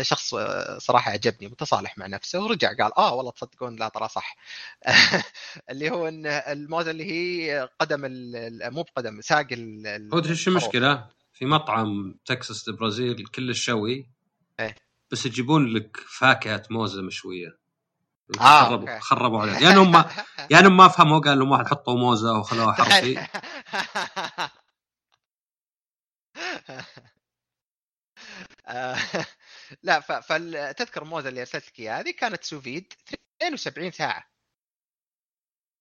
شخص 0.00 0.34
صراحة 0.78 1.10
عجبني 1.10 1.48
متصالح 1.48 1.98
مع 1.98 2.06
نفسه 2.06 2.44
ورجع 2.44 2.68
قال 2.68 2.98
آه 2.98 3.14
والله 3.14 3.32
تصدقون 3.32 3.76
لا 3.76 3.88
ترى 3.88 4.08
صح. 4.08 4.36
اللي 5.70 5.90
هو 5.90 6.08
إن 6.08 6.26
الموزة 6.26 6.90
اللي 6.90 7.04
هي 7.04 7.68
قدم 7.80 8.00
مو 8.74 8.82
بقدم 8.82 9.20
ساق 9.20 9.46
هو 10.14 10.34
شو 10.34 10.50
المشكلة؟ 10.50 11.08
في 11.32 11.46
مطعم 11.46 12.14
تكساس 12.26 12.68
البرازيل 12.68 13.26
كل 13.26 13.50
الشوي 13.50 14.10
إيه. 14.60 14.74
بس 15.10 15.26
يجيبون 15.26 15.66
لك 15.66 15.96
فاكهة 15.96 16.62
موزة 16.70 17.02
مشوية. 17.02 17.58
آه، 18.40 18.64
خربوا 18.64 18.98
خربوا 18.98 19.40
عليه 19.40 19.52
ما 19.52 19.58
يا 20.50 20.60
انهم 20.60 20.76
ما 20.76 20.88
فهموا 20.88 21.18
قال 21.18 21.38
لهم 21.38 21.50
واحد 21.50 21.66
حطوا 21.66 21.98
موزة 21.98 22.38
وخلوها 22.38 22.72
حرفي. 22.72 23.26
لا 29.82 30.00
فتذكر 30.00 31.02
الموزه 31.02 31.28
اللي 31.28 31.40
أرسلت 31.40 31.68
لك 31.68 31.80
إياها 31.80 32.00
هذه 32.00 32.10
كانت 32.10 32.44
sous 32.44 32.68
vide 32.68 32.92
72 33.42 33.90
ساعة. 33.90 34.30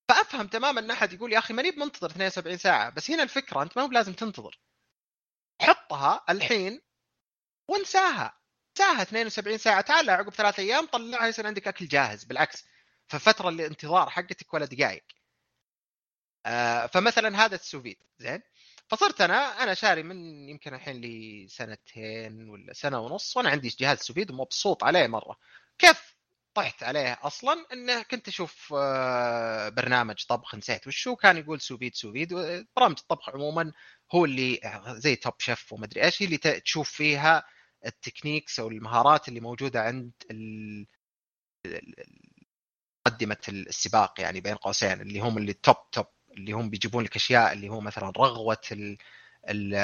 فأفهم 0.10 0.48
تماما 0.48 0.80
إن 0.80 0.92
أحد 0.92 1.14
يقول 1.14 1.34
يا 1.34 1.40
أخي 1.40 1.54
ماني 1.54 1.72
بمنتظر 1.72 2.10
72 2.10 2.58
ساعة 2.58 2.90
بس 2.90 3.12
هنا 3.12 3.24
الفكرة 3.24 3.62
أنت 3.64 3.78
ما 3.78 3.84
هو 3.84 3.88
لازم 3.92 4.14
تنتظر. 4.14 4.60
حطها 5.62 6.26
الحين 6.30 6.82
وانساها. 7.68 8.40
انساها 8.80 9.02
72 9.02 9.58
ساعة 9.58 9.82
تعال 9.82 10.10
عقب 10.10 10.30
ثلاث 10.34 10.60
أيام 10.60 10.86
طلعها 10.86 11.28
يصير 11.28 11.48
عندك 11.48 11.68
أكل 11.68 11.88
جاهز. 11.88 12.24
بالعكس 12.24 12.66
ففترة 13.08 13.50
الانتظار 13.50 14.10
حقتك 14.10 14.54
ولا 14.54 14.66
دقائق. 14.66 15.04
آه 16.46 16.86
فمثلا 16.88 17.46
هذا 17.46 17.56
ال 17.56 17.60
sous 17.60 17.79
vide 17.79 17.98
زين؟ 18.18 18.42
فصرت 18.88 19.22
أنا 19.22 19.64
أنا 19.64 19.74
شاري 19.74 20.04
من 20.04 20.50
يمكن 20.50 20.74
الحين 20.74 20.96
لي 21.02 21.48
سنتين 21.50 22.50
ولا 22.50 22.74
سنة 22.74 23.00
ونص 23.00 23.38
وأنا 23.38 23.50
عندي 23.50 23.70
جهاز 23.80 23.98
sous 23.98 24.15
vide 24.15 24.32
ومبسوط 24.32 24.84
عليه 24.84 25.08
مرة. 25.08 25.38
كيف 25.78 26.14
طحت 26.54 26.84
عليه 26.84 27.20
أصلا؟ 27.22 27.66
إنه 27.74 28.02
كنت 28.04 28.28
أشوف 28.28 28.74
آه، 28.78 29.70
برنامج 29.70 30.26
طبخ 30.30 30.56
نسيت 30.56 30.88
وشو 30.88 31.16
كان 31.16 31.38
يقول 31.38 31.62
sous 31.62 31.79
vide 31.79 31.96
sous 31.96 32.15
vide 32.15 32.34
برامج 32.76 32.96
الطبخ 33.00 33.30
عموما 33.30 33.72
هو 34.16 34.26
اللي 34.26 34.60
زي 34.88 35.16
Top 35.16 35.34
Chef 35.40 35.74
وما 35.74 35.86
أدري 35.86 36.04
إيش 36.04 36.22
اللي 36.22 36.38
تشوف 36.38 36.92
فيها 36.92 37.44
ال 37.86 37.92
techniques 37.92 38.60
أو 38.60 38.68
المهارات 38.68 39.28
اللي 39.28 39.40
موجودة 39.40 39.82
عند 39.82 40.12
مقدمه 43.08 43.38
السباق 43.50 44.22
يعني 44.22 44.42
بين 44.42 44.56
قوسين 44.56 45.02
اللي 45.02 45.20
هم 45.20 45.38
اللي 45.38 45.54
top 45.54 45.76
top 45.92 46.06
اللي 46.38 46.52
هم 46.52 46.70
بيجيبون 46.70 47.04
لك 47.04 47.16
أشياء 47.16 47.54
اللي 47.54 47.70
هو 47.70 47.82
مثلا 47.82 48.10
رغوة 48.10 48.58
ال 48.72 48.98
ال 49.50 49.76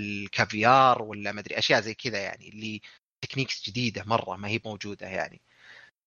الكافيار 0.00 1.02
ولا 1.02 1.32
ما 1.32 1.40
أدري 1.40 1.58
أشياء 1.58 1.80
زي 1.80 1.94
كذا 1.94 2.18
يعني 2.18 2.48
اللي 2.48 2.80
techniques 3.20 3.70
جديدة 3.70 4.04
مرة 4.06 4.36
ما 4.36 4.48
هي 4.48 4.60
موجودة 4.64 5.06
يعني. 5.06 5.42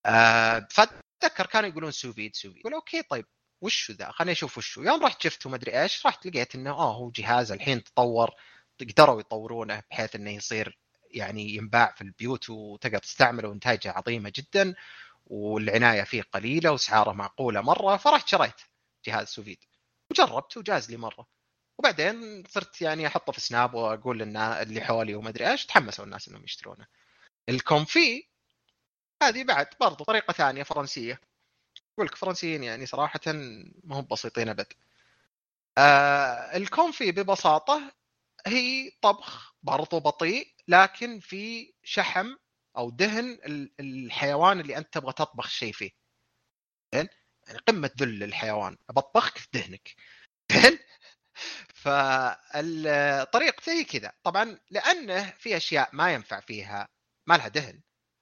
آه 0.05 0.67
فأتذكر 0.71 1.45
كانوا 1.45 1.69
يقولون 1.69 1.91
sous 1.91 2.13
vide 2.13 2.35
sous 2.35 2.46
vide 2.46 2.57
يقول 2.59 2.73
okay 2.73 3.01
طيب 3.01 3.25
وشو 3.61 3.93
ذا؟ 3.93 4.11
خليني 4.11 4.31
أشوف 4.31 4.57
وشو. 4.57 4.83
يوم 4.83 5.03
رحت 5.05 5.21
شفت 5.21 5.45
وما 5.45 5.55
أدري 5.55 5.81
إيش 5.81 6.05
رحت 6.05 6.27
لقيت 6.27 6.55
إنه 6.55 6.71
آه 6.71 6.95
هو 6.95 7.11
جهاز 7.11 7.51
الحين 7.51 7.83
تطور 7.83 8.31
قدروا 8.81 9.19
يطورونه 9.19 9.83
بحيث 9.91 10.15
إنه 10.15 10.31
يصير 10.31 10.79
يعني 11.11 11.55
ينباع 11.55 11.93
في 11.95 12.01
البيوت 12.01 12.49
وتقدر 12.49 12.97
تستعمله 12.97 13.49
ونتائجه 13.49 13.91
عظيمة 13.91 14.31
جدا 14.35 14.75
والعناية 15.25 16.03
فيه 16.03 16.21
قليلة 16.21 16.71
وأسعاره 16.71 17.11
معقولة 17.11 17.61
مرة 17.61 17.97
فرحت 17.97 18.27
شريت 18.27 18.61
جهاز 19.05 19.27
sous 19.27 19.42
vide 19.42 19.57
وجربت 20.11 20.57
وجاز 20.57 20.91
لي 20.91 20.97
مرة. 20.97 21.27
وبعدين 21.79 22.43
صرت 22.49 22.81
يعني 22.81 23.07
أحطه 23.07 23.31
في 23.31 23.41
سناب 23.41 23.73
وأقول 23.73 24.19
للناس 24.19 24.67
اللي 24.67 24.81
حولي 24.81 25.15
وما 25.15 25.29
أدري 25.29 25.51
إيش 25.51 25.65
تحمسوا 25.65 26.05
الناس 26.05 26.27
إنهم 26.27 26.43
يشترونه. 26.43 26.87
الكونفي 27.49 28.27
هذه 29.23 29.43
بعد 29.43 29.67
برضو 29.79 30.03
طريقة 30.03 30.31
ثانية 30.31 30.63
فرنسية. 30.63 31.21
أقول 31.93 32.07
لك 32.07 32.15
فرنسيين 32.15 32.63
يعني 32.63 32.85
صراحة 32.85 33.19
ما 33.83 33.99
هم 33.99 34.07
بسيطين 34.11 34.49
أبد. 34.49 34.73
آه 35.77 36.57
الكونفي 36.57 37.11
ببساطة 37.11 37.91
هي 38.47 38.91
طبخ 39.01 39.55
برضو 39.63 39.99
بطيء 39.99 40.53
لكن 40.67 41.19
في 41.19 41.73
شحم 41.83 42.35
أو 42.77 42.89
دهن 42.89 43.39
الحيوان 43.79 44.59
اللي 44.59 44.77
أنت 44.77 44.93
تبغى 44.93 45.13
تطبخ 45.13 45.47
شيء 45.49 45.73
فيه. 45.73 45.91
زين؟ 46.95 47.07
يعني 47.47 47.59
قمة 47.59 47.91
ذل 47.99 48.23
الحيوان 48.23 48.77
بطبخك 48.89 49.37
في 49.37 49.47
دهنك. 49.53 49.95
زين؟ 50.51 50.79
فالطريقة 51.75 53.71
هي 53.71 53.83
كذا. 53.83 54.11
طبعا 54.23 54.59
لأنه 54.71 55.33
في 55.39 55.57
أشياء 55.57 55.89
ما 55.93 56.13
ينفع 56.13 56.39
فيها 56.39 56.87
ما 57.27 57.37
لها 57.37 57.47
دهن 57.47 57.81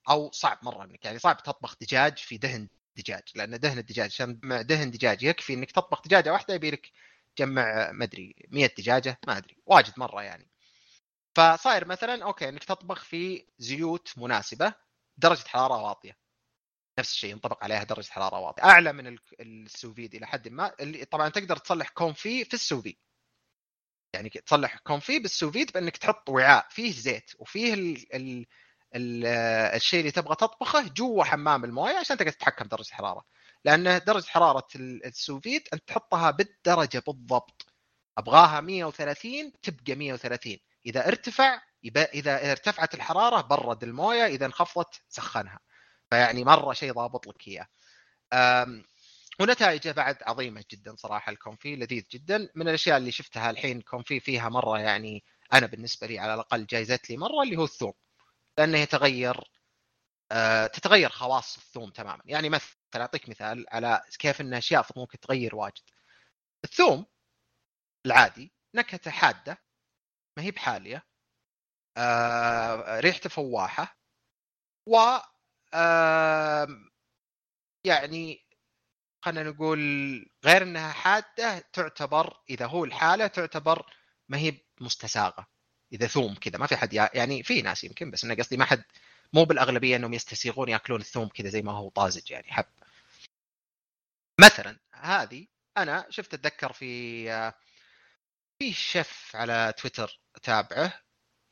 أو 0.10 0.32
صعب 0.32 0.60
مرة 0.64 0.84
إنك 0.86 1.06
يعني 1.06 1.20
صعب 1.20 1.38
تطبخ 1.44 1.76
دجاج 1.82 2.18
في 2.18 2.38
دهن 2.38 2.68
دجاج 2.98 3.24
لأن 3.36 3.60
دهن 3.60 3.78
الدجاج 3.78 4.06
عشان 4.06 4.40
دهن 4.44 4.92
دجاج 4.92 5.24
يكفي 5.24 5.54
إنك 5.54 5.72
تطبخ 5.72 6.02
دجاجة 6.02 6.32
واحدة 6.34 6.54
يبي 6.54 6.72
لك 6.72 6.92
تجمع 7.36 7.92
ما 7.92 8.04
أدري 8.06 8.36
100 8.50 8.70
دجاجة 8.78 9.20
ما 9.28 9.38
أدري 9.38 9.58
واجد 9.66 9.94
مرة 9.98 10.24
يعني. 10.24 10.50
فصاير 11.36 11.88
مثلا 11.88 12.24
okay 12.24 12.50
إنك 12.50 12.64
تطبخ 12.64 13.04
في 13.04 13.46
زيوت 13.60 14.14
مناسبة 14.18 14.74
درجة 15.18 15.48
حرارة 15.48 15.82
واطية. 15.84 16.18
نفس 17.00 17.12
الشيء 17.12 17.32
ينطبق 17.32 17.64
عليها 17.64 17.84
درجة 17.84 18.10
حراره 18.12 18.40
واطية. 18.40 18.64
أعلى 18.64 18.94
من 18.94 19.08
ال- 19.08 19.20
ال 19.40 19.48
sous 19.48 19.82
vide 19.82 20.16
إلى 20.16 20.28
حد 20.28 20.48
ما. 20.48 20.72
اللي 20.80 21.06
طبعا 21.06 21.30
تقدر 21.30 21.58
تصلح 21.58 21.90
confit 21.90 22.46
في 22.46 22.54
ال 22.54 22.58
sous 22.58 22.76
vide. 22.76 22.98
يعني 24.14 24.30
تصلح 24.30 24.78
كونفي 24.78 25.20
بالسوفيد 25.20 25.72
بأنك 25.72 25.98
تحط 25.98 26.30
وعاء. 26.30 26.68
فيه 26.70 26.92
زيت 26.92 27.32
وفيه 27.40 27.74
ال 27.74 28.16
ال 28.16 28.46
ال 28.96 29.26
الشيء 29.76 30.00
اللي 30.00 30.12
تبغى 30.12 30.36
تطبخه 30.36 30.82
جوا 30.88 31.24
حمام 31.24 31.66
الموية 31.66 31.98
عشان 31.98 32.18
تقدر 32.18 32.32
تتحكم 32.32 32.66
درجة 32.68 32.88
الحرارة. 32.90 33.24
لأن 33.66 34.00
درجة 34.08 34.26
حرارة 34.28 34.68
ال- 34.76 35.06
السوفيت 35.06 35.74
أنت 35.74 35.84
تحطها 35.88 36.32
بالدرجة 36.32 37.04
بالضبط. 37.08 37.66
أبغاها 38.18 38.62
130 38.62 39.52
تبقى 39.62 39.96
130 39.96 40.58
إذا 40.86 41.08
ارتفع 41.08 41.62
إذا 42.14 42.52
ارتفعت 42.52 42.94
الحرارة 42.94 43.42
برد 43.42 43.84
الموية 43.84 44.26
إذا 44.26 44.46
انخفضت 44.46 45.02
سخنها. 45.10 45.60
فيعني 46.16 46.44
مرة 46.44 46.74
شيء 46.74 46.94
ضابط 46.94 47.28
لك 47.28 47.48
إياه. 47.48 47.68
ونتائجه 49.40 49.92
بعد 49.92 50.18
عظيمة 50.24 50.64
جدا 50.72 50.96
صراحة 50.96 51.32
الكونفي 51.32 51.76
لذيذ 51.76 52.04
جدا. 52.12 52.50
من 52.56 52.68
الأشياء 52.68 52.98
اللي 52.98 53.12
شفتها 53.12 53.50
الحين 53.50 53.82
كونفي 53.82 54.20
فيها 54.20 54.50
مرة 54.50 54.80
يعني 54.80 55.24
أنا 55.54 55.68
بالنسبة 55.68 56.08
لي 56.08 56.20
على 56.20 56.34
الأقل 56.34 56.66
جايزت 56.66 57.10
لي 57.10 57.18
مرة 57.18 57.44
اللي 57.44 57.58
هو 57.58 57.64
الثوم. 57.64 57.94
لأنه 58.58 58.78
يتغير 58.78 59.38
آه، 60.32 60.68
تتغير 60.68 61.10
خواص 61.10 61.58
الثوم 61.58 61.92
تماما. 61.92 62.22
يعني 62.26 62.50
مثلا 62.50 62.78
أعطيك 62.96 63.30
مثال 63.30 63.66
على 63.70 64.02
كيف 64.20 64.42
إن 64.42 64.54
أشياء 64.54 64.86
ممكن 64.96 65.20
تغير 65.20 65.56
واجد. 65.56 65.84
الثوم 66.64 67.06
العادي 68.06 68.54
نكهته 68.76 69.12
حادة 69.12 69.58
ما 70.38 70.44
هي 70.44 70.52
بحالية 70.52 71.04
آه، 71.98 73.00
ريحته 73.00 73.30
فواحة 73.30 73.98
يعني 77.86 78.46
خلينا 79.26 79.50
نقول 79.50 79.80
غير 80.46 80.64
إنها 80.64 80.92
حادة 80.92 81.60
تعتبر 81.74 82.38
إذا 82.50 82.66
هو 82.66 82.86
الحالة 82.86 83.28
تعتبر 83.28 83.86
ما 84.30 84.38
هي 84.38 84.58
مستساغة. 84.82 85.48
إذا 85.94 86.08
ثوم 86.08 86.36
كذا 86.36 86.58
ما 86.58 86.68
في 86.68 86.76
حد 86.76 86.94
يعني 86.94 87.44
في 87.44 87.62
ناس 87.62 87.84
يمكن 87.84 88.12
بس 88.12 88.24
أنا 88.24 88.34
قصدي 88.34 88.58
ما 88.58 88.66
حد 88.66 88.84
مو 89.34 89.46
بالأغلبية 89.46 89.96
إنهم 89.96 90.14
يستسيغون 90.14 90.70
يأكلون 90.70 91.02
الثوم 91.02 91.28
كذا 91.28 91.50
زي 91.50 91.62
ما 91.62 91.72
هو 91.72 91.90
طازج 91.90 92.32
يعني 92.32 92.54
حب. 92.54 92.66
مثلا 94.42 94.80
هذه 94.94 95.48
أنا 95.78 96.08
شفت 96.10 96.34
أتذكر 96.34 96.74
في 96.74 97.32
آه، 97.32 97.54
في 98.60 98.74
شيف 98.74 99.36
على 99.36 99.74
تويتر 99.78 100.20
أتابعه 100.36 101.05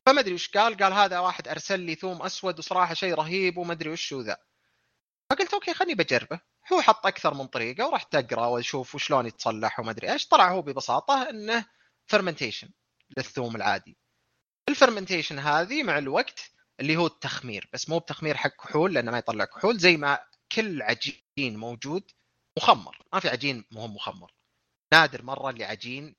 فما 0.06 0.20
أدري 0.20 0.34
وش 0.34 0.50
قال 0.50 0.78
قال 0.78 0.94
هذا 0.94 1.20
واحد 1.20 1.48
أرسل 1.48 1.80
لي 1.80 1.96
ثوم 1.96 2.22
أسود 2.22 2.60
وصراحة 2.60 2.94
شيء 2.94 3.14
رهيب 3.14 3.58
وما 3.58 3.74
أدري 3.74 3.90
وش 3.90 4.14
ذا 4.14 4.38
فقلت 5.30 5.54
okay 5.54 5.74
خليني 5.74 5.96
بجربه. 5.96 6.40
هو 6.74 6.82
حط 6.82 7.06
أكثر 7.06 7.34
من 7.34 7.48
طريقة 7.48 7.88
ورحت 7.88 8.16
اقرا 8.16 8.46
وأشوف 8.46 8.96
وشلون 8.96 9.26
يتصلح 9.26 9.80
وما 9.80 9.92
أدري 9.92 10.12
إيش. 10.12 10.28
طلع 10.28 10.52
هو 10.52 10.62
ببساطة 10.62 11.30
إنه 11.30 11.66
fermentation 12.06 12.70
للثوم 13.18 13.56
العادي. 13.56 13.98
ال 14.70 14.75
fermentation 14.75 15.40
هذه 15.40 15.84
مع 15.84 15.98
الوقت 15.98 16.52
اللي 16.80 16.98
هو 16.98 17.08
التخمير 17.08 17.70
بس 17.74 17.90
مو 17.90 18.00
بتخمير 18.00 18.38
حق 18.38 18.50
كحول 18.50 18.94
لأنه 18.94 19.12
ما 19.12 19.18
يطلع 19.18 19.46
كحول 19.46 19.78
زي 19.78 19.98
ما 19.98 20.20
كل 20.52 20.82
عجين 20.82 21.58
موجود 21.58 22.12
مخمر. 22.58 22.98
ما 23.14 23.20
في 23.20 23.30
عجين 23.30 23.66
مو 23.72 23.88
مخمر. 23.88 24.34
نادر 24.94 25.24
مرة 25.24 25.50
اللي 25.50 25.66
عجين 25.66 26.16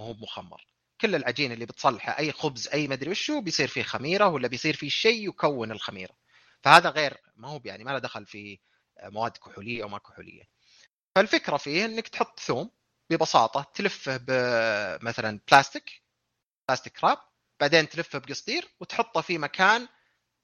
مو 0.00 0.12
مخمر. 0.12 0.66
كل 1.06 1.14
العجين 1.14 1.52
اللي 1.52 1.66
بتصلحه 1.66 2.18
أي 2.18 2.32
خبز 2.32 2.68
أي 2.68 2.88
مدري 2.88 3.10
وشو 3.10 3.40
بيصير 3.40 3.68
فيه 3.68 3.82
خميرة 3.82 4.28
ولا 4.28 4.48
بيصير 4.48 4.76
فيه 4.76 4.88
شيء 4.88 5.28
يكون 5.28 5.72
الخميرة. 5.72 6.16
فهذا 6.62 6.90
غير 6.90 7.16
ما 7.36 7.48
هو 7.48 7.60
يعني 7.64 7.84
ما 7.84 7.90
له 7.90 7.98
دخل 7.98 8.26
في 8.26 8.58
مواد 9.02 9.36
كحولية 9.36 9.82
أو 9.82 9.88
ما 9.88 9.98
كحوليه 9.98 10.42
فالفكرة 11.16 11.56
فيه 11.56 11.84
إنك 11.84 12.08
تحط 12.08 12.40
ثوم 12.40 12.70
ببساطة 13.10 13.72
تلفه 13.74 14.16
بمثلا 14.16 15.40
بلاستيك 15.50 16.02
بلاستيك 16.68 17.04
راب 17.04 17.18
بعدين 17.60 17.88
تلفه 17.88 18.18
بقصدير 18.18 18.68
وتحطه 18.80 19.20
في 19.20 19.38
مكان 19.38 19.88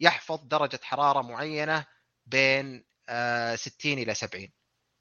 يحفظ 0.00 0.40
درجة 0.44 0.80
حرارة 0.82 1.22
معينة 1.22 1.86
بين 2.26 2.84
آه، 3.08 3.56
60 3.56 3.92
إلى 3.92 4.14
70 4.14 4.48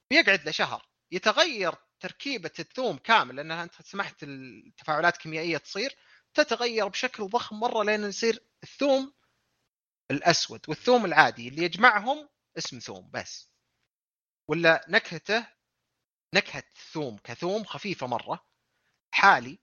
بيقعد 0.09 0.45
له 0.45 0.51
شهر 0.51 0.85
يتغير 1.11 1.75
تركيبة 2.01 2.51
الثوم 2.59 2.97
كامل 2.97 3.35
لانها 3.35 3.63
أنت 3.63 3.81
سمحت 3.81 4.23
التفاعلات 4.23 5.15
الكيميائية 5.15 5.57
تصير 5.57 5.95
تتغير 6.33 6.87
بشكل 6.87 7.27
ضخم 7.27 7.59
مرة 7.59 7.83
لين 7.83 8.03
يصير 8.03 8.43
الثوم 8.63 9.13
الأسود 10.11 10.61
والثوم 10.67 11.05
العادي 11.05 11.47
اللي 11.47 11.63
يجمعهم 11.63 12.29
اسم 12.57 12.79
ثوم 12.79 13.09
بس. 13.13 13.49
ولا 14.49 14.85
نكهته 14.89 15.47
نكهة 16.35 16.63
ثوم 16.91 17.17
كثوم 17.17 17.63
خفيفة 17.63 18.07
مرة 18.07 18.45
حالي 19.13 19.59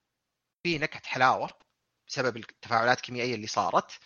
في 0.63 0.79
نكهة 0.79 1.03
حلاوة 1.07 1.51
بسبب 2.09 2.37
التفاعلات 2.37 2.97
الكيميائية 2.99 3.35
اللي 3.35 3.47
صارت. 3.47 3.99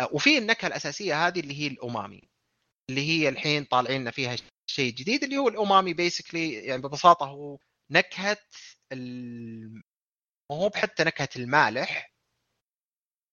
آه، 0.00 0.08
وفي 0.12 0.38
النكهة 0.38 0.66
الأساسية 0.66 1.26
هذه 1.26 1.40
اللي 1.40 1.60
هي 1.60 1.66
الامامي 1.66 2.30
اللي 2.90 3.00
هي 3.08 3.28
الحين 3.28 3.64
طالعين 3.64 4.00
لنا 4.00 4.10
فيها 4.10 4.36
شيء 4.66 4.92
جديد 4.94 5.24
اللي 5.24 5.38
هو 5.38 5.48
الامامي 5.48 5.94
بيسكلي 5.94 6.52
يعني 6.54 6.82
ببساطة 6.82 7.26
هو 7.26 7.58
نكهة 7.90 8.38
ال... 8.92 9.74
ما 10.50 10.56
هو 10.56 10.70
حتى 10.74 11.04
نكهة 11.04 11.28
المالح 11.36 12.12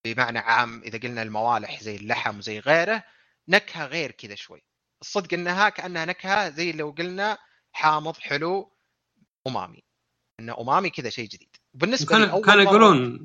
بمعنى 0.05 0.39
عام 0.39 0.81
إذا 0.81 0.99
قلنا 0.99 1.21
الموالح 1.21 1.83
زي 1.83 1.95
اللحم 1.95 2.37
وزي 2.37 2.59
غيره 2.59 3.03
نكهة 3.49 3.85
غير 3.85 4.11
كذا 4.11 4.35
شوي. 4.35 4.61
الصدق 5.01 5.33
إنها 5.33 5.69
كأنها 5.69 6.05
نكهة 6.05 6.49
زي 6.49 6.71
لو 6.71 6.91
قلنا 6.91 7.37
حامض 7.75 8.17
حلو 8.17 8.77
أمامي. 9.47 9.83
إن 10.39 10.49
أمامي 10.49 10.89
كذا 10.89 11.09
شيء 11.09 11.27
جديد. 11.27 11.55
بالنسبة 11.73 12.15
كان 12.15 12.29
مرة- 12.29 12.67
يقولون 12.67 13.19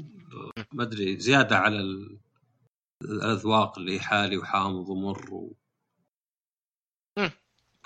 ما 0.72 0.82
أدري 0.82 1.20
زيادة 1.20 1.56
على 1.58 1.76
ال- 1.80 2.20
الأذواق 3.02 3.78
اللي 3.78 4.00
حالي 4.00 4.36
وحامض 4.36 4.88
ومر 4.88 5.34
و... 5.34 5.54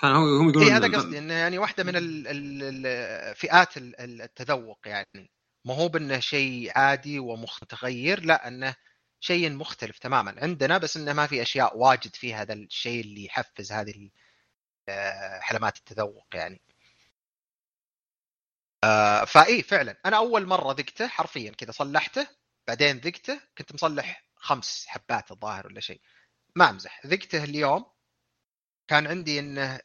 هم 0.03 0.49
يقولون 0.49 0.63
اي 0.63 0.71
هذا 0.71 0.97
قصدي 0.97 1.17
إنه 1.17 1.33
يعني 1.33 1.57
واحدة 1.57 1.83
من 1.83 1.95
ال- 1.95 2.27
ال- 2.27 2.85
ال- 2.87 3.35
فئات 3.35 3.77
ال- 3.77 3.99
ال- 3.99 4.21
التذوق 4.21 4.79
يعني. 4.85 5.31
ما 5.65 5.73
هو 5.75 5.87
بأنه 5.89 6.19
شيء 6.19 6.71
عادي 6.75 7.19
ومتغير 7.19 8.25
لا 8.25 8.47
أنه 8.47 8.75
شيء 9.19 9.51
مختلف 9.51 9.99
تماما. 9.99 10.35
عندنا 10.41 10.77
بس 10.77 10.97
إنه 10.97 11.13
ما 11.13 11.27
في 11.27 11.41
أشياء 11.41 11.77
واجد 11.77 12.15
في 12.15 12.33
هذا 12.33 12.53
الشيء 12.53 13.01
اللي 13.01 13.25
يحفز 13.25 13.71
هذه 13.71 14.09
آه، 14.89 15.39
حلمات 15.39 15.77
التذوق 15.77 16.27
يعني. 16.33 16.61
آه، 18.83 19.25
فاي 19.25 19.61
فعلا. 19.63 19.97
أنا 20.05 20.17
أول 20.17 20.45
مرة 20.45 20.73
ذقته 20.73 21.07
حرفيا 21.07 21.51
كذا 21.51 21.71
صلحته 21.71 22.27
بعدين 22.67 22.97
ذقته 22.97 23.41
كنت 23.57 23.73
مصلح 23.73 24.25
خمس 24.35 24.85
حبات 24.87 25.31
الظاهر 25.31 25.67
ولا 25.67 25.79
شيء. 25.79 26.01
ما 26.55 26.69
أمزح. 26.69 27.05
ذقته 27.07 27.43
اليوم 27.43 27.85
كان 28.87 29.07
عندي 29.07 29.39
إنه 29.39 29.79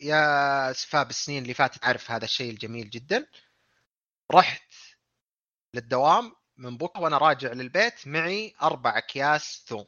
يا 0.00 0.72
سفاب 0.72 1.10
السنين 1.10 1.42
اللي 1.42 1.54
فاتت 1.54 1.84
عارف 1.84 2.10
هذا 2.10 2.24
الشيء 2.24 2.50
الجميل 2.50 2.90
جدا. 2.90 3.26
رحت 4.32 4.72
للدوام 5.74 6.32
من 6.56 6.76
بكرة 6.78 7.00
وأنا 7.00 7.18
راجع 7.18 7.52
للبيت 7.52 8.08
معي 8.08 8.54
أربع 8.62 8.98
أكياس 8.98 9.64
ثوم. 9.68 9.86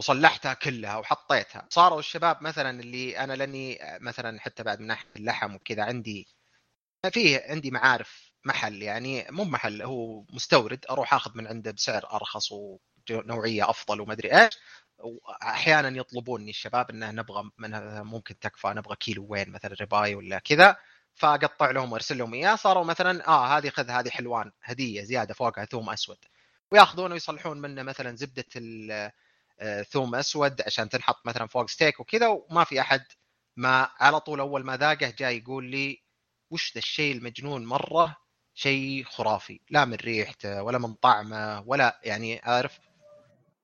وصلحتها 0.00 0.54
كلها 0.54 0.96
وحطيتها. 0.96 1.66
صاروا 1.70 1.98
الشباب 1.98 2.42
مثلا 2.42 2.70
اللي 2.80 3.18
أنا 3.18 3.32
لأني 3.32 3.78
مثلا 4.00 4.40
حتى 4.40 4.62
بعد 4.62 4.80
من 4.80 4.86
ناحية 4.86 5.08
اللحم 5.16 5.54
وكذا 5.54 5.84
عندي 5.84 6.28
فيه 7.12 7.44
عندي 7.48 7.70
معارف 7.70 8.32
محل 8.44 8.82
يعني 8.82 9.26
مو 9.30 9.44
محل 9.44 9.82
هو 9.82 10.22
مستورد 10.32 10.86
أروح 10.90 11.14
أخذ 11.14 11.30
من 11.38 11.46
عنده 11.46 11.70
بسعر 11.70 12.12
أرخص 12.12 12.52
ونوعية 13.10 13.70
أفضل 13.70 14.00
وما 14.00 14.12
أدري 14.12 14.44
إيش. 14.44 14.58
وأحيانا 14.98 15.98
يطلبوني 15.98 16.50
الشباب 16.50 16.90
إنه 16.90 17.10
نبغى 17.10 17.50
ممكن 18.04 18.38
تكفى 18.38 18.68
نبغى 18.68 18.96
كيلو 18.96 19.26
وين 19.28 19.50
مثلا 19.50 19.76
رباي 19.80 20.14
ولا 20.14 20.38
كذا 20.38 20.76
فأقطع 21.14 21.70
لهم 21.70 21.92
وأرسل 21.92 22.18
لهم 22.18 22.34
إياه 22.34 22.56
صاروا 22.56 22.84
مثلا 22.84 23.28
آه 23.28 23.58
هذه 23.58 23.68
خذ 23.68 23.90
هذه 23.90 24.08
حلوان 24.08 24.52
هدية 24.62 25.02
زيادة 25.02 25.34
فوقها 25.34 25.64
ثوم 25.64 25.90
أسود. 25.90 26.18
وياخذونه 26.72 27.14
ويصلحون 27.14 27.60
منه 27.60 27.82
مثلا 27.82 28.16
زبدة 28.16 28.44
ال- 28.56 29.10
آه، 29.60 29.86
أسود 29.94 30.62
عشان 30.66 30.88
تنحط 30.88 31.26
مثلا 31.26 31.46
فوق 31.46 31.68
ستيك 31.68 32.00
وكذا 32.00 32.26
وما 32.28 32.64
في 32.64 32.80
أحد 32.80 33.04
ما 33.56 33.90
على 34.00 34.20
طول 34.20 34.40
أول 34.40 34.64
ما 34.64 34.76
ذاقه 34.76 35.10
جاي 35.18 35.38
يقول 35.38 35.64
لي 35.64 36.02
وش 36.50 36.72
ذا 36.74 36.78
الشيء 36.78 37.16
المجنون 37.16 37.66
مرة؟ 37.66 38.16
شيء 38.54 39.04
خرافي 39.04 39.60
لا 39.70 39.84
من 39.84 39.94
ريحته 39.94 40.62
ولا 40.62 40.78
من 40.78 40.94
طعمه 40.94 41.60
ولا 41.66 42.00
يعني 42.04 42.40
عارف؟ 42.44 42.78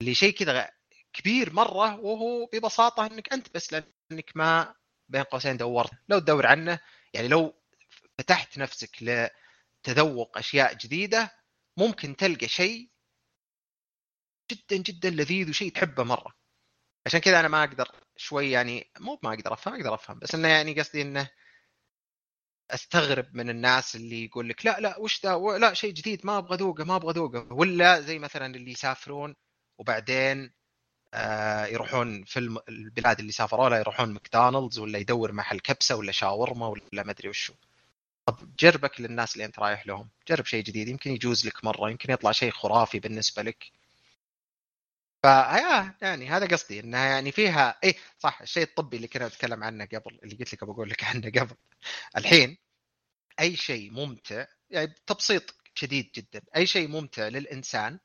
اللي 0.01 0.15
شيء 0.15 0.35
كذا 0.35 0.71
كبير 1.15 1.53
مرة 1.53 2.01
وهو 2.01 2.47
ببساطة 2.47 3.07
إنك 3.07 3.33
أنت 3.33 3.55
بس 3.55 3.73
لأنك 3.73 4.33
ما 4.35 4.75
بين 5.09 5.23
قوسين 5.23 5.57
دورت. 5.57 5.91
لو 6.09 6.19
تدور 6.19 6.47
عنه 6.47 6.81
يعني 7.15 7.29
لو 7.29 7.55
فتحت 8.19 8.59
نفسك 8.59 8.97
لتذوق 9.03 10.39
أشياء 10.39 10.75
جديدة 10.75 11.31
ممكن 11.77 12.17
تلقى 12.17 12.49
شيء 12.49 12.91
جدا 14.53 14.77
جدا 14.77 15.11
لذيذ 15.11 15.51
وشيء 15.51 15.73
تحبه 15.73 16.05
مرة. 16.05 16.35
عشان 17.07 17.21
كذا 17.21 17.41
أنا 17.41 17.49
ما 17.49 17.65
أقدر 17.65 17.89
شوي 18.17 18.51
يعني 18.51 18.91
مو 19.01 19.19
ما 19.23 19.35
أقدر 19.35 19.53
أفهم 19.53 19.75
أقدر 19.75 19.95
أفهم 19.95 20.19
بس 20.19 20.35
إنه 20.35 20.49
يعني 20.49 20.81
قصدي 20.81 21.03
إنه 21.03 21.31
أستغرب 22.71 23.37
من 23.37 23.51
الناس 23.51 23.97
اللي 23.97 24.25
يقول 24.25 24.49
لك 24.49 24.67
لا 24.67 24.81
لا 24.81 24.99
وش 24.99 25.27
ذا؟ 25.27 25.59
لا 25.59 25.75
شيء 25.75 25.93
جديد 25.93 26.27
ما 26.27 26.39
أبغى 26.39 26.57
ذوقه 26.57 26.85
ما 26.85 26.97
أبغى 26.97 27.13
ذوقه. 27.13 27.53
ولا 27.53 28.01
زي 28.01 28.19
مثلا 28.19 28.47
اللي 28.47 28.71
يسافرون 28.71 29.35
وبعدين 29.79 30.53
يروحون 31.73 32.25
في 32.25 32.39
البلاد 32.69 33.19
اللي 33.21 33.33
سافروا 33.33 33.69
لها 33.69 33.79
يروحون 33.79 34.13
ماكدونالدز 34.13 34.79
ولا 34.79 34.99
يدور 34.99 35.33
محل 35.33 35.61
كبسة 35.61 35.97
ولا 35.97 36.13
شاورما 36.13 36.67
ولا 36.67 37.03
ما 37.03 37.11
أدري 37.11 37.29
وشو. 37.29 37.55
طب 38.27 38.57
جربك 38.57 39.01
للناس 39.01 39.33
اللي 39.35 39.45
أنت 39.45 39.59
رايح 39.59 39.87
لهم. 39.87 40.09
جرب 40.29 40.47
شيء 40.47 40.65
جديد. 40.65 40.89
يمكن 40.89 41.11
يجوز 41.11 41.47
لك 41.47 41.65
مرة. 41.65 41.91
يمكن 41.91 42.13
يطلع 42.13 42.33
شيء 42.33 42.51
خرافي 42.51 42.99
بالنسبة 43.01 43.43
لك. 43.43 43.73
فيا 45.23 45.95
يعني 46.03 46.29
هذا 46.29 46.47
قصدي. 46.47 46.81
إنها 46.81 47.07
يعني 47.07 47.33
فيها 47.33 47.79
اي 47.85 47.95
صح 48.19 48.41
الشيء 48.43 48.63
الطبي 48.63 48.97
اللي 48.97 49.09
كنا 49.09 49.29
نتكلم 49.29 49.65
عنه 49.65 49.85
قبل 49.85 50.19
اللي 50.23 50.35
قلت 50.37 50.55
لك 50.55 50.65
بقول 50.65 50.91
لك 50.91 51.05
عنه 51.05 51.31
قبل. 51.31 51.57
الحين 52.17 52.59
أي 53.41 53.57
شيء 53.57 53.91
ممتع 53.91 54.47
يعني 54.71 54.95
تبسيط 55.07 55.55
شديد 55.75 56.11
جدا. 56.15 56.43
أي 56.57 56.67
شيء 56.67 56.89
ممتع 56.89 57.29
للإنسان 57.29 57.99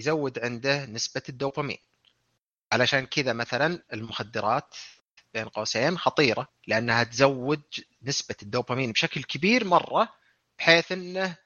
يزود 0.00 0.38
عنده 0.38 0.86
نسبة 0.86 1.22
الدوبامين. 1.28 1.78
علشان 2.74 3.06
كذا 3.06 3.32
مثلا 3.32 3.82
المخدرات 3.92 4.74
بين 5.34 5.48
قوسين 5.48 5.98
خطيرة 5.98 6.48
لأنها 6.66 7.04
تزود 7.04 7.62
نسبة 8.02 8.34
الدوبامين 8.42 8.92
بشكل 8.92 9.22
كبير 9.22 9.64
مرة 9.64 10.08
بحيث 10.58 10.92
إنه 10.92 11.36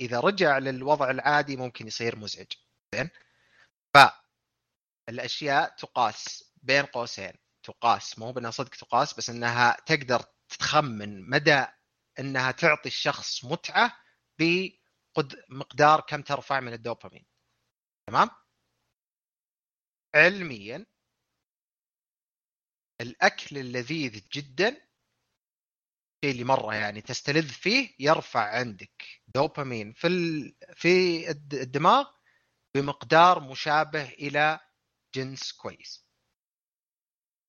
إذا 0.00 0.20
رجع 0.20 0.58
للوضع 0.58 1.10
العادي 1.10 1.56
ممكن 1.56 1.86
يصير 1.86 2.16
مزعج. 2.16 2.46
زين؟ 2.94 3.10
فالأشياء 5.08 5.74
تقاس 5.78 6.44
بين 6.62 6.82
قوسين. 6.82 7.32
تقاس 7.62 8.18
مو 8.18 8.32
بانها 8.32 8.50
صدق 8.50 8.70
تقاس 8.70 9.14
بس 9.14 9.30
إنها 9.30 9.76
تقدر 9.86 10.22
تخمن 10.58 11.30
مدى 11.30 11.64
إنها 12.18 12.50
تعطي 12.50 12.88
الشخص 12.88 13.44
متعة 13.44 13.96
بمقدار 14.38 16.00
كم 16.00 16.22
ترفع 16.22 16.60
من 16.60 16.72
الدوبامين. 16.72 17.26
تمام؟ 18.06 18.30
علميا 20.16 20.86
الأكل 23.00 23.58
اللذيذ 23.58 24.22
جدا 24.32 24.68
الشيء 26.26 26.34
اللي 26.34 26.44
مرة 26.44 26.74
يعني 26.74 27.00
تستلذ 27.00 27.48
فيه 27.48 27.94
يرفع 27.98 28.40
عندك 28.40 29.22
دوبامين 29.34 29.92
في 29.92 30.08
في 30.74 31.30
الدماغ 31.30 32.06
بمقدار 32.74 33.40
مشابه 33.40 34.02
إلى 34.08 34.60
جنس 35.14 35.52
كويس. 35.52 36.06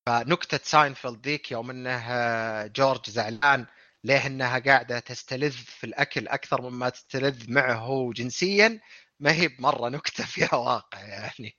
فنكتة 0.08 0.58
ساينفيلد 0.64 1.28
ذيك 1.28 1.52
يوم 1.52 1.70
إنه 1.70 2.68
جورج 2.68 3.10
زعلان 3.10 3.68
ليه 4.04 4.28
إنها 4.28 4.60
قاعدة 4.60 5.00
تستلذ 5.00 5.52
في 5.52 5.84
الأكل 5.84 6.28
أكثر 6.28 6.62
مما 6.70 6.90
تستلذ 6.90 7.52
معه 7.52 7.76
هو 7.76 8.12
جنسيا 8.14 8.82
ما 9.20 9.32
هي 9.32 9.48
بمرة 9.48 9.90
نكتة 9.90 10.26
فيها 10.26 10.56
واقع 10.56 11.00
يعني. 11.00 11.58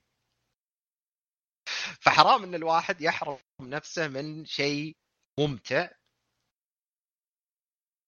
فحرام 1.99 2.43
إن 2.43 2.55
الواحد 2.55 3.01
يحرم 3.01 3.37
نفسه 3.61 4.07
من 4.07 4.45
شيء 4.45 4.97
ممتع 5.39 5.89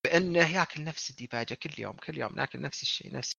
بأنه 0.03 0.55
ياكل 0.55 0.83
نفس 0.83 1.09
الديباجة 1.09 1.53
كل 1.53 1.71
يوم 1.79 1.93
كل 1.97 2.17
يوم 2.17 2.35
ناكل 2.35 2.61
نفس 2.61 2.81
الشيء 2.81 3.13
نفس 3.13 3.35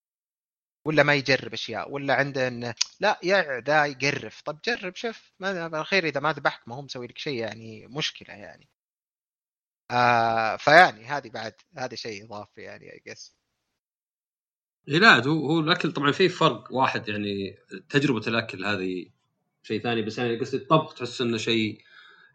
ولا 0.87 1.03
ما 1.03 1.15
يجرب 1.15 1.53
أشياء 1.53 1.91
ولا 1.91 2.15
عنده 2.15 2.49
إنه 2.49 2.75
لا 3.01 3.21
ذا 3.61 3.87
يقرف. 3.87 4.43
طب 4.43 4.61
جرب 4.65 4.97
شوف 4.97 5.33
ما 5.41 5.69
بالخير 5.69 6.07
إذا 6.07 6.21
ما 6.21 6.33
ذبحك 6.33 6.69
ما 6.69 6.75
هو 6.77 6.83
مسوي 6.83 7.07
لك 7.07 7.19
شيء 7.19 7.39
يعني 7.39 7.87
مشكلة 7.87 8.35
يعني. 8.35 8.69
آه 9.91 10.57
فيعني 10.57 11.05
هذه 11.05 11.29
بعد 11.31 11.55
هذا 11.79 11.95
شيء 11.95 12.25
إضافي 12.25 12.61
يعني 12.63 12.93
اي 12.93 13.03
جس 13.07 13.37
لا 14.87 15.27
هو 15.27 15.47
هو 15.47 15.61
الأكل 15.61 15.93
طبعا 15.93 16.13
في 16.13 16.29
فرق 16.29 16.73
واحد 16.73 17.09
يعني 17.09 17.59
تجربة 17.89 18.27
الأكل 18.27 18.65
هذه 18.65 19.07
شيء 19.63 19.83
ثاني 19.83 20.03
بس 20.03 20.19
يعني 20.19 20.39
قصدي 20.39 20.57
الطبخ 20.57 20.95
تحس 20.95 21.21
إنه 21.21 21.37
شيء 21.37 21.79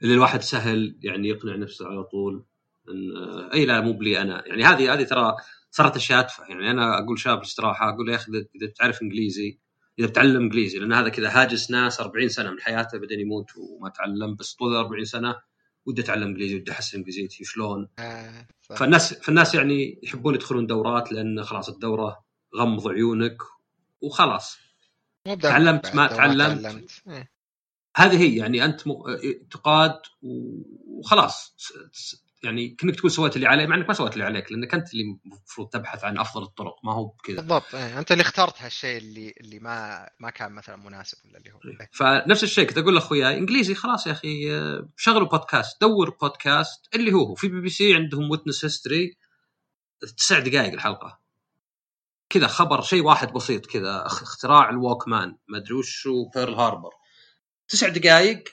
اللي 0.04 0.14
الواحد 0.14 0.42
سهل 0.42 1.00
يعني 1.04 1.28
يقنع 1.30 1.56
نفسه 1.56 1.88
على 1.88 2.04
طول 2.04 2.46
إن 2.90 3.18
إي 3.54 3.66
لا 3.66 3.82
مو 3.82 3.94
بلي 3.94 4.22
أنا. 4.22 4.44
يعني 4.48 4.64
هذه 4.64 4.94
هذه 4.94 5.04
ترى 5.04 5.36
صارت 5.72 5.96
أشياء 5.96 6.20
أتفه. 6.20 6.44
يعني 6.50 6.72
أنا 6.72 7.00
أقول 7.00 7.20
شاب 7.20 7.38
الاستراحه 7.38 7.90
أقول 7.90 8.10
يا 8.10 8.16
أخي 8.16 8.32
إذا 8.32 8.68
بتعرف 8.68 9.02
إنجليزي 9.02 9.60
إذا 10.00 10.08
بتعلم 10.08 10.42
إنجليزي 10.42 10.80
لأن 10.80 10.94
هذا 10.94 11.10
كذا 11.10 11.30
هاجس 11.30 11.72
ناس 11.72 12.00
40 12.00 12.30
سنة 12.30 12.52
من 12.52 12.60
حياته 12.60 12.98
بعدين 12.98 13.20
يموت 13.20 13.46
وما 13.58 13.90
تعلم 13.90 14.36
بس 14.36 14.54
طول 14.54 14.76
40 14.76 15.06
سنة 15.06 15.36
ودي 15.86 16.02
أتعلم 16.02 16.28
إنجليزي 16.28 16.56
ودي 16.56 16.72
احسن 16.72 16.98
إنجليزيتي 16.98 17.44
شلون. 17.44 17.88
آه 18.00 18.48
فالناس 18.62 19.14
فالناس 19.14 19.56
يعني 19.56 20.00
يحبون 20.04 20.36
يدخلون 20.36 20.68
دورات 20.68 21.12
لأن 21.12 21.44
خلاص 21.44 21.70
الدورة 21.70 22.24
غمض 22.56 22.88
عيونك 22.88 23.38
وخلاص. 24.02 24.58
تعلمت 25.36 25.96
ما 25.96 26.08
تعلمت, 26.08 26.62
تعلمت. 26.62 26.92
إيه. 27.08 27.32
هذه 27.98 28.22
هي 28.22 28.36
يعني 28.36 28.66
أنت 28.66 28.82
تقاد 29.52 30.00
وخلاص 30.88 31.56
يعني 32.44 32.70
كأنك 32.70 32.96
تقول 32.96 33.12
سويت 33.12 33.36
اللي 33.36 33.48
علي 33.48 33.68
مع 33.68 33.76
إنك 33.76 33.88
ما 33.88 33.94
سويت 33.94 34.14
اللي 34.14 34.24
عليك 34.24 34.52
لأنك 34.52 34.74
أنت 34.74 34.94
اللي 34.94 35.20
المفروض 35.26 35.70
تبحث 35.70 36.04
عن 36.04 36.18
أفضل 36.18 36.44
الطرق 36.44 36.76
ما 36.84 36.94
هو 36.94 37.06
بكذا 37.06 37.36
بالضبط 37.36 37.76
إيه. 37.76 38.00
أنت 38.00 38.12
اللي 38.12 38.22
اخترت 38.22 38.62
هالشيء 38.62 38.98
اللي 38.98 39.34
اللي 39.42 39.60
ما 39.60 40.10
ما 40.20 40.30
كان 40.30 40.52
مثلا 40.52 40.76
مناسب 40.76 41.18
ولا 41.26 41.38
اللي 41.38 41.52
هو 41.52 41.60
إيه. 41.66 41.90
فنفس 41.92 42.44
الشيء 42.44 42.68
كنت 42.68 42.78
أقول 42.78 42.96
لاخوياي 42.96 43.38
إنجليزي 43.38 43.76
خلاص 43.76 44.08
يا 44.08 44.12
أخي 44.12 44.56
آه، 44.56 44.90
شغلوا 44.98 45.28
بودكاست 45.28 45.82
دور 45.82 46.18
بودكاست 46.22 46.96
اللي 46.96 47.14
هو 47.14 47.36
في 47.36 47.48
بي 47.48 47.62
بي 47.62 47.70
سي 47.70 47.96
عندهم 47.96 48.32
Witness 48.32 48.66
History 48.66 49.18
تسع 50.18 50.40
دقائق 50.40 50.74
الحلقة 50.74 51.20
كذا 52.30 52.48
خبر 52.48 52.82
شيء 52.82 53.04
واحد 53.04 53.34
بسيط 53.34 53.66
كذا 53.66 54.06
اختراع 54.06 54.70
ال 54.70 55.08
Walkman 55.08 55.38
ما 55.48 55.58
أدري 55.58 55.74
وش 55.74 56.08
بيرل 56.36 56.54
هاربر 56.54 56.90
تسع 57.68 57.88
دقائق 57.88 58.44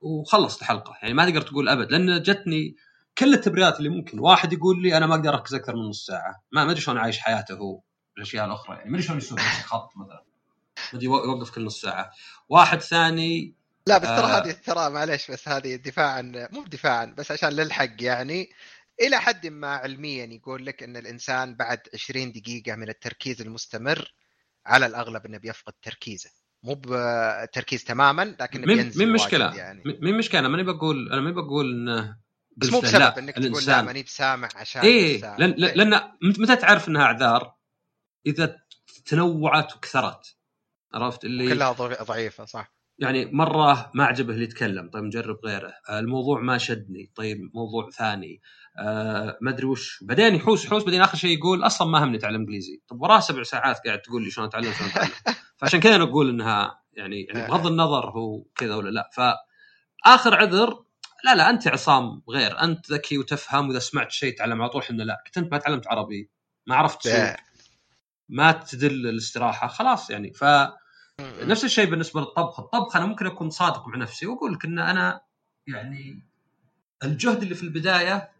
وخلصت 0.00 0.60
الحلقة. 0.60 0.96
يعني 1.02 1.14
ما 1.14 1.30
تقدر 1.30 1.42
تقول 1.42 1.68
أبد 1.68 1.90
لأن 1.90 2.22
جتني 2.22 2.76
كل 3.18 3.34
التبريرات 3.34 3.78
اللي 3.78 3.88
ممكن. 3.88 4.18
واحد 4.18 4.52
يقول 4.52 4.82
لي 4.82 4.96
أنا 4.96 5.06
ما 5.06 5.14
أقدر 5.14 5.34
أركز 5.34 5.54
أكثر 5.54 5.76
من 5.76 5.88
نص 5.88 6.06
ساعة. 6.06 6.42
ما 6.52 6.62
أدري 6.62 6.80
شلون 6.80 6.98
عايش 6.98 7.18
حياته 7.18 7.54
هو 7.54 7.80
الأشياء 8.16 8.46
الأخرى. 8.46 8.76
يعني 8.76 8.90
ما 8.90 8.96
أدري 8.96 9.06
شلون 9.06 9.18
يسوي 9.18 9.38
خط 9.38 9.90
مثلا. 9.96 10.24
أدري 10.94 11.04
يوقف 11.04 11.50
كل 11.50 11.64
نص 11.64 11.80
ساعة. 11.80 12.10
واحد 12.48 12.80
ثاني 12.80 13.54
لا 13.86 13.98
بس 13.98 14.08
ترى 14.08 14.18
آه 14.18 14.38
هذه 14.38 14.52
ترى 14.52 14.90
معليش 14.90 15.30
بس 15.30 15.48
هذه 15.48 15.76
دفاعا 15.76 16.48
مو 16.52 16.64
دفاعا 16.64 17.14
بس 17.18 17.30
عشان 17.30 17.48
للحق 17.48 18.02
يعني. 18.02 18.50
إلى 19.00 19.20
حد 19.20 19.46
ما 19.46 19.68
علميا 19.68 20.24
يقول 20.24 20.66
لك 20.66 20.82
إن 20.82 20.96
الإنسان 20.96 21.54
بعد 21.54 21.80
20 21.94 22.32
دقيقة 22.32 22.76
من 22.76 22.88
التركيز 22.88 23.40
المستمر 23.40 24.12
على 24.66 24.86
الأغلب 24.86 25.26
إنه 25.26 25.38
بيفقد 25.38 25.72
تركيزه 25.82 26.30
مو 26.62 26.80
بتركيز 26.86 27.84
تماما 27.84 28.36
لكن 28.40 28.60
بينزل 28.60 29.06
من 29.06 29.12
مشكلة 29.12 29.56
يعني. 29.56 29.82
من 30.02 30.18
مشكلة 30.18 30.40
أنا 30.40 30.48
ماني 30.48 30.62
بقول 30.62 31.12
أنا 31.12 31.20
ماني 31.20 31.34
بقول 31.34 31.70
إنه 31.70 32.18
بس 32.56 32.70
مو 32.70 32.80
بسبب 32.80 33.00
لا. 33.00 33.18
إنك 33.18 33.34
تقول 33.34 33.62
لا 33.66 33.82
ماني 33.82 34.02
بسامع 34.02 34.48
عشان 34.56 34.82
إيه 34.82 35.36
لأن 35.36 35.50
لأن 35.50 36.12
متى 36.22 36.56
تعرف 36.56 36.88
إنها 36.88 37.02
أعذار؟ 37.02 37.54
إذا 38.26 38.58
تنوعت 39.04 39.76
وكثرت 39.76 40.36
عرفت 40.94 41.24
اللي 41.24 41.48
كلها 41.48 41.72
ضعيفة 42.02 42.44
صح 42.44 42.77
يعني 42.98 43.26
مرة 43.26 43.90
ما 43.94 44.04
عجبه 44.04 44.32
اللي 44.32 44.44
يتكلم. 44.44 44.90
طيب 44.90 45.04
نجرب 45.04 45.38
غيره. 45.44 45.72
آه، 45.88 45.98
الموضوع 45.98 46.40
ما 46.40 46.58
شدني. 46.58 47.10
طيب 47.14 47.50
موضوع 47.54 47.90
ثاني. 47.90 48.40
آه 48.78 49.38
ما 49.40 49.50
أدري 49.50 49.66
وش. 49.66 49.98
بعدين 50.02 50.34
يحوس 50.34 50.64
يحوس. 50.64 50.84
بعدين 50.84 51.02
آخر 51.02 51.18
شيء 51.18 51.38
يقول 51.38 51.66
أصلا 51.66 51.88
ما 51.88 52.04
همني 52.04 52.16
أتعلم 52.16 52.40
إنجليزي. 52.40 52.82
طب 52.88 53.00
وراه 53.02 53.20
سبع 53.20 53.42
ساعات 53.42 53.80
قاعد 53.86 54.02
تقول 54.02 54.24
لي 54.24 54.30
شلون 54.30 54.46
أتعلم 54.46 54.72
شلون 54.72 54.90
أتعلم. 54.90 55.10
فعشان 55.58 55.80
كذا 55.80 55.96
نقول 55.98 56.28
إنها 56.28 56.80
يعني 56.92 57.22
يعني 57.22 57.48
بغض 57.48 57.66
النظر 57.66 58.10
هو 58.10 58.42
كذا 58.56 58.74
ولا 58.74 58.90
لا. 58.90 59.10
فآخر 59.12 60.34
عذر 60.34 60.84
لا 61.24 61.34
لا 61.34 61.50
أنت 61.50 61.68
عصام 61.68 62.22
غير. 62.30 62.60
أنت 62.60 62.92
ذكي 62.92 63.18
وتفهم 63.18 63.68
وإذا 63.68 63.78
سمعت 63.78 64.10
شيء 64.10 64.38
تعلم 64.38 64.62
على 64.62 64.70
طول. 64.70 64.82
إحنا 64.82 65.02
لا. 65.02 65.22
كنت 65.26 65.38
أنت 65.38 65.52
ما 65.52 65.58
تعلمت 65.58 65.88
عربي 65.88 66.30
ما 66.66 66.76
عرفت 66.76 67.02
تسوق 67.02 67.36
ما 68.28 68.52
تدل 68.52 69.08
الاستراحة. 69.08 69.68
خلاص 69.68 70.10
يعني. 70.10 70.32
ف 70.32 70.44
نفس 71.20 71.64
الشيء 71.64 71.90
بالنسبة 71.90 72.20
للطبخ. 72.20 72.60
الطبخ 72.60 72.96
أنا 72.96 73.06
ممكن 73.06 73.26
أكون 73.26 73.50
صادق 73.50 73.88
مع 73.88 73.96
نفسي 73.96 74.26
وأقول 74.26 74.52
لك 74.52 74.64
إن 74.64 74.78
أنا 74.78 75.20
يعني 75.66 76.22
الجهد 77.04 77.42
اللي 77.42 77.54
في 77.54 77.62
البداية 77.62 78.32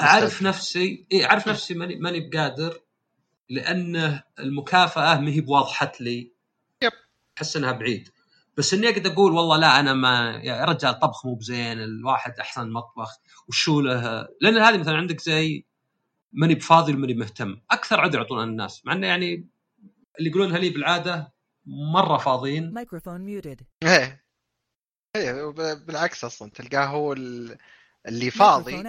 أعرف 0.00 0.42
نفسي 0.42 1.06
إي 1.12 1.26
أعرف 1.26 1.48
نفسي 1.48 1.74
ماني 1.74 1.96
ماني 1.96 2.28
بقادر 2.28 2.80
لأن 3.48 4.20
المكافأة 4.38 5.20
ما 5.20 5.30
هي 5.30 5.40
بواضحة 5.40 5.92
لي. 6.00 6.32
يب. 6.82 6.92
أحس 7.38 7.56
إنها 7.56 7.72
بعيد. 7.72 8.08
بس 8.56 8.74
إني 8.74 8.88
أقدر 8.88 9.12
أقول 9.12 9.32
والله 9.32 9.56
لا 9.56 9.80
أنا 9.80 9.94
ما 9.94 10.40
يا 10.44 10.64
رجال 10.64 10.98
طبخ 10.98 11.26
مو 11.26 11.34
بزين 11.34 11.80
الواحد 11.80 12.32
أحسن 12.40 12.70
مطبخ 12.70 13.20
وشو 13.48 13.80
له؟ 13.80 14.28
لأن 14.40 14.58
هذه 14.58 14.78
مثلا 14.78 14.96
عندك 14.96 15.20
زي 15.20 15.64
ماني 16.32 16.54
بفاضي 16.54 16.92
وماني 16.94 17.14
مهتم. 17.14 17.60
أكثر 17.70 18.00
عذر 18.00 18.18
يعطونها 18.18 18.44
الناس 18.44 18.86
مع 18.86 18.92
إنه 18.92 19.06
يعني 19.06 19.48
اللي 20.18 20.30
يقولونها 20.30 20.58
لي 20.58 20.70
بالعادة 20.70 21.32
مرة 21.66 22.18
فاضيين. 22.18 22.74
Microphone 22.78 23.20
muted. 23.44 23.64
إيه. 23.82 24.26
إيه 25.16 25.42
وب- 25.42 25.86
بالعكس 25.86 26.24
أصلا 26.24 26.50
تلقاه 26.50 26.84
هو 26.84 27.12
ال- 27.12 27.58
اللي 28.08 28.30
فاضي. 28.30 28.82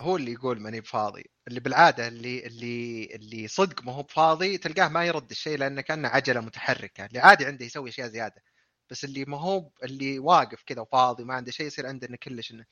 هو 0.00 0.16
اللي 0.16 0.32
يقول 0.32 0.60
ماني 0.60 0.80
بفاضي. 0.80 1.24
اللي 1.48 1.60
بالعادة 1.60 2.08
اللي 2.08 2.46
اللي 2.46 3.04
اللي 3.14 3.48
صدق 3.48 3.82
ما 3.84 3.92
هو 3.92 4.02
بفاضي 4.02 4.58
تلقاه 4.58 4.88
ما 4.88 5.04
يرد 5.04 5.30
الشيء 5.30 5.58
لأنه 5.58 5.80
كأنه 5.80 6.08
عجلة 6.08 6.40
متحركة. 6.40 7.06
اللي 7.06 7.18
عادي 7.18 7.46
عنده 7.46 7.64
يسوي 7.64 7.88
أشياء 7.90 8.08
زيادة. 8.08 8.42
بس 8.90 9.04
اللي 9.04 9.24
ما 9.24 9.40
هو 9.40 9.70
اللي 9.84 10.18
واقف 10.18 10.62
كذا 10.62 10.80
وفاضي 10.80 11.24
ما 11.24 11.34
عنده 11.34 11.50
شيء 11.50 11.66
يصير 11.66 11.86
عنده 11.86 12.08
انه 12.08 12.16
كلش 12.22 12.50
إنه 12.52 12.64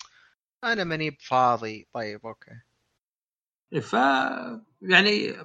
أنا 0.64 0.84
ماني 0.84 1.10
بفاضي. 1.10 1.88
طيب 1.92 2.26
okay. 2.26 2.50
إيه، 3.72 3.80
ف 3.80 3.92
يعني 4.82 5.36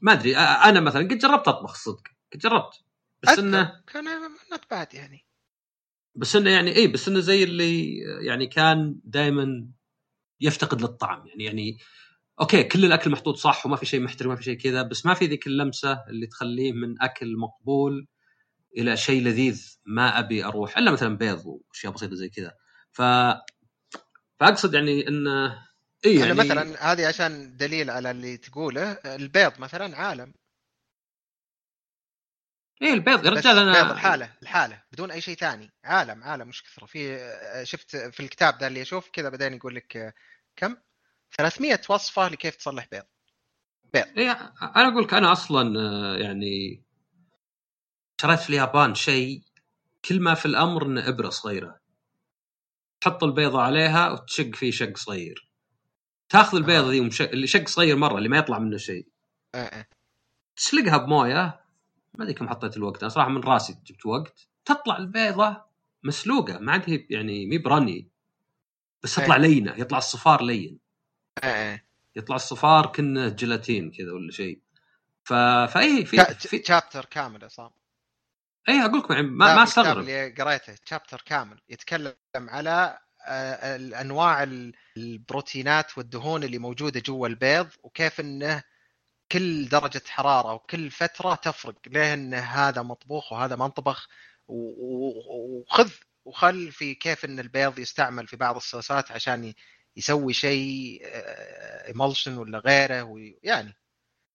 ما 0.00 0.12
أدري 0.12 0.36
أنا 0.36 0.80
مثلا 0.80 1.02
قد 1.02 1.18
جربت 1.18 1.48
أطبخ 1.48 1.74
صدق 1.74 2.02
قد 2.32 2.38
جربت 2.38 2.74
بس 3.22 3.38
إنه 3.38 3.82
كان 3.86 4.04
not 4.52 4.70
bad 4.70 4.94
يعني. 4.94 5.24
بس 6.14 6.36
إنه 6.36 6.50
يعني 6.50 6.76
إي 6.76 6.86
بس 6.86 7.08
إنه 7.08 7.20
زي 7.20 7.44
اللي 7.44 7.98
يعني 8.26 8.46
كان 8.46 9.00
دائما 9.04 9.68
يفتقد 10.40 10.80
للطعم 10.80 11.26
يعني 11.26 11.44
يعني 11.44 11.78
أوكي 12.40 12.64
كل 12.64 12.84
الأكل 12.84 13.10
محطوط 13.10 13.36
صح 13.36 13.66
وما 13.66 13.76
في 13.76 13.86
شيء 13.86 14.00
محترم 14.00 14.30
ما 14.30 14.36
في 14.36 14.42
شيء 14.42 14.58
كذا 14.58 14.82
بس 14.82 15.06
ما 15.06 15.14
في 15.14 15.26
ذيك 15.26 15.46
اللمسة 15.46 16.04
اللي 16.08 16.26
تخليه 16.26 16.72
من 16.72 17.02
أكل 17.02 17.36
مقبول 17.36 18.06
إلى 18.76 18.96
شيء 18.96 19.22
لذيذ 19.22 19.78
ما 19.86 20.18
أبي 20.18 20.44
أروح 20.44 20.78
إلا 20.78 20.90
مثلا 20.90 21.16
بيض 21.16 21.46
وأشياء 21.46 21.92
بسيطة 21.92 22.14
زي 22.14 22.28
كذا. 22.28 22.52
ف 22.92 23.02
فأقصد 24.40 24.74
يعني 24.74 25.08
إنه 25.08 25.67
اي 26.06 26.14
يعني 26.14 26.34
مثلا 26.34 26.92
هذه 26.92 27.08
عشان 27.08 27.56
دليل 27.56 27.90
على 27.90 28.10
اللي 28.10 28.36
تقوله 28.36 28.92
البيض 28.92 29.60
مثلا 29.60 29.96
عالم. 29.96 30.34
إيه 32.82 32.92
البيض 32.92 33.24
يا 33.24 33.30
رجال 33.30 33.58
أنا 33.58 33.82
بيض 33.82 33.90
الحاله 33.90 34.32
الحاله 34.42 34.82
بدون 34.92 35.10
أي 35.10 35.20
شيء 35.20 35.36
ثاني. 35.36 35.72
عالم 35.84 36.24
عالم 36.24 36.48
مش 36.48 36.62
كثره 36.62 36.86
في 36.86 37.18
شفت 37.64 37.96
في 37.96 38.20
الكتاب 38.20 38.58
ذا 38.60 38.66
اللي 38.66 38.82
أشوف 38.82 39.10
كذا 39.10 39.28
بعدين 39.28 39.54
يقول 39.54 39.74
لك 39.74 40.14
كم؟ 40.56 40.76
300 41.36 41.80
وصفة 41.88 42.28
لكيف 42.28 42.56
تصلح 42.56 42.88
بيض. 42.92 43.04
إيه 43.94 44.32
أنا 44.62 44.88
أقول 44.88 45.02
لك 45.02 45.14
أنا 45.14 45.32
أصلا 45.32 45.78
يعني 46.20 46.82
شريت 48.20 48.40
في 48.40 48.50
اليابان 48.50 48.94
شيء 48.94 49.42
كل 50.04 50.20
ما 50.20 50.34
في 50.34 50.46
الأمر 50.46 50.86
إنه 50.86 51.08
إبرة 51.08 51.30
صغيرة. 51.30 51.80
تحط 53.00 53.24
البيضة 53.24 53.62
عليها 53.62 54.10
وتشق 54.10 54.54
فيه 54.54 54.70
شق 54.70 54.96
صغير. 54.96 55.47
تاخذ 56.28 56.56
البيضة 56.56 56.88
آه. 56.88 56.90
ذي 56.90 57.00
ومش... 57.00 57.22
اللي 57.22 57.46
شق 57.46 57.68
صغير 57.68 57.96
مرة 57.96 58.18
اللي 58.18 58.28
ما 58.28 58.38
يطلع 58.38 58.58
منه 58.58 58.76
شيء 58.76 59.06
آه، 59.54 59.58
آه. 59.58 59.86
تسلقها 60.56 60.96
بموية 60.96 61.60
ما 62.14 62.24
أدري 62.24 62.34
كم 62.34 62.48
حطيت 62.48 62.76
الوقت 62.76 63.02
أنا 63.02 63.08
صراحة 63.08 63.28
من 63.28 63.40
راسي 63.40 63.78
جبت 63.86 64.06
وقت 64.06 64.48
تطلع 64.64 64.96
البيضة 64.96 65.62
مسلوقة 66.04 66.58
ما 66.58 66.72
عاد 66.72 66.90
هي 66.90 67.06
يعني 67.10 67.46
مي 67.46 67.58
ب 67.58 67.66
runny 67.66 68.08
بس 69.02 69.14
تطلع. 69.14 69.36
لينة 69.36 69.74
يطلع 69.76 69.98
الصفار 69.98 70.42
لين 70.42 70.78
آه، 71.42 71.46
آه. 71.46 71.82
يطلع 72.16 72.36
الصفار 72.36 72.86
كنه 72.86 73.28
جيلاتين 73.28 73.90
كذا 73.90 74.12
ولا 74.12 74.30
شيء 74.30 74.60
ف... 75.24 75.32
فاي 75.72 76.04
في, 76.04 76.24
في... 76.24 76.62
chapter 76.64 77.04
كامل 77.04 77.44
عصام 77.44 77.70
اي 78.68 78.84
أقول 78.84 78.98
لكم 78.98 79.14
يعني 79.14 79.26
ما, 79.26 79.54
ما 79.54 79.62
أستغرب 79.62 79.98
اللي 79.98 80.30
قريته 80.30 80.74
chapter 80.84 81.22
كامل 81.26 81.60
يتكلم 81.68 82.14
على 82.36 82.98
آه، 83.26 83.76
الانواع 83.76 84.42
ال- 84.42 84.74
البروتينات 84.96 85.98
والدهون 85.98 86.44
اللي 86.44 86.58
موجودة 86.58 87.00
جوا 87.00 87.28
البيض 87.28 87.68
وكيف 87.82 88.20
إنه 88.20 88.62
كل 89.32 89.68
درجة 89.68 90.02
حرارة 90.08 90.52
وكل 90.54 90.90
فترة 90.90 91.34
تفرق 91.34 91.76
ليه 91.86 92.14
إن 92.14 92.34
هذا 92.34 92.82
مطبوخ 92.82 93.32
وهذا 93.32 93.56
ما 93.56 93.66
انطبخ 93.66 94.08
وخذ 94.48 95.90
وخل 96.24 96.72
في 96.72 96.94
كيف 96.94 97.24
إن 97.24 97.40
البيض 97.40 97.78
يستعمل 97.78 98.26
في 98.26 98.36
بعض 98.36 98.56
الصوصات 98.56 99.12
عشان 99.12 99.54
يسوي 99.96 100.32
شيء 100.32 101.00
emulsion 101.88 102.38
ولا 102.38 102.58
غيره 102.58 103.16
يعني 103.42 103.74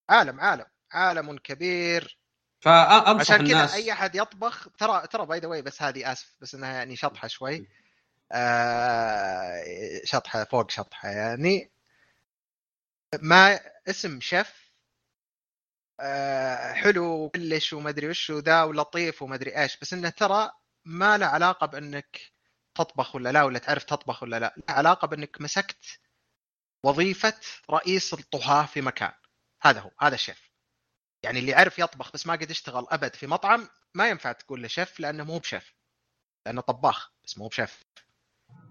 عالم 0.10 0.40
عالم 0.40 0.66
عالم 0.92 1.38
كبير. 1.38 2.20
فانصح 2.60 3.20
عشان 3.20 3.48
كذا 3.48 3.74
أي 3.74 3.92
أحد 3.92 4.16
يطبخ 4.16 4.70
ترى 4.78 5.08
ترى 5.08 5.26
by 5.26 5.40
the 5.40 5.62
بس 5.62 5.82
هذه 5.82 6.12
آسف 6.12 6.36
بس 6.42 6.56
إنها 6.56 6.74
يعني 6.74 6.96
شطحة 6.96 7.28
شوي. 7.28 7.68
آه 8.32 9.64
شطحة 10.04 10.44
فوق 10.44 10.72
شطحة 10.72 11.10
يعني. 11.10 11.72
ما 13.22 13.60
اسم 13.90 14.22
شيف 14.22 14.72
آه 16.00 16.74
حلو 16.74 17.30
كلش 17.30 17.74
وما 17.74 17.90
ادري 17.90 18.10
وش 18.10 18.30
وذا 18.30 18.64
ولطيف 18.64 19.22
وما 19.22 19.36
ادري 19.36 19.58
إيش 19.62 19.78
بس 19.78 19.94
إنه 19.94 20.10
ترى 20.10 20.52
ما 20.86 21.18
له 21.18 21.26
علاقة 21.26 21.68
بإنك 21.68 22.20
تطبخ 22.76 23.16
ولا 23.16 23.32
لا 23.32 23.44
ولا 23.44 23.60
تعرف 23.60 23.84
تطبخ 23.84 24.24
ولا 24.24 24.40
لا. 24.40 24.54
له 24.58 24.76
علاقة 24.76 25.08
بإنك 25.08 25.42
مسكت 25.42 26.00
وظيفة 26.84 27.34
رئيس 27.72 28.14
الطهاة 28.14 28.66
في 28.66 28.82
مكان. 28.82 29.14
هذا 29.62 29.80
هو 29.82 29.92
هذا 30.02 30.16
الشيف 30.16 30.52
يعني 31.24 31.40
اللي 31.40 31.52
يعرف 31.52 31.80
يطبخ 31.80 32.12
بس 32.14 32.28
ما 32.28 32.34
قد 32.34 32.52
يشتغل 32.52 32.88
أبد 32.90 33.16
في 33.16 33.28
مطعم 33.28 33.70
ما 33.94 34.10
ينفع 34.10 34.32
تقول 34.32 34.62
له 34.62 34.68
شيف 34.68 35.00
لأنه 35.00 35.24
مو 35.24 35.40
بشيف 35.40 35.74
لأنه 36.46 36.62
طباخ 36.62 37.12
بس 37.24 37.38
مو 37.38 37.48
بشيف. 37.48 37.84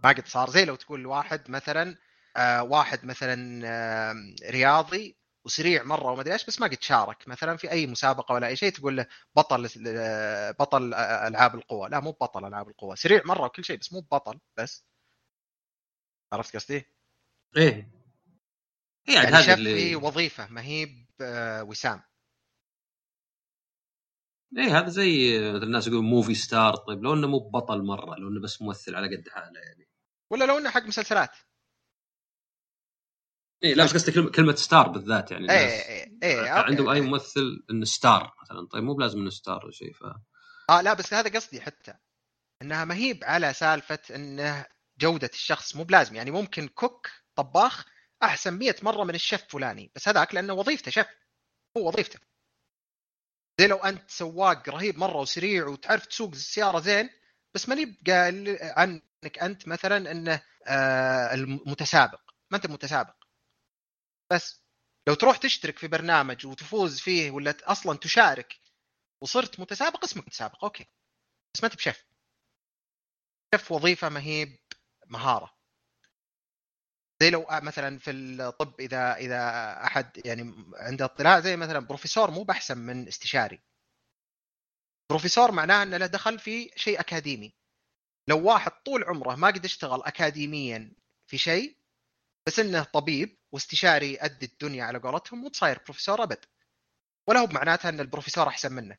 ما 0.04 0.10
قد 0.12 0.26
صار 0.28 0.50
زي 0.50 0.64
لو 0.64 0.76
تقول 0.76 1.00
لواحد 1.00 1.50
مثلا 1.50 1.96
آه 2.36 2.62
واحد 2.62 3.04
مثلا 3.04 3.62
آه 3.66 4.14
رياضي 4.50 5.16
وسريع 5.44 5.82
مرة 5.82 6.10
وما 6.12 6.20
أدري 6.20 6.32
إيش 6.34 6.46
بس 6.46 6.60
ما 6.60 6.66
قد 6.66 6.82
شارك 6.82 7.28
مثلا 7.28 7.56
في 7.56 7.70
أي 7.70 7.86
مسابقة 7.86 8.32
ولا 8.34 8.46
أي 8.46 8.56
شيء 8.56 8.70
تقول 8.72 8.96
له 8.96 9.06
بطل 9.36 9.68
آه 9.88 10.50
بطل 10.50 10.94
آه 10.94 11.28
ألعاب 11.28 11.54
القوى 11.54 11.88
لا 11.88 12.00
مو 12.00 12.10
بطل 12.12 12.46
ألعاب 12.46 12.68
القوى 12.68 12.96
سريع 12.96 13.22
مرة 13.24 13.44
وكل 13.46 13.64
شيء 13.64 13.78
بس 13.78 13.92
مو 13.92 14.00
بطل 14.12 14.38
بس. 14.58 14.84
عرفت 16.32 16.56
قصدي؟ 16.56 16.86
إيه. 17.56 17.90
إيه 19.08 19.18
عاد 19.18 19.32
يعني 19.32 19.36
هذا 19.36 19.54
اللي 19.54 19.74
في 19.88 19.96
وظيفة 19.96 20.48
ما 20.48 20.62
هي 20.62 20.86
ب- 20.86 21.06
آه، 21.22 21.62
وسام. 21.62 22.02
إيه 24.59 24.78
هذا 24.78 24.88
زي 24.88 25.38
مثل 25.53 25.62
الناس 25.62 25.86
يقولون 25.86 26.05
movie 26.04 26.34
star 26.34 26.76
طيب 26.76 27.03
لو 27.03 27.14
إنه 27.14 27.26
مو 27.26 27.38
بطل 27.38 27.82
مرة 27.82 28.16
لو 28.16 28.28
إنه 28.28 28.40
بس 28.40 28.62
ممثل 28.62 28.94
على 28.94 29.16
قد 29.16 29.28
حاله 29.28 29.61
يعني. 29.61 29.88
ولا 30.30 30.44
لو 30.44 30.59
إنه 30.59 30.70
حق 30.70 30.82
مسلسلات. 30.82 31.30
إيه 33.64 33.74
لا 33.74 33.84
بس 33.84 33.94
قصدي 33.94 34.30
كلمه 34.30 34.55
star 34.54 34.88
بالذات 34.88 35.30
يعني. 35.30 35.50
إيه 35.50 35.59
إيه 35.59 36.18
إيه 36.22 36.50
عندهم 36.50 36.88
أي. 36.88 37.00
ممثل 37.00 37.64
إنه 37.70 37.84
star 37.84 38.34
مثلا. 38.42 38.66
طيب 38.66 38.82
مو 38.82 38.94
بلازم 38.94 39.18
إنه 39.20 39.30
star 39.30 39.64
ولا 39.64 39.72
شيء 39.72 39.92
ف 39.92 40.03
آه 40.70 40.80
لا 40.80 40.94
بس 40.94 41.14
هذا 41.14 41.30
قصدي 41.30 41.61
حتى. 41.61 41.94
إنها 42.62 42.84
ما 42.84 42.94
هي 42.94 43.20
على 43.22 43.53
سالفة 43.53 43.98
إنه 44.14 44.66
جودة 44.98 45.30
الشخص 45.32 45.76
مو 45.76 45.84
بلازم. 45.84 46.16
يعني 46.16 46.30
ممكن 46.30 46.68
cook 46.68 47.08
طباخ 47.34 47.84
أحسن 48.22 48.59
100 48.59 48.74
مرة 48.82 49.05
من 49.05 49.14
الشيف 49.14 49.44
فلاني. 49.48 49.92
بس 49.96 50.09
هذاك 50.09 50.34
لأنه 50.34 50.53
وظيفته 50.53 50.90
شيف. 50.90 51.07
هو 51.76 51.88
وظيفته. 51.88 52.31
زي 53.61 53.66
لو 53.66 53.76
أنت 53.76 54.11
سواق 54.11 54.68
رهيب 54.68 54.98
مرة 54.98 55.16
وسريع 55.20 55.66
وتعرف 55.66 56.07
تسوق 56.07 56.30
السيارة 56.30 56.80
زين 56.80 57.11
بس 57.55 57.68
ماني 57.68 57.84
قال 58.07 58.59
عنك 58.62 59.38
أنت 59.42 59.68
مثلا 59.68 60.11
إنه 60.11 60.42
آه 60.66 61.34
المتسابق. 61.34 62.20
ما 62.50 62.57
أنت 62.57 62.66
متسابق. 62.66 63.14
بس 64.32 64.62
لو 65.09 65.14
تروح 65.14 65.36
تشترك 65.36 65.78
في 65.78 65.88
برنامج 65.88 66.46
وتفوز 66.46 67.00
فيه 67.00 67.30
ولا 67.30 67.55
أصلا 67.64 67.98
تشارك 67.98 68.61
وصرت 69.22 69.61
متسابق 69.61 70.05
اسمك 70.05 70.26
متسابق 70.26 70.64
أوكي. 70.64 70.86
بس 71.55 71.62
ما 71.62 71.66
أنت 71.68 71.76
بشيف. 71.76 72.05
شيف 73.55 73.72
وظيفة 73.72 74.09
ما 74.09 74.20
هي 74.20 74.59
مهارة. 75.07 75.55
زي 77.22 77.30
لو 77.30 77.46
مثلا 77.50 77.98
في 77.98 78.10
الطب 78.10 78.80
إذا 78.80 79.14
إذا 79.14 79.40
أحد 79.84 80.20
يعني 80.24 80.54
عنده 80.74 81.04
اطلاع 81.04 81.40
زي 81.40 81.56
مثلا 81.56 81.78
بروفيسور 81.78 82.30
مو 82.30 82.42
باحسن 82.42 82.78
من 82.78 83.08
استشاري. 83.08 83.60
بروفيسور 85.10 85.52
معناه 85.52 85.82
إنه 85.82 85.96
له 85.96 86.06
دخل 86.06 86.38
في 86.38 86.70
شيء 86.76 87.00
أكاديمي. 87.00 87.54
لو 88.28 88.46
واحد 88.48 88.70
طول 88.70 89.04
عمره 89.04 89.34
ما 89.34 89.46
قد 89.46 89.64
اشتغل 89.64 90.02
اكاديميا 90.02 90.92
في 91.26 91.38
شيء 91.38 91.76
بس 92.46 92.58
إنه 92.58 92.82
طبيب 92.82 93.38
واستشاري 93.52 94.18
قد 94.18 94.42
الدنيا 94.42 94.84
على 94.84 94.98
قولتهم 94.98 95.40
مو 95.40 95.48
بصاير 95.48 95.78
بروفيسور 95.84 96.22
أبد. 96.22 96.44
ولا 97.28 97.40
هو 97.40 97.46
بمعناتها 97.46 97.88
إن 97.88 98.00
البروفيسور 98.00 98.48
أحسن 98.48 98.72
منه. 98.72 98.96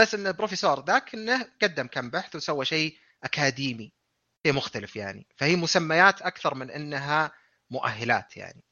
بس 0.00 0.14
إن 0.14 0.26
البروفيسور 0.26 0.84
ذاك 0.84 1.14
إنه 1.14 1.52
قدم 1.62 1.86
كم 1.86 2.10
بحث 2.10 2.36
وسوى 2.36 2.64
شيء 2.64 2.98
أكاديمي. 3.24 3.97
شيء 4.46 4.54
مختلف 4.54 4.96
يعني. 4.96 5.26
فهي 5.36 5.56
مسميات 5.56 6.22
أكثر 6.22 6.54
من 6.54 6.70
إنها 6.70 7.32
مؤهلات 7.70 8.36
يعني. 8.36 8.62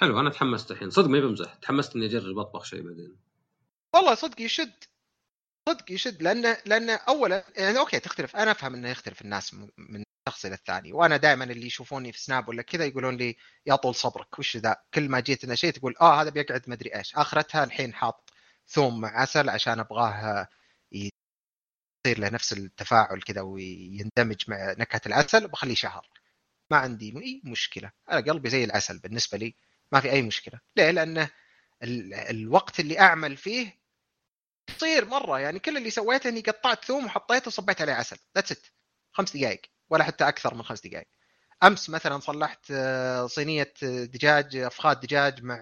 حلو 0.00 0.20
أنا 0.20 0.30
تحمست 0.30 0.70
الحين. 0.70 0.90
صدق 0.90 1.08
ما 1.08 1.20
بمزح 1.20 1.54
تحمست 1.54 1.96
إني 1.96 2.06
أجرب 2.06 2.38
أطبخ 2.38 2.64
شيء 2.64 2.82
بعدين. 2.82 3.16
والله 3.94 4.14
صدق 4.14 4.40
يشد. 4.40 4.84
صدق 5.68 5.92
يشد. 5.92 6.22
لأنه 6.22 6.56
لأنه 6.66 6.92
اولا 6.94 7.44
يعني 7.56 7.78
okay 7.78 8.00
تختلف. 8.00 8.36
أنا 8.36 8.50
أفهم 8.50 8.74
إنه 8.74 8.88
يختلف 8.88 9.22
الناس 9.22 9.54
من 9.78 10.04
شخص 10.28 10.44
إلى 10.44 10.54
الثاني. 10.54 10.92
وأنا 10.92 11.16
دائما 11.16 11.44
اللي 11.44 11.66
يشوفوني 11.66 12.12
في 12.12 12.20
سناب 12.20 12.48
ولا 12.48 12.62
كذا 12.62 12.84
يقولون 12.84 13.16
لي 13.16 13.36
يا 13.66 13.76
طول 13.76 13.94
صبرك 13.94 14.38
وش 14.38 14.56
ذا؟ 14.56 14.76
كل 14.94 15.08
ما 15.08 15.20
جيت 15.20 15.44
إنه 15.44 15.54
شيء 15.54 15.70
تقول 15.72 15.94
آه 16.00 16.22
هذا 16.22 16.30
بيقعد 16.30 16.62
مدري 16.70 16.96
إيش. 16.96 17.16
آخرتها 17.16 17.64
الحين 17.64 17.94
حاط 17.94 18.30
ثوم 18.66 19.00
مع 19.00 19.20
عسل 19.20 19.48
عشان 19.48 19.80
أبغاه 19.80 20.48
يصير 22.06 22.18
له 22.18 22.28
نفس 22.28 22.52
التفاعل 22.52 23.22
كذا 23.22 23.40
ويندمج 23.40 24.44
مع 24.48 24.74
نكهة 24.78 25.00
العسل 25.06 25.48
بخليه 25.48 25.74
شهر. 25.74 26.08
ما 26.70 26.76
عندي 26.76 27.14
إي 27.16 27.42
مشكلة. 27.44 27.92
أنا 28.10 28.20
قلبي 28.20 28.50
زي 28.50 28.64
العسل 28.64 28.98
بالنسبة 28.98 29.38
لي 29.38 29.54
ما 29.92 30.00
في 30.00 30.12
أي 30.12 30.22
مشكلة. 30.22 30.60
ليه؟ 30.76 30.90
لأنه 30.90 31.30
الوقت 31.82 32.80
اللي 32.80 33.00
أعمل 33.00 33.36
فيه 33.36 33.78
قصير 34.68 35.04
مرة. 35.04 35.40
يعني 35.40 35.58
كل 35.58 35.76
اللي 35.76 35.90
سويته 35.90 36.28
إني 36.28 36.40
قطعت 36.40 36.84
ثوم 36.84 37.06
وحطيته 37.06 37.48
وصبيت 37.48 37.80
عليه 37.80 37.92
عسل. 37.92 38.18
that's 38.36 38.52
it 38.52 38.66
خمس 39.12 39.36
دقائق 39.36 39.62
ولا 39.90 40.04
حتى 40.04 40.28
أكثر 40.28 40.54
من 40.54 40.62
خمس 40.62 40.86
دقائق 40.86 41.08
أمس 41.62 41.90
مثلا 41.90 42.18
صلحت 42.20 42.70
آه، 42.70 43.26
صينية 43.26 43.72
دجاج 43.82 44.56
أفخاذ 44.56 44.94
دجاج 44.94 45.42
مع 45.42 45.58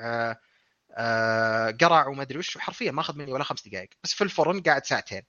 آه، 0.97 1.71
قرع 1.71 2.07
وما 2.09 2.23
أدري 2.23 2.39
وش 2.39 2.59
حرفيا 2.59 2.93
ما 2.93 3.01
أخذ 3.01 3.17
مني 3.19 3.33
ولا 3.33 3.45
خمس 3.45 3.69
دقائق 3.69 3.89
بس 4.05 4.15
في 4.15 4.25
الفرن 4.25 4.61
قاعد 4.63 4.87
ساعتين. 4.87 5.23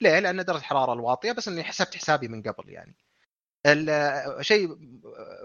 ليه؟ 0.00 0.18
لأن 0.18 0.44
درجة 0.44 0.58
الحراره 0.58 0.92
الواطية 0.92 1.32
بس 1.32 1.48
إني 1.48 1.64
حسبت 1.64 1.96
حسابي 1.96 2.28
من 2.28 2.42
قبل 2.42 2.70
يعني. 2.70 2.96
شيء 4.40 4.76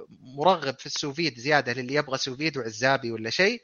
مرغب 0.10 0.80
في 0.80 0.86
ال 0.86 0.92
sous 0.92 1.16
vide 1.16 1.40
زيادة 1.40 1.74
للي 1.74 1.94
يبغى 1.94 2.18
sous 2.18 2.38
vide 2.38 2.58
وعزابي 2.58 3.12
ولا 3.12 3.30
شيء 3.30 3.64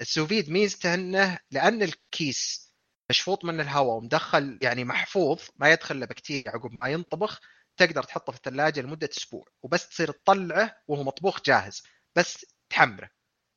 ال 0.00 0.06
sous 0.06 0.28
vide 0.28 0.50
ميزته 0.50 0.94
إنه 0.94 1.38
لأن 1.50 1.82
الكيس 1.82 2.72
مشفوط 3.10 3.44
من 3.44 3.60
الهواء 3.60 3.96
ومدخل 3.96 4.58
يعني 4.62 4.84
محفوظ 4.84 5.40
ما 5.56 5.72
يدخل 5.72 6.00
له 6.00 6.06
بكتيريا 6.06 6.50
عقب 6.50 6.76
ما 6.80 6.88
ينطبخ 6.88 7.40
تقدر 7.76 8.02
تحطه 8.02 8.32
في 8.32 8.38
الثلاجة 8.38 8.80
لمدة 8.80 9.08
أسبوع 9.18 9.44
وبس 9.62 9.88
تصير 9.88 10.10
تطلعه 10.10 10.76
وهو 10.88 11.02
مطبوخ 11.02 11.40
جاهز 11.42 11.82
بس 12.16 12.46
تحمره 12.70 13.10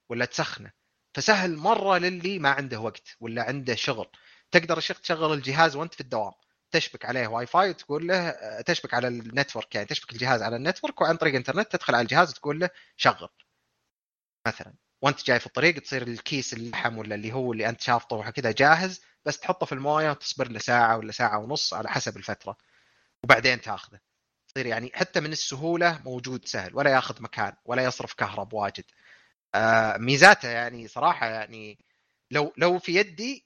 ولا 0.10 0.26
تسخنه. 0.26 0.72
فسهل 1.14 1.56
مرة 1.56 1.98
للي 1.98 2.40
ما 2.40 2.50
عنده 2.50 2.80
وقت 2.80 3.18
ولا 3.20 3.44
عنده 3.44 3.76
شغل. 3.76 4.08
تقدر 4.52 4.78
الشيخ 4.78 5.02
تشغل 5.02 5.34
الجهاز 5.34 5.76
وأنت 5.76 5.94
في 5.94 6.02
الدوام. 6.02 6.34
تشبك 6.72 7.06
عليه 7.06 7.28
واي 7.28 7.46
فاي 7.46 7.70
وتقول 7.70 8.08
له 8.08 8.32
تشبك 8.62 8.94
على 8.94 9.08
ال 9.08 9.16
network 9.16 9.76
يعني 9.76 9.88
تشبك 9.88 10.12
الجهاز 10.12 10.42
على 10.42 10.56
ال 10.56 10.62
network 10.62 11.02
وعن 11.02 11.18
طريق 11.18 11.36
انترنت 11.36 11.72
تدخل 11.72 11.96
على 11.96 12.02
الجهاز 12.04 12.30
وتقول 12.32 12.60
له 12.60 12.70
شغل. 12.98 13.30
مثلا 14.48 14.74
وأنت 15.02 15.26
جاي 15.26 15.40
في 15.40 15.48
الطريق 15.48 15.80
تصير 15.80 16.02
الكيس 16.02 16.54
اللحم 16.54 16.98
ولا 16.98 17.16
اللي 17.16 17.34
هو 17.34 17.54
اللي 17.54 17.70
أنت 17.70 17.82
شافطه 17.82 18.30
كذا 18.30 18.52
جاهز 18.52 19.02
بس 19.26 19.40
تحطه 19.40 19.66
في 19.66 19.72
الموية 19.72 20.10
وتصبر 20.12 20.48
له 20.52 20.60
ساعة 20.60 20.98
ولا 20.98 21.12
ساعة 21.12 21.40
ونص 21.40 21.74
على 21.74 21.90
حسب 21.90 22.18
الفترة 22.18 22.58
وبعدين 23.24 23.62
تاخذه. 23.62 24.00
تصير 24.48 24.66
يعني 24.66 24.92
حتى 24.96 25.20
من 25.20 25.32
السهولة 25.32 26.02
موجود 26.06 26.46
سهل 26.46 26.76
ولا 26.76 26.92
ياخذ 26.92 27.22
مكان 27.24 27.54
ولا 27.66 27.84
يصرف 27.84 28.14
كهرب 28.14 28.54
واجد. 28.54 28.84
آه 29.56 29.98
ميزاته 29.98 30.50
يعني 30.50 30.88
صراحة 30.88 31.28
يعني 31.28 31.80
لو 32.32 32.54
لو 32.58 32.80
في 32.80 32.96
يدي 32.96 33.46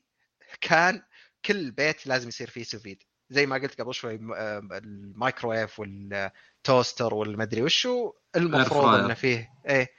كان 0.61 1.03
كل 1.45 1.72
بيت 1.72 2.07
لازم 2.07 2.28
يصير 2.28 2.49
فيه 2.49 2.63
sous 2.64 2.81
vide. 2.81 3.04
زي 3.32 3.46
ما 3.46 3.56
قلت 3.56 3.82
قبل 3.82 3.94
شوي 3.94 4.20
آه، 4.36 4.68
المايكرويف 4.72 5.80
وال 5.80 6.09
toaster 6.09 7.14
والمدري 7.14 7.62
وشو 7.62 8.14
المفروض 8.36 8.94
انه 8.94 9.14
فيه 9.14 9.50
إيه. 9.70 9.90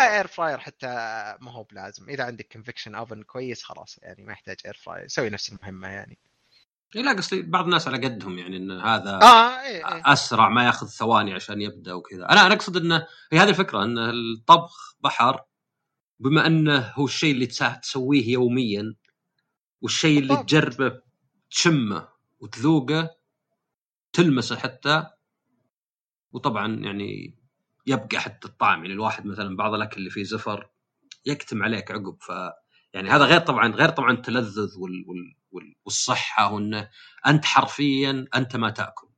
air 0.00 0.26
fryer 0.26 0.58
حتى 0.58 0.86
ما 1.40 1.52
هو 1.52 1.62
بلازم. 1.62 2.08
إذا 2.08 2.24
عندك 2.24 2.48
convection 2.52 2.94
oven 2.94 3.22
كويس 3.22 3.62
خلاص 3.62 3.98
يعني 4.02 4.22
ما 4.22 4.32
يحتاج 4.32 4.56
air 4.66 4.74
fryer 4.74 5.04
يسوي 5.04 5.30
نفس 5.30 5.52
المهمة 5.52 5.88
يعني. 5.88 6.18
إيه 6.96 7.02
لا 7.02 7.12
قصدي 7.12 7.42
بعض 7.42 7.64
الناس 7.64 7.88
على 7.88 7.96
قدهم 7.96 8.38
يعني 8.38 8.56
إن 8.56 8.80
هذا 8.80 9.18
آه 9.22 9.60
إيه 9.60 9.88
إيه. 9.88 10.02
أسرع 10.06 10.48
ما 10.48 10.66
يأخذ 10.66 10.86
ثواني 10.86 11.34
عشان 11.34 11.60
يبدأ 11.60 11.92
وكذا. 11.92 12.24
أنا 12.30 12.46
أنا 12.46 12.54
أقصد 12.54 12.76
إنه 12.76 13.06
هي 13.32 13.38
هذه 13.38 13.48
الفكرة 13.48 13.84
إن 13.84 13.98
الطبخ 13.98 14.96
بحر 15.00 15.44
بما 16.20 16.46
إنه 16.46 16.92
هو 16.94 17.04
الشيء 17.04 17.34
اللي 17.34 17.46
تسويه 17.46 18.28
يوميا 18.28 18.94
والشيء 19.82 20.18
اللي 20.18 20.36
تجربه 20.36 21.00
تشمه. 21.50 22.11
وتذوقه 22.42 23.16
تلمسه 24.12 24.56
حتى 24.56 25.06
وطبعا 26.32 26.74
يعني 26.74 27.38
يبقى 27.86 28.20
حتى 28.20 28.48
الطعم 28.48 28.82
يعني 28.82 28.94
الواحد 28.94 29.26
مثلا 29.26 29.56
بعض 29.56 29.74
الأكل 29.74 29.96
اللي 29.96 30.10
فيه 30.10 30.22
زفر 30.22 30.70
يكتم 31.26 31.62
عليك 31.62 31.90
عقب 31.90 32.16
ف 32.22 32.32
يعني 32.94 33.10
هذا 33.10 33.24
غير 33.24 33.40
طبعا 33.40 33.68
غير 33.68 33.88
طبعا 33.88 34.12
التلذذ 34.12 34.78
وال... 34.78 35.04
وال... 35.52 35.74
والصحة 35.84 36.52
وإنه 36.52 36.90
أنت 37.26 37.44
حرفيا 37.44 38.26
أنت 38.34 38.56
ما 38.56 38.70
تأكل 38.70 39.08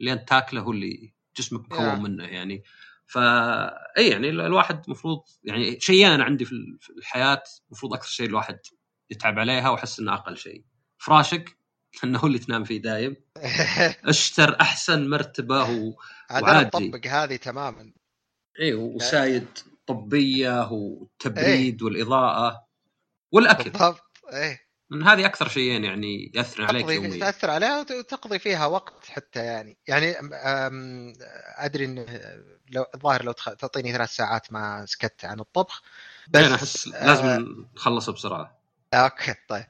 اللي 0.00 0.12
أنت 0.12 0.28
تاكله 0.28 0.60
هو 0.60 0.72
اللي 0.72 1.14
جسمك 1.36 1.60
مكون 1.60 2.02
منه 2.02 2.24
يعني. 2.24 2.62
فا 3.06 3.98
إي 3.98 4.10
يعني 4.10 4.28
الواحد 4.28 4.82
المفروض 4.84 5.22
يعني 5.44 5.80
شيئين 5.80 6.10
أنا 6.10 6.24
عندي 6.24 6.44
في 6.44 6.52
الحياة 6.98 7.42
المفروض 7.68 7.94
أكثر 7.94 8.08
شيء 8.08 8.26
الواحد 8.26 8.58
يتعب 9.10 9.38
عليها 9.38 9.70
وأحس 9.70 10.00
إنه 10.00 10.14
أقل 10.14 10.36
شيء. 10.36 10.64
فراشك؟ 10.98 11.55
انه 12.04 12.18
هو 12.18 12.26
اللي 12.26 12.38
تنام 12.38 12.64
فيه 12.64 12.82
دايم. 12.82 13.16
أشتر 14.04 14.60
أحسن 14.60 15.10
مرتبة 15.10 15.70
و... 15.70 15.94
وعادي. 16.30 16.68
أطبق 16.68 17.06
هذه 17.06 17.36
تماما. 17.36 17.92
اي 18.60 18.74
وسايد 18.74 19.46
طبية 19.86 20.72
والتبريد 20.72 21.82
إيه؟ 21.82 21.86
والإضاءة 21.86 22.66
والأكل. 23.32 23.70
بالضبط 23.70 24.20
إيه. 24.32 24.66
من 24.90 25.02
هذه 25.02 25.26
أكثر 25.26 25.48
شيئين 25.48 25.84
يعني 25.84 26.32
يأثر 26.34 26.64
عليك 26.64 26.88
يوميا. 26.88 27.20
تأثر 27.20 27.50
عليها 27.50 27.80
وتقضي 27.80 28.38
فيها 28.38 28.66
وقت 28.66 29.06
حتى 29.08 29.40
يعني. 29.40 29.78
يعني 29.86 30.14
أدري 31.56 31.84
ان 31.84 32.06
لو 32.70 32.84
الظاهر 32.94 33.24
لو 33.24 33.32
تعطيني 33.32 33.92
ثلاث 33.92 34.10
ساعات 34.10 34.52
ما 34.52 34.86
سكت 34.86 35.24
عن 35.24 35.40
الطبخ 35.40 35.82
بس 36.28 36.44
أنا 36.44 36.54
أحس 36.54 36.88
لازم 36.88 37.24
آه 37.26 37.66
نخلص 37.76 38.10
بسرعة. 38.10 38.55
okay 38.94 39.34
طيب. 39.48 39.66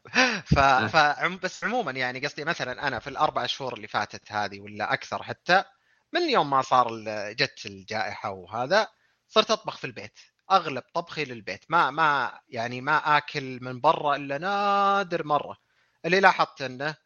ف... 0.54 0.58
آه. 0.58 0.86
ف 0.86 0.96
بس 1.42 1.64
عموما 1.64 1.92
يعني 1.92 2.26
قصدي 2.26 2.44
مثلا 2.44 2.86
أنا 2.88 2.98
في 2.98 3.10
الأربع 3.10 3.46
شهور 3.46 3.74
اللي 3.74 3.88
فاتت 3.88 4.32
هذه 4.32 4.60
ولا 4.60 4.92
أكثر 4.92 5.22
حتى 5.22 5.64
من 6.12 6.30
يوم 6.30 6.50
ما 6.50 6.62
صار 6.62 6.88
جت 7.32 7.66
الجائحة 7.66 8.30
وهذا 8.30 8.88
صرت 9.28 9.50
أطبخ 9.50 9.76
في 9.76 9.86
البيت. 9.86 10.18
أغلب 10.50 10.82
طبخي 10.94 11.24
للبيت. 11.24 11.64
ما 11.68 11.90
ما 11.90 12.40
يعني 12.48 12.80
ما 12.80 13.16
آكل 13.16 13.58
من 13.62 13.80
برا 13.80 14.16
إلا 14.16 14.38
نادر 14.38 15.24
مرة. 15.26 15.56
اللي 16.04 16.20
لاحظت 16.20 16.62
إنه 16.62 16.96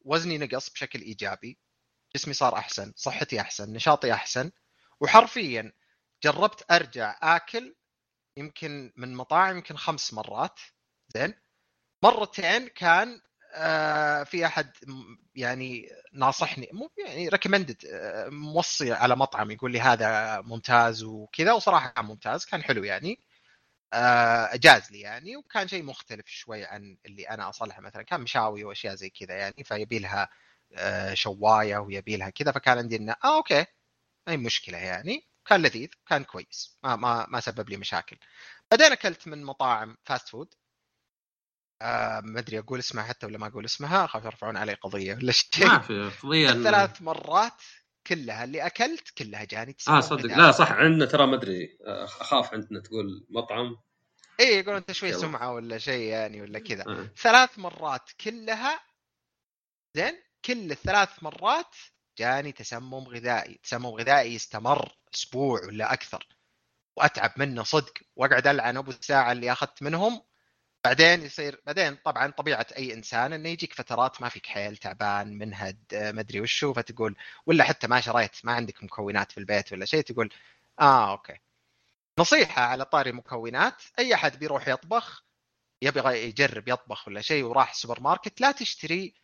وزني 0.00 0.38
نقص 0.38 0.70
بشكل 0.70 1.00
إيجابي. 1.00 1.58
جسمي 2.16 2.34
صار 2.34 2.56
أحسن 2.56 2.92
صحتي 2.96 3.40
أحسن 3.40 3.72
نشاطي 3.72 4.12
أحسن. 4.12 4.50
وحرفيا 5.00 5.72
جربت 6.24 6.64
أرجع 6.70 7.18
آكل 7.22 7.74
يمكن 8.36 8.92
من 8.96 9.14
مطاعم 9.14 9.56
يمكن 9.56 9.76
خمس 9.76 10.14
مرات. 10.14 10.60
زين. 11.16 11.34
مرتين 12.02 12.68
كان 12.68 13.20
آه، 13.54 14.24
في 14.24 14.46
أحد 14.46 14.72
يعني 15.34 15.88
ناصحني 16.12 16.68
مو 16.72 16.90
يعني 17.06 17.28
recommended 17.28 17.84
آه، 17.86 18.28
موصي 18.28 18.92
على 18.92 19.16
مطعم 19.16 19.50
يقول 19.50 19.72
لي 19.72 19.80
هذا 19.80 20.40
ممتاز 20.40 21.04
وكذا 21.04 21.52
وصراحة 21.52 21.88
كان 21.88 22.04
ممتاز 22.04 22.44
كان 22.44 22.62
حلو 22.62 22.84
يعني 22.84 23.20
آه، 23.94 24.56
جاز 24.56 24.92
لي 24.92 25.00
يعني 25.00 25.36
وكان 25.36 25.68
شيء 25.68 25.82
مختلف 25.84 26.26
شوي 26.26 26.64
عن 26.64 26.98
اللي 27.06 27.24
أنا 27.30 27.48
أصلحه 27.48 27.82
مثلا 27.82 28.02
كان 28.02 28.20
مشاوي 28.20 28.64
وأشياء 28.64 28.94
زي 28.94 29.10
كذا 29.10 29.34
يعني 29.34 29.64
فيبي 29.64 29.98
لها 29.98 30.28
شواية 31.14 31.78
ويبي 31.78 32.16
لها 32.16 32.30
كذا 32.30 32.52
فكان 32.52 32.78
عندي 32.78 32.96
إنه 32.96 33.16
آه 33.24 33.36
okay 33.36 33.66
اي 34.28 34.36
مشكلة 34.36 34.78
يعني 34.78 35.28
كان 35.46 35.62
لذيذ 35.62 35.88
كان 36.08 36.24
كويس 36.24 36.78
ما 36.82 36.96
ما 36.96 37.26
ما 37.28 37.40
سبب 37.40 37.70
لي 37.70 37.76
مشاكل. 37.76 38.18
بعدين 38.70 38.92
أكلت 38.92 39.28
من 39.28 39.44
مطاعم 39.44 39.96
fast 40.04 40.28
food 40.28 40.54
آه 41.82 42.20
ما 42.20 42.38
أدري 42.38 42.58
أقول 42.58 42.78
اسمها 42.78 43.04
حتى 43.04 43.26
ولا 43.26 43.38
ما 43.38 43.46
أقول 43.46 43.64
اسمها 43.64 44.04
اخاف 44.04 44.24
يرفعون 44.24 44.56
علي 44.56 44.74
قضية 44.74 45.14
ولا 45.14 45.32
شيء. 45.32 45.66
ما 45.66 45.78
في 45.78 46.10
قضية 46.22 46.48
ثلاث 46.70 47.02
مرات 47.02 47.62
كلها 48.06 48.44
اللي 48.44 48.66
أكلت 48.66 49.10
كلها 49.10 49.44
جاني 49.44 49.76
آه 49.88 50.00
صدق. 50.00 50.24
لا 50.24 50.50
صح 50.52 50.72
عندنا 50.72 51.06
ترى 51.06 51.26
ما 51.26 51.36
أدري 51.36 51.78
أخاف 52.20 52.54
عندنا 52.54 52.80
تقول 52.80 53.26
مطعم. 53.30 53.76
اي 54.40 54.46
يقول 54.58 54.76
أنت 54.76 54.92
شوي 54.92 55.12
سمعة 55.12 55.52
ولا 55.52 55.78
شيء 55.78 56.02
يعني 56.08 56.42
ولا 56.42 56.58
كذا. 56.58 56.84
آه. 56.88 57.10
ثلاث 57.16 57.58
مرات 57.58 58.10
كلها 58.20 58.80
زين 59.96 60.14
كل 60.44 60.70
الثلاث 60.70 61.22
مرات 61.22 61.76
جاني 62.18 62.52
تسمم 62.52 63.08
غذائي. 63.08 63.60
تسمم 63.62 63.86
غذائي 63.86 64.34
يستمر 64.34 64.92
أسبوع 65.14 65.64
ولا 65.66 65.92
أكثر. 65.92 66.26
وأتعب 66.96 67.32
منه 67.36 67.62
صدق. 67.62 67.92
وأقعد 68.16 68.46
ألعن 68.46 68.76
أبو 68.76 68.90
الساعة 68.90 69.32
اللي 69.32 69.52
أخذت 69.52 69.82
منهم 69.82 70.22
بعدين 70.84 71.22
يصير 71.22 71.62
بعدين 71.66 71.96
طبعا 72.04 72.30
طبيعة 72.30 72.66
أي 72.76 72.94
إنسان 72.94 73.32
إنه 73.32 73.48
يجيك 73.48 73.72
فترات 73.74 74.22
ما 74.22 74.28
فيك 74.28 74.46
حيل 74.46 74.76
تعبان 74.76 75.38
منهد 75.38 75.78
ما 76.14 76.20
أدري 76.20 76.40
وشو 76.40 76.72
فتقول 76.72 77.16
ولا 77.46 77.64
حتى 77.64 77.86
ما 77.86 78.00
شريت 78.00 78.44
ما 78.44 78.52
عندك 78.52 78.84
مكونات 78.84 79.32
في 79.32 79.38
البيت 79.38 79.72
ولا 79.72 79.84
شيء 79.84 80.00
تقول 80.02 80.32
آه 80.80 81.10
okay. 81.12 81.38
نصيحة 82.18 82.62
على 82.62 82.84
طاري 82.84 83.10
المكونات 83.10 83.82
أي 83.98 84.14
أحد 84.14 84.38
بيروح 84.38 84.68
يطبخ 84.68 85.24
يبغى 85.82 86.24
يجرب 86.28 86.68
يطبخ 86.68 87.08
ولا 87.08 87.20
شيء 87.20 87.44
وراح 87.44 87.70
السوبر 87.70 88.00
ماركت 88.00 88.40
لا 88.40 88.52
تشتري 88.52 89.14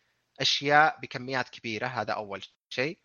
أشياء 0.41 0.99
بكميات 1.01 1.49
كبيرة 1.49 1.87
هذا 1.87 2.13
أول 2.13 2.45
شيء. 2.69 2.99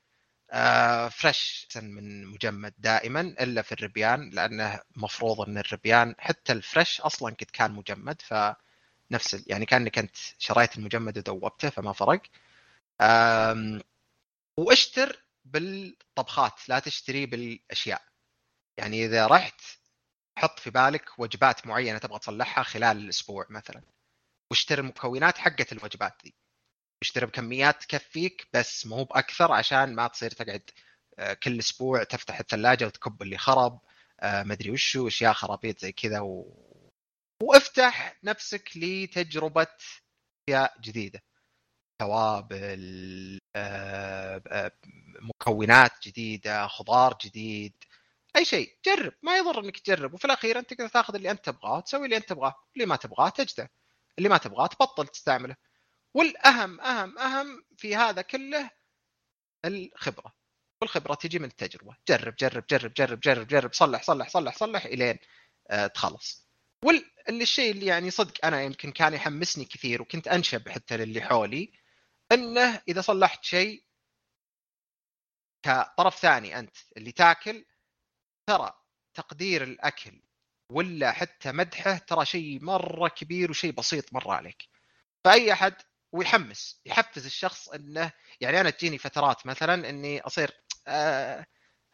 آه 0.52 1.08
فريش 1.08 1.66
احسن 1.68 1.84
من 1.90 2.26
مجمد 2.26 2.74
دائما 2.78 3.20
إلا 3.20 3.62
في 3.62 3.72
الربيان 3.72 4.30
لأنه 4.30 4.80
مفروض 4.96 5.40
إن 5.40 5.58
الربيان 5.58 6.14
حتى 6.18 6.52
الفريش 6.52 7.00
أصلا 7.00 7.34
قد 7.34 7.46
كان 7.52 7.72
مجمد 7.72 8.22
فنفس 8.22 9.44
يعني 9.46 9.66
كأنك 9.66 9.98
أنت 9.98 10.16
شريت 10.38 10.78
المجمد 10.78 11.18
ودوبته 11.18 11.70
فما 11.70 11.92
فرق. 11.92 12.22
واشتر 14.58 15.24
بالطبخات 15.44 16.68
لا 16.68 16.78
تشتري 16.78 17.26
بالأشياء. 17.26 18.02
يعني 18.78 19.04
إذا 19.06 19.26
رحت 19.26 19.60
حط 20.38 20.58
في 20.60 20.70
بالك 20.70 21.18
وجبات 21.18 21.66
معينة 21.66 21.98
تبغى 21.98 22.18
تصلحها 22.18 22.64
خلال 22.64 22.96
الأسبوع 22.96 23.46
مثلا 23.50 23.82
واشتري 24.50 24.80
المكونات 24.80 25.38
حقت 25.38 25.72
الوجبات 25.72 26.14
دي. 26.24 26.34
اشتري 27.02 27.26
بكميات 27.26 27.82
تكفيك 27.82 28.48
بس 28.54 28.86
مو 28.86 29.04
بأكثر 29.04 29.52
عشان 29.52 29.94
ما 29.94 30.08
تصير 30.08 30.30
تقعد 30.30 30.70
آه، 31.18 31.32
كل 31.34 31.58
أسبوع 31.58 32.04
تفتح 32.04 32.38
الثلاجة 32.40 32.86
وتكب 32.86 33.22
اللي 33.22 33.38
خرب 33.38 33.80
آه، 34.20 34.42
مدري 34.42 34.70
وشو 34.70 35.08
أشياء 35.08 35.32
خرابيط 35.32 35.78
زي 35.80 35.92
كذا 35.92 36.20
و... 36.20 36.46
وافتح 37.42 38.18
نفسك 38.24 38.70
لتجربة 38.76 39.66
أشياء 40.48 40.80
جديدة. 40.80 41.22
توابل 42.00 43.38
آه، 43.56 44.72
مكونات 45.20 45.92
جديدة 46.08 46.66
خضار 46.66 47.18
جديد 47.24 47.74
أي 48.36 48.44
شيء. 48.44 48.76
جرب 48.86 49.12
ما 49.22 49.36
يضر 49.38 49.60
إنك 49.60 49.78
تجرب. 49.78 50.14
وفي 50.14 50.24
الأخير 50.24 50.58
أنت 50.58 50.74
تقدر 50.74 50.88
تاخذ 50.88 51.14
اللي 51.14 51.30
أنت 51.30 51.44
تبغاه 51.44 51.76
وتسوي 51.78 52.04
اللي 52.04 52.16
أنت 52.16 52.28
تبغاه. 52.28 52.54
اللي 52.76 52.86
ما 52.86 52.96
تبغاه 52.96 53.28
تجده. 53.28 53.70
اللي 54.18 54.28
ما 54.28 54.38
تبغاه 54.38 54.66
تبطل 54.66 55.08
تستعمله. 55.08 55.56
والأهم 56.14 56.80
أهم 56.80 57.18
أهم 57.18 57.64
في 57.76 57.96
هذا 57.96 58.22
كله 58.22 58.70
الخبرة. 59.64 60.34
والخبرة 60.82 61.14
تجي 61.14 61.38
من 61.38 61.44
التجربة. 61.44 61.96
جرب 62.08 62.36
جرب 62.36 62.64
جرب 62.70 62.94
جرب 62.94 63.20
جرب 63.20 63.46
جرب 63.46 63.72
صلح 63.72 64.02
صلح 64.02 64.28
صلح 64.28 64.56
صلح 64.56 64.84
إلين 64.84 65.18
آه، 65.70 65.86
تخلص. 65.86 66.48
واللي 66.84 67.42
الشيء 67.42 67.70
اللي 67.72 67.86
يعني 67.86 68.10
صدق 68.10 68.46
أنا 68.46 68.62
يمكن 68.62 68.92
كان 68.92 69.14
يحمسني 69.14 69.64
كثير 69.64 70.02
وكنت 70.02 70.28
أنشب 70.28 70.68
حتى 70.68 70.96
للي 70.96 71.22
حولي 71.22 71.72
إنه 72.32 72.82
إذا 72.88 73.00
صلحت 73.00 73.44
شيء 73.44 73.84
كطرف 75.62 76.18
ثاني 76.18 76.58
أنت 76.58 76.76
اللي 76.96 77.12
تاكل 77.12 77.64
ترى 78.46 78.72
تقدير 79.14 79.62
الأكل 79.62 80.22
ولا 80.70 81.12
حتى 81.12 81.52
مدحه 81.52 81.98
ترى 81.98 82.24
شيء 82.26 82.64
مرة 82.64 83.08
كبير 83.08 83.50
وشيء 83.50 83.72
بسيط 83.72 84.12
مره 84.12 84.32
عليك. 84.32 84.68
فأي 85.24 85.52
أحد 85.52 85.74
ويحمس 86.12 86.80
يحفز 86.86 87.26
الشخص 87.26 87.68
إنه 87.68 88.12
يعني 88.40 88.60
أنا 88.60 88.70
تجيني 88.70 88.98
فترات 88.98 89.46
مثلا 89.46 89.90
إني 89.90 90.20
أصير 90.20 90.50
آه، 90.86 91.46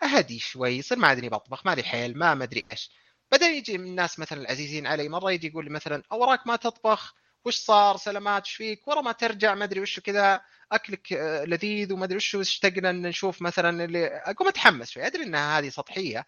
أهدي 0.03 0.39
شوي 0.39 0.71
يصير 0.71 0.99
ما 0.99 1.12
أدري 1.12 1.29
بطبخ 1.29 1.66
ما 1.66 1.75
لي 1.75 1.83
حيل 1.83 2.19
ما 2.19 2.35
مدري 2.35 2.64
إيش. 2.73 2.91
بعدين 3.31 3.55
يجي 3.55 3.79
من 3.79 3.87
الناس 3.87 4.19
مثلا 4.19 4.41
العزيزين 4.41 4.87
علي 4.87 5.09
مرة 5.09 5.33
يجي 5.33 5.47
يقول 5.47 5.64
لي 5.64 5.71
مثلا 5.71 6.03
أوراك 6.12 6.47
ما 6.47 6.57
تطبخ 6.57 7.14
وش 7.45 7.57
صار؟ 7.57 7.97
سلامات 7.97 8.45
إيش 8.47 8.55
فيك؟ 8.55 8.89
ورا 8.89 9.01
ما 9.01 9.12
ترجع 9.12 9.55
ما 9.55 9.64
أدري 9.64 9.81
وش 9.81 10.01
كذا 10.01 10.41
أكلك 10.73 11.12
آه، 11.12 11.45
لذيذ 11.45 11.93
وما 11.93 12.05
أدري 12.05 12.16
وش 12.16 12.37
اشتقنا 12.37 12.93
نشوف 12.93 13.43
مثلا 13.43 13.85
اللي 13.85 14.07
أقوم 14.07 14.49
أتحمس 14.49 14.91
شوي 14.91 15.07
أدري 15.07 15.23
انها 15.23 15.59
هذه 15.59 15.69
سطحية. 15.69 16.27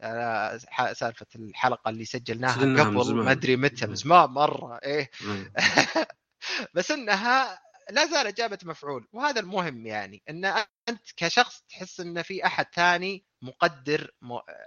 آه، 0.00 0.56
سالفة 0.92 1.26
الحلقة 1.36 1.88
اللي 1.88 2.04
سجلناها 2.04 2.84
قبل. 2.84 3.14
ما 3.14 3.32
أدري 3.32 3.56
متى 3.56 3.86
من 3.86 3.94
زمان 3.94 4.30
مرة 4.30 4.78
إيه. 4.84 5.10
بس 6.74 6.90
إنها 6.90 7.60
لا 7.90 8.06
زالت 8.06 8.38
جابت 8.38 8.64
مفعول 8.64 9.08
وهذا 9.12 9.40
المهم 9.40 9.86
يعني 9.86 10.22
إن 10.30 10.44
أنت 10.88 11.12
كشخص 11.16 11.62
تحس 11.68 12.00
إن 12.00 12.22
في 12.22 12.46
أحد 12.46 12.66
ثاني 12.74 13.24
مقدر. 13.42 14.10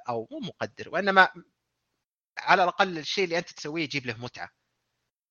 أو 0.10 0.28
مو 0.32 0.40
مقدر 0.40 0.90
وإنما 0.90 1.30
على 2.40 2.64
الأقل 2.64 2.98
الشيء 2.98 3.24
اللي 3.24 3.38
أنت 3.38 3.50
تسويه 3.54 3.84
يجيب 3.84 4.06
له 4.06 4.18
متعة 4.18 4.50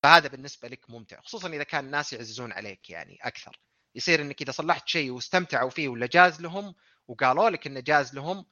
فهذا 0.03 0.27
بالنسبة 0.27 0.67
لك 0.67 0.89
ممتع 0.89 1.21
خصوصا 1.21 1.47
إذا 1.49 1.63
كان 1.63 1.85
الناس 1.85 2.13
يعززون 2.13 2.51
عليك 2.51 2.89
يعني 2.89 3.17
أكثر 3.21 3.59
يصير 3.95 4.21
إنك 4.21 4.41
إذا 4.41 4.51
صلحت 4.51 4.87
شيء 4.87 5.11
واستمتعوا 5.11 5.69
فيه 5.69 5.87
ولا 5.89 6.07
جاز 6.07 6.41
لهم 6.41 6.75
وقالوا 7.07 7.49
لك 7.49 7.67
إنه 7.67 7.79
جاز 7.79 8.15
لهم 8.15 8.45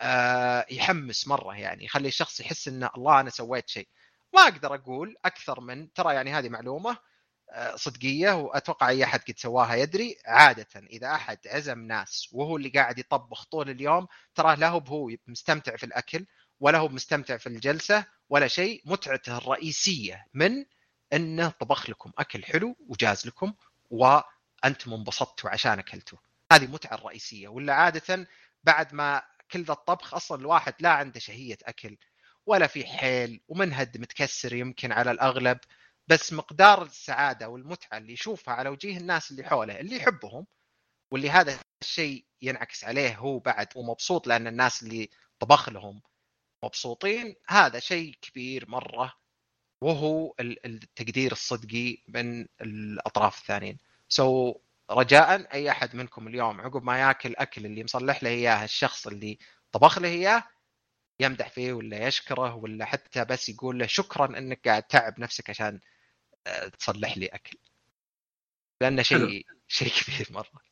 آه 0.00 0.66
يحمس 0.70 1.28
مرة 1.28 1.56
يعني 1.56 1.84
يخلي 1.84 2.08
الشخص 2.08 2.40
يحس 2.40 2.68
إن 2.68 2.88
الله 2.96 3.20
أنا 3.20 3.30
سويت 3.30 3.68
شيء 3.68 3.88
ما 4.34 4.42
أقدر 4.42 4.74
أقول 4.74 5.16
أكثر 5.24 5.60
من 5.60 5.92
ترى 5.92 6.14
يعني 6.14 6.32
هذه 6.32 6.48
معلومة 6.48 6.98
صدقية 7.74 8.32
وأتوقع 8.32 8.88
أي 8.88 9.04
أحد 9.04 9.20
قد 9.20 9.38
سواها 9.38 9.74
يدري. 9.74 10.16
عادة 10.26 10.66
إذا 10.76 11.14
أحد 11.14 11.38
عزم 11.46 11.78
ناس 11.78 12.28
وهو 12.32 12.56
اللي 12.56 12.68
قاعد 12.68 12.98
يطبخ 12.98 13.44
طول 13.44 13.70
اليوم 13.70 14.06
تراه 14.34 14.54
لا 14.54 14.68
هو 14.68 14.78
هو 14.78 15.10
مستمتع 15.26 15.76
في 15.76 15.86
الأكل 15.86 16.26
ولا 16.60 16.78
هو 16.78 16.88
مستمتع 16.88 17.36
في 17.36 17.46
الجلسة 17.46 18.04
ولا 18.28 18.48
شيء. 18.48 18.82
متعته 18.84 19.38
الرئيسية 19.38 20.26
من 20.34 20.64
إنه 21.12 21.48
طبخ 21.48 21.90
لكم 21.90 22.12
أكل 22.18 22.44
حلو 22.44 22.76
وجاز 22.88 23.26
لكم 23.26 23.54
وأنتم 23.90 24.92
انبسطتوا 24.94 25.50
عشان 25.50 25.78
اكلتوا 25.78 26.18
هذه 26.52 26.64
المتعه 26.64 26.94
الرئيسية. 26.94 27.48
ولا 27.48 27.74
عادة 27.74 28.28
بعد 28.64 28.94
ما 28.94 29.22
كل 29.50 29.62
ذا 29.62 29.72
الطبخ 29.72 30.14
أصلا 30.14 30.40
الواحد 30.40 30.74
لا 30.80 30.90
عنده 30.90 31.20
شهية 31.20 31.58
أكل 31.64 31.96
ولا 32.46 32.66
في 32.66 32.86
حيل 32.86 33.40
ومنهد 33.48 33.98
متكسر 33.98 34.54
يمكن 34.54 34.92
على 34.92 35.10
الأغلب. 35.10 35.58
بس 36.08 36.32
مقدار 36.32 36.82
السعادة 36.82 37.48
والمتعة 37.48 37.98
اللي 37.98 38.12
يشوفها 38.12 38.54
على 38.54 38.68
وجيه 38.68 38.96
الناس 38.98 39.30
اللي 39.30 39.44
حوله 39.44 39.80
اللي 39.80 39.96
يحبهم 39.96 40.46
واللي 41.12 41.30
هذا 41.30 41.58
الشيء 41.82 42.24
ينعكس 42.42 42.84
عليه 42.84 43.16
هو 43.18 43.38
بعد 43.38 43.68
ومبسوط 43.76 44.26
لأن 44.26 44.46
الناس 44.46 44.82
اللي 44.82 45.10
طبخ 45.40 45.68
لهم 45.68 46.02
مبسوطين 46.64 47.34
هذا 47.48 47.78
شيء 47.78 48.14
كبير 48.22 48.70
مرة 48.70 49.12
وهو 49.82 50.34
ال- 50.40 50.66
التقدير 50.66 51.32
الصدقي 51.32 51.98
من 52.08 52.46
الأطراف 52.60 53.38
الثانيين. 53.40 53.78
سو 54.08 54.52
so, 54.52 54.56
رجاء 54.90 55.52
أي 55.54 55.70
أحد 55.70 55.96
منكم 55.96 56.28
اليوم 56.28 56.60
عقب 56.60 56.82
ما 56.84 57.00
ياكل 57.00 57.36
أكل 57.36 57.66
اللي 57.66 57.84
مصلح 57.84 58.22
له 58.22 58.30
إياه 58.30 58.64
الشخص 58.64 59.06
اللي 59.06 59.38
طبخ 59.72 59.98
له 59.98 60.08
إياه 60.08 60.44
يمدح 61.20 61.48
فيه 61.50 61.72
ولا 61.72 62.06
يشكره 62.06 62.54
ولا 62.54 62.84
حتى 62.84 63.24
بس 63.24 63.48
يقول 63.48 63.78
له 63.78 63.86
شكرا 63.86 64.38
إنك 64.38 64.68
قاعد 64.68 64.82
تعب 64.82 65.20
نفسك 65.20 65.50
عشان 65.50 65.80
تصلح 66.78 67.18
لي 67.18 67.26
أكل. 67.26 67.58
لأنه 68.80 69.02
شيء 69.02 69.46
شيء 69.68 69.88
كبير 69.88 70.26
مرة. 70.30 70.66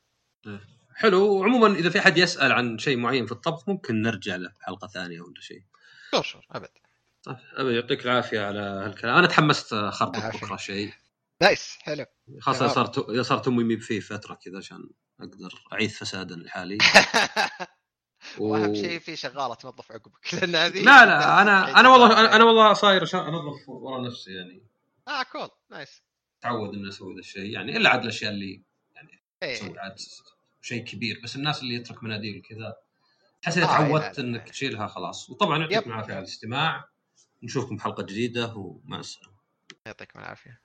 حلو. 0.94 1.32
وعموما 1.32 1.78
إذا 1.78 1.90
في 1.90 1.98
أحد 1.98 2.18
يسأل 2.18 2.52
عن 2.52 2.78
شيء 2.78 2.96
معين 2.96 3.26
في 3.26 3.32
الطبخ 3.32 3.68
ممكن 3.68 4.02
نرجع 4.02 4.36
له 4.36 4.52
حلقة 4.60 4.88
ثانية 4.88 5.20
ولا 5.20 5.40
شيء. 5.40 5.62
sure 6.10 6.22
sure 6.22 6.46
أبد. 6.50 6.68
طيب 7.22 7.36
أبي 7.52 7.74
يعطيك 7.74 8.06
العافية 8.06 8.40
على 8.40 8.60
هالكلام. 8.60 9.16
أنا 9.16 9.26
تحمست 9.26 9.72
العافية. 9.72 10.38
بكرة 10.38 10.56
شيء. 10.56 10.92
nice 11.42 11.78
حلو. 11.80 12.06
خاصة. 12.40 12.68
صارت 12.68 13.20
صارت 13.20 13.48
أمي 13.48 13.64
مي 13.64 13.76
فيه 13.76 14.00
فترة 14.00 14.34
كذا 14.34 14.58
عشان 14.58 14.90
أقدر 15.20 15.54
اعيث 15.72 15.90
فسادا 15.90 16.36
لحالي 16.36 16.78
و... 18.38 18.44
وأهم 18.44 18.74
شيء 18.74 18.98
في 18.98 19.16
شغالة 19.16 19.54
تنظف 19.54 19.92
عقبك. 19.92 20.34
لأن 20.34 20.54
هذه 20.54 20.82
لا 20.82 21.06
لا 21.06 21.42
أنا 21.42 21.70
أنا 21.80 21.88
والله 21.88 22.36
أنا, 22.36 22.44
والله 22.44 22.72
صاير 22.72 23.02
أنظف 23.02 23.68
ورا 23.68 24.06
نفسي 24.06 24.30
يعني. 24.30 24.62
آه 25.08 25.22
cool 25.22 25.48
nice 25.70 26.02
تعود 26.40 26.74
اني 26.74 26.88
أسوي 26.88 27.14
ذا 27.14 27.20
الشيء. 27.20 27.50
يعني 27.50 27.76
إلا 27.76 27.90
عاد 27.90 28.02
الأشياء 28.02 28.32
اللي 28.32 28.62
إيه. 29.42 29.54
تسوي 29.56 29.78
عاد 29.78 29.96
شيء 30.62 30.84
كبير. 30.84 31.20
بس 31.24 31.36
الناس 31.36 31.62
اللي 31.62 31.74
يترك 31.74 32.02
مناديل 32.02 32.42
كذا 32.42 32.76
تحس 33.42 33.58
إذا 33.58 33.66
آه، 33.66 33.68
إيه، 33.70 33.76
تعودت. 33.76 34.18
إنك 34.18 34.50
تشيلها 34.50 34.86
خلاص. 34.86 35.30
وطبعا 35.30 35.58
يعطيك 35.58 35.76
يب. 35.76 35.86
العافية 35.86 36.12
على 36.12 36.22
الاستماع. 36.22 36.88
نشوفكم 37.42 37.80
حلقه 37.80 38.02
جديدة 38.02 38.54
ومع 38.54 39.00
السلامة. 39.00 39.34
يعطيكم 39.86 40.18
العافية. 40.18 40.60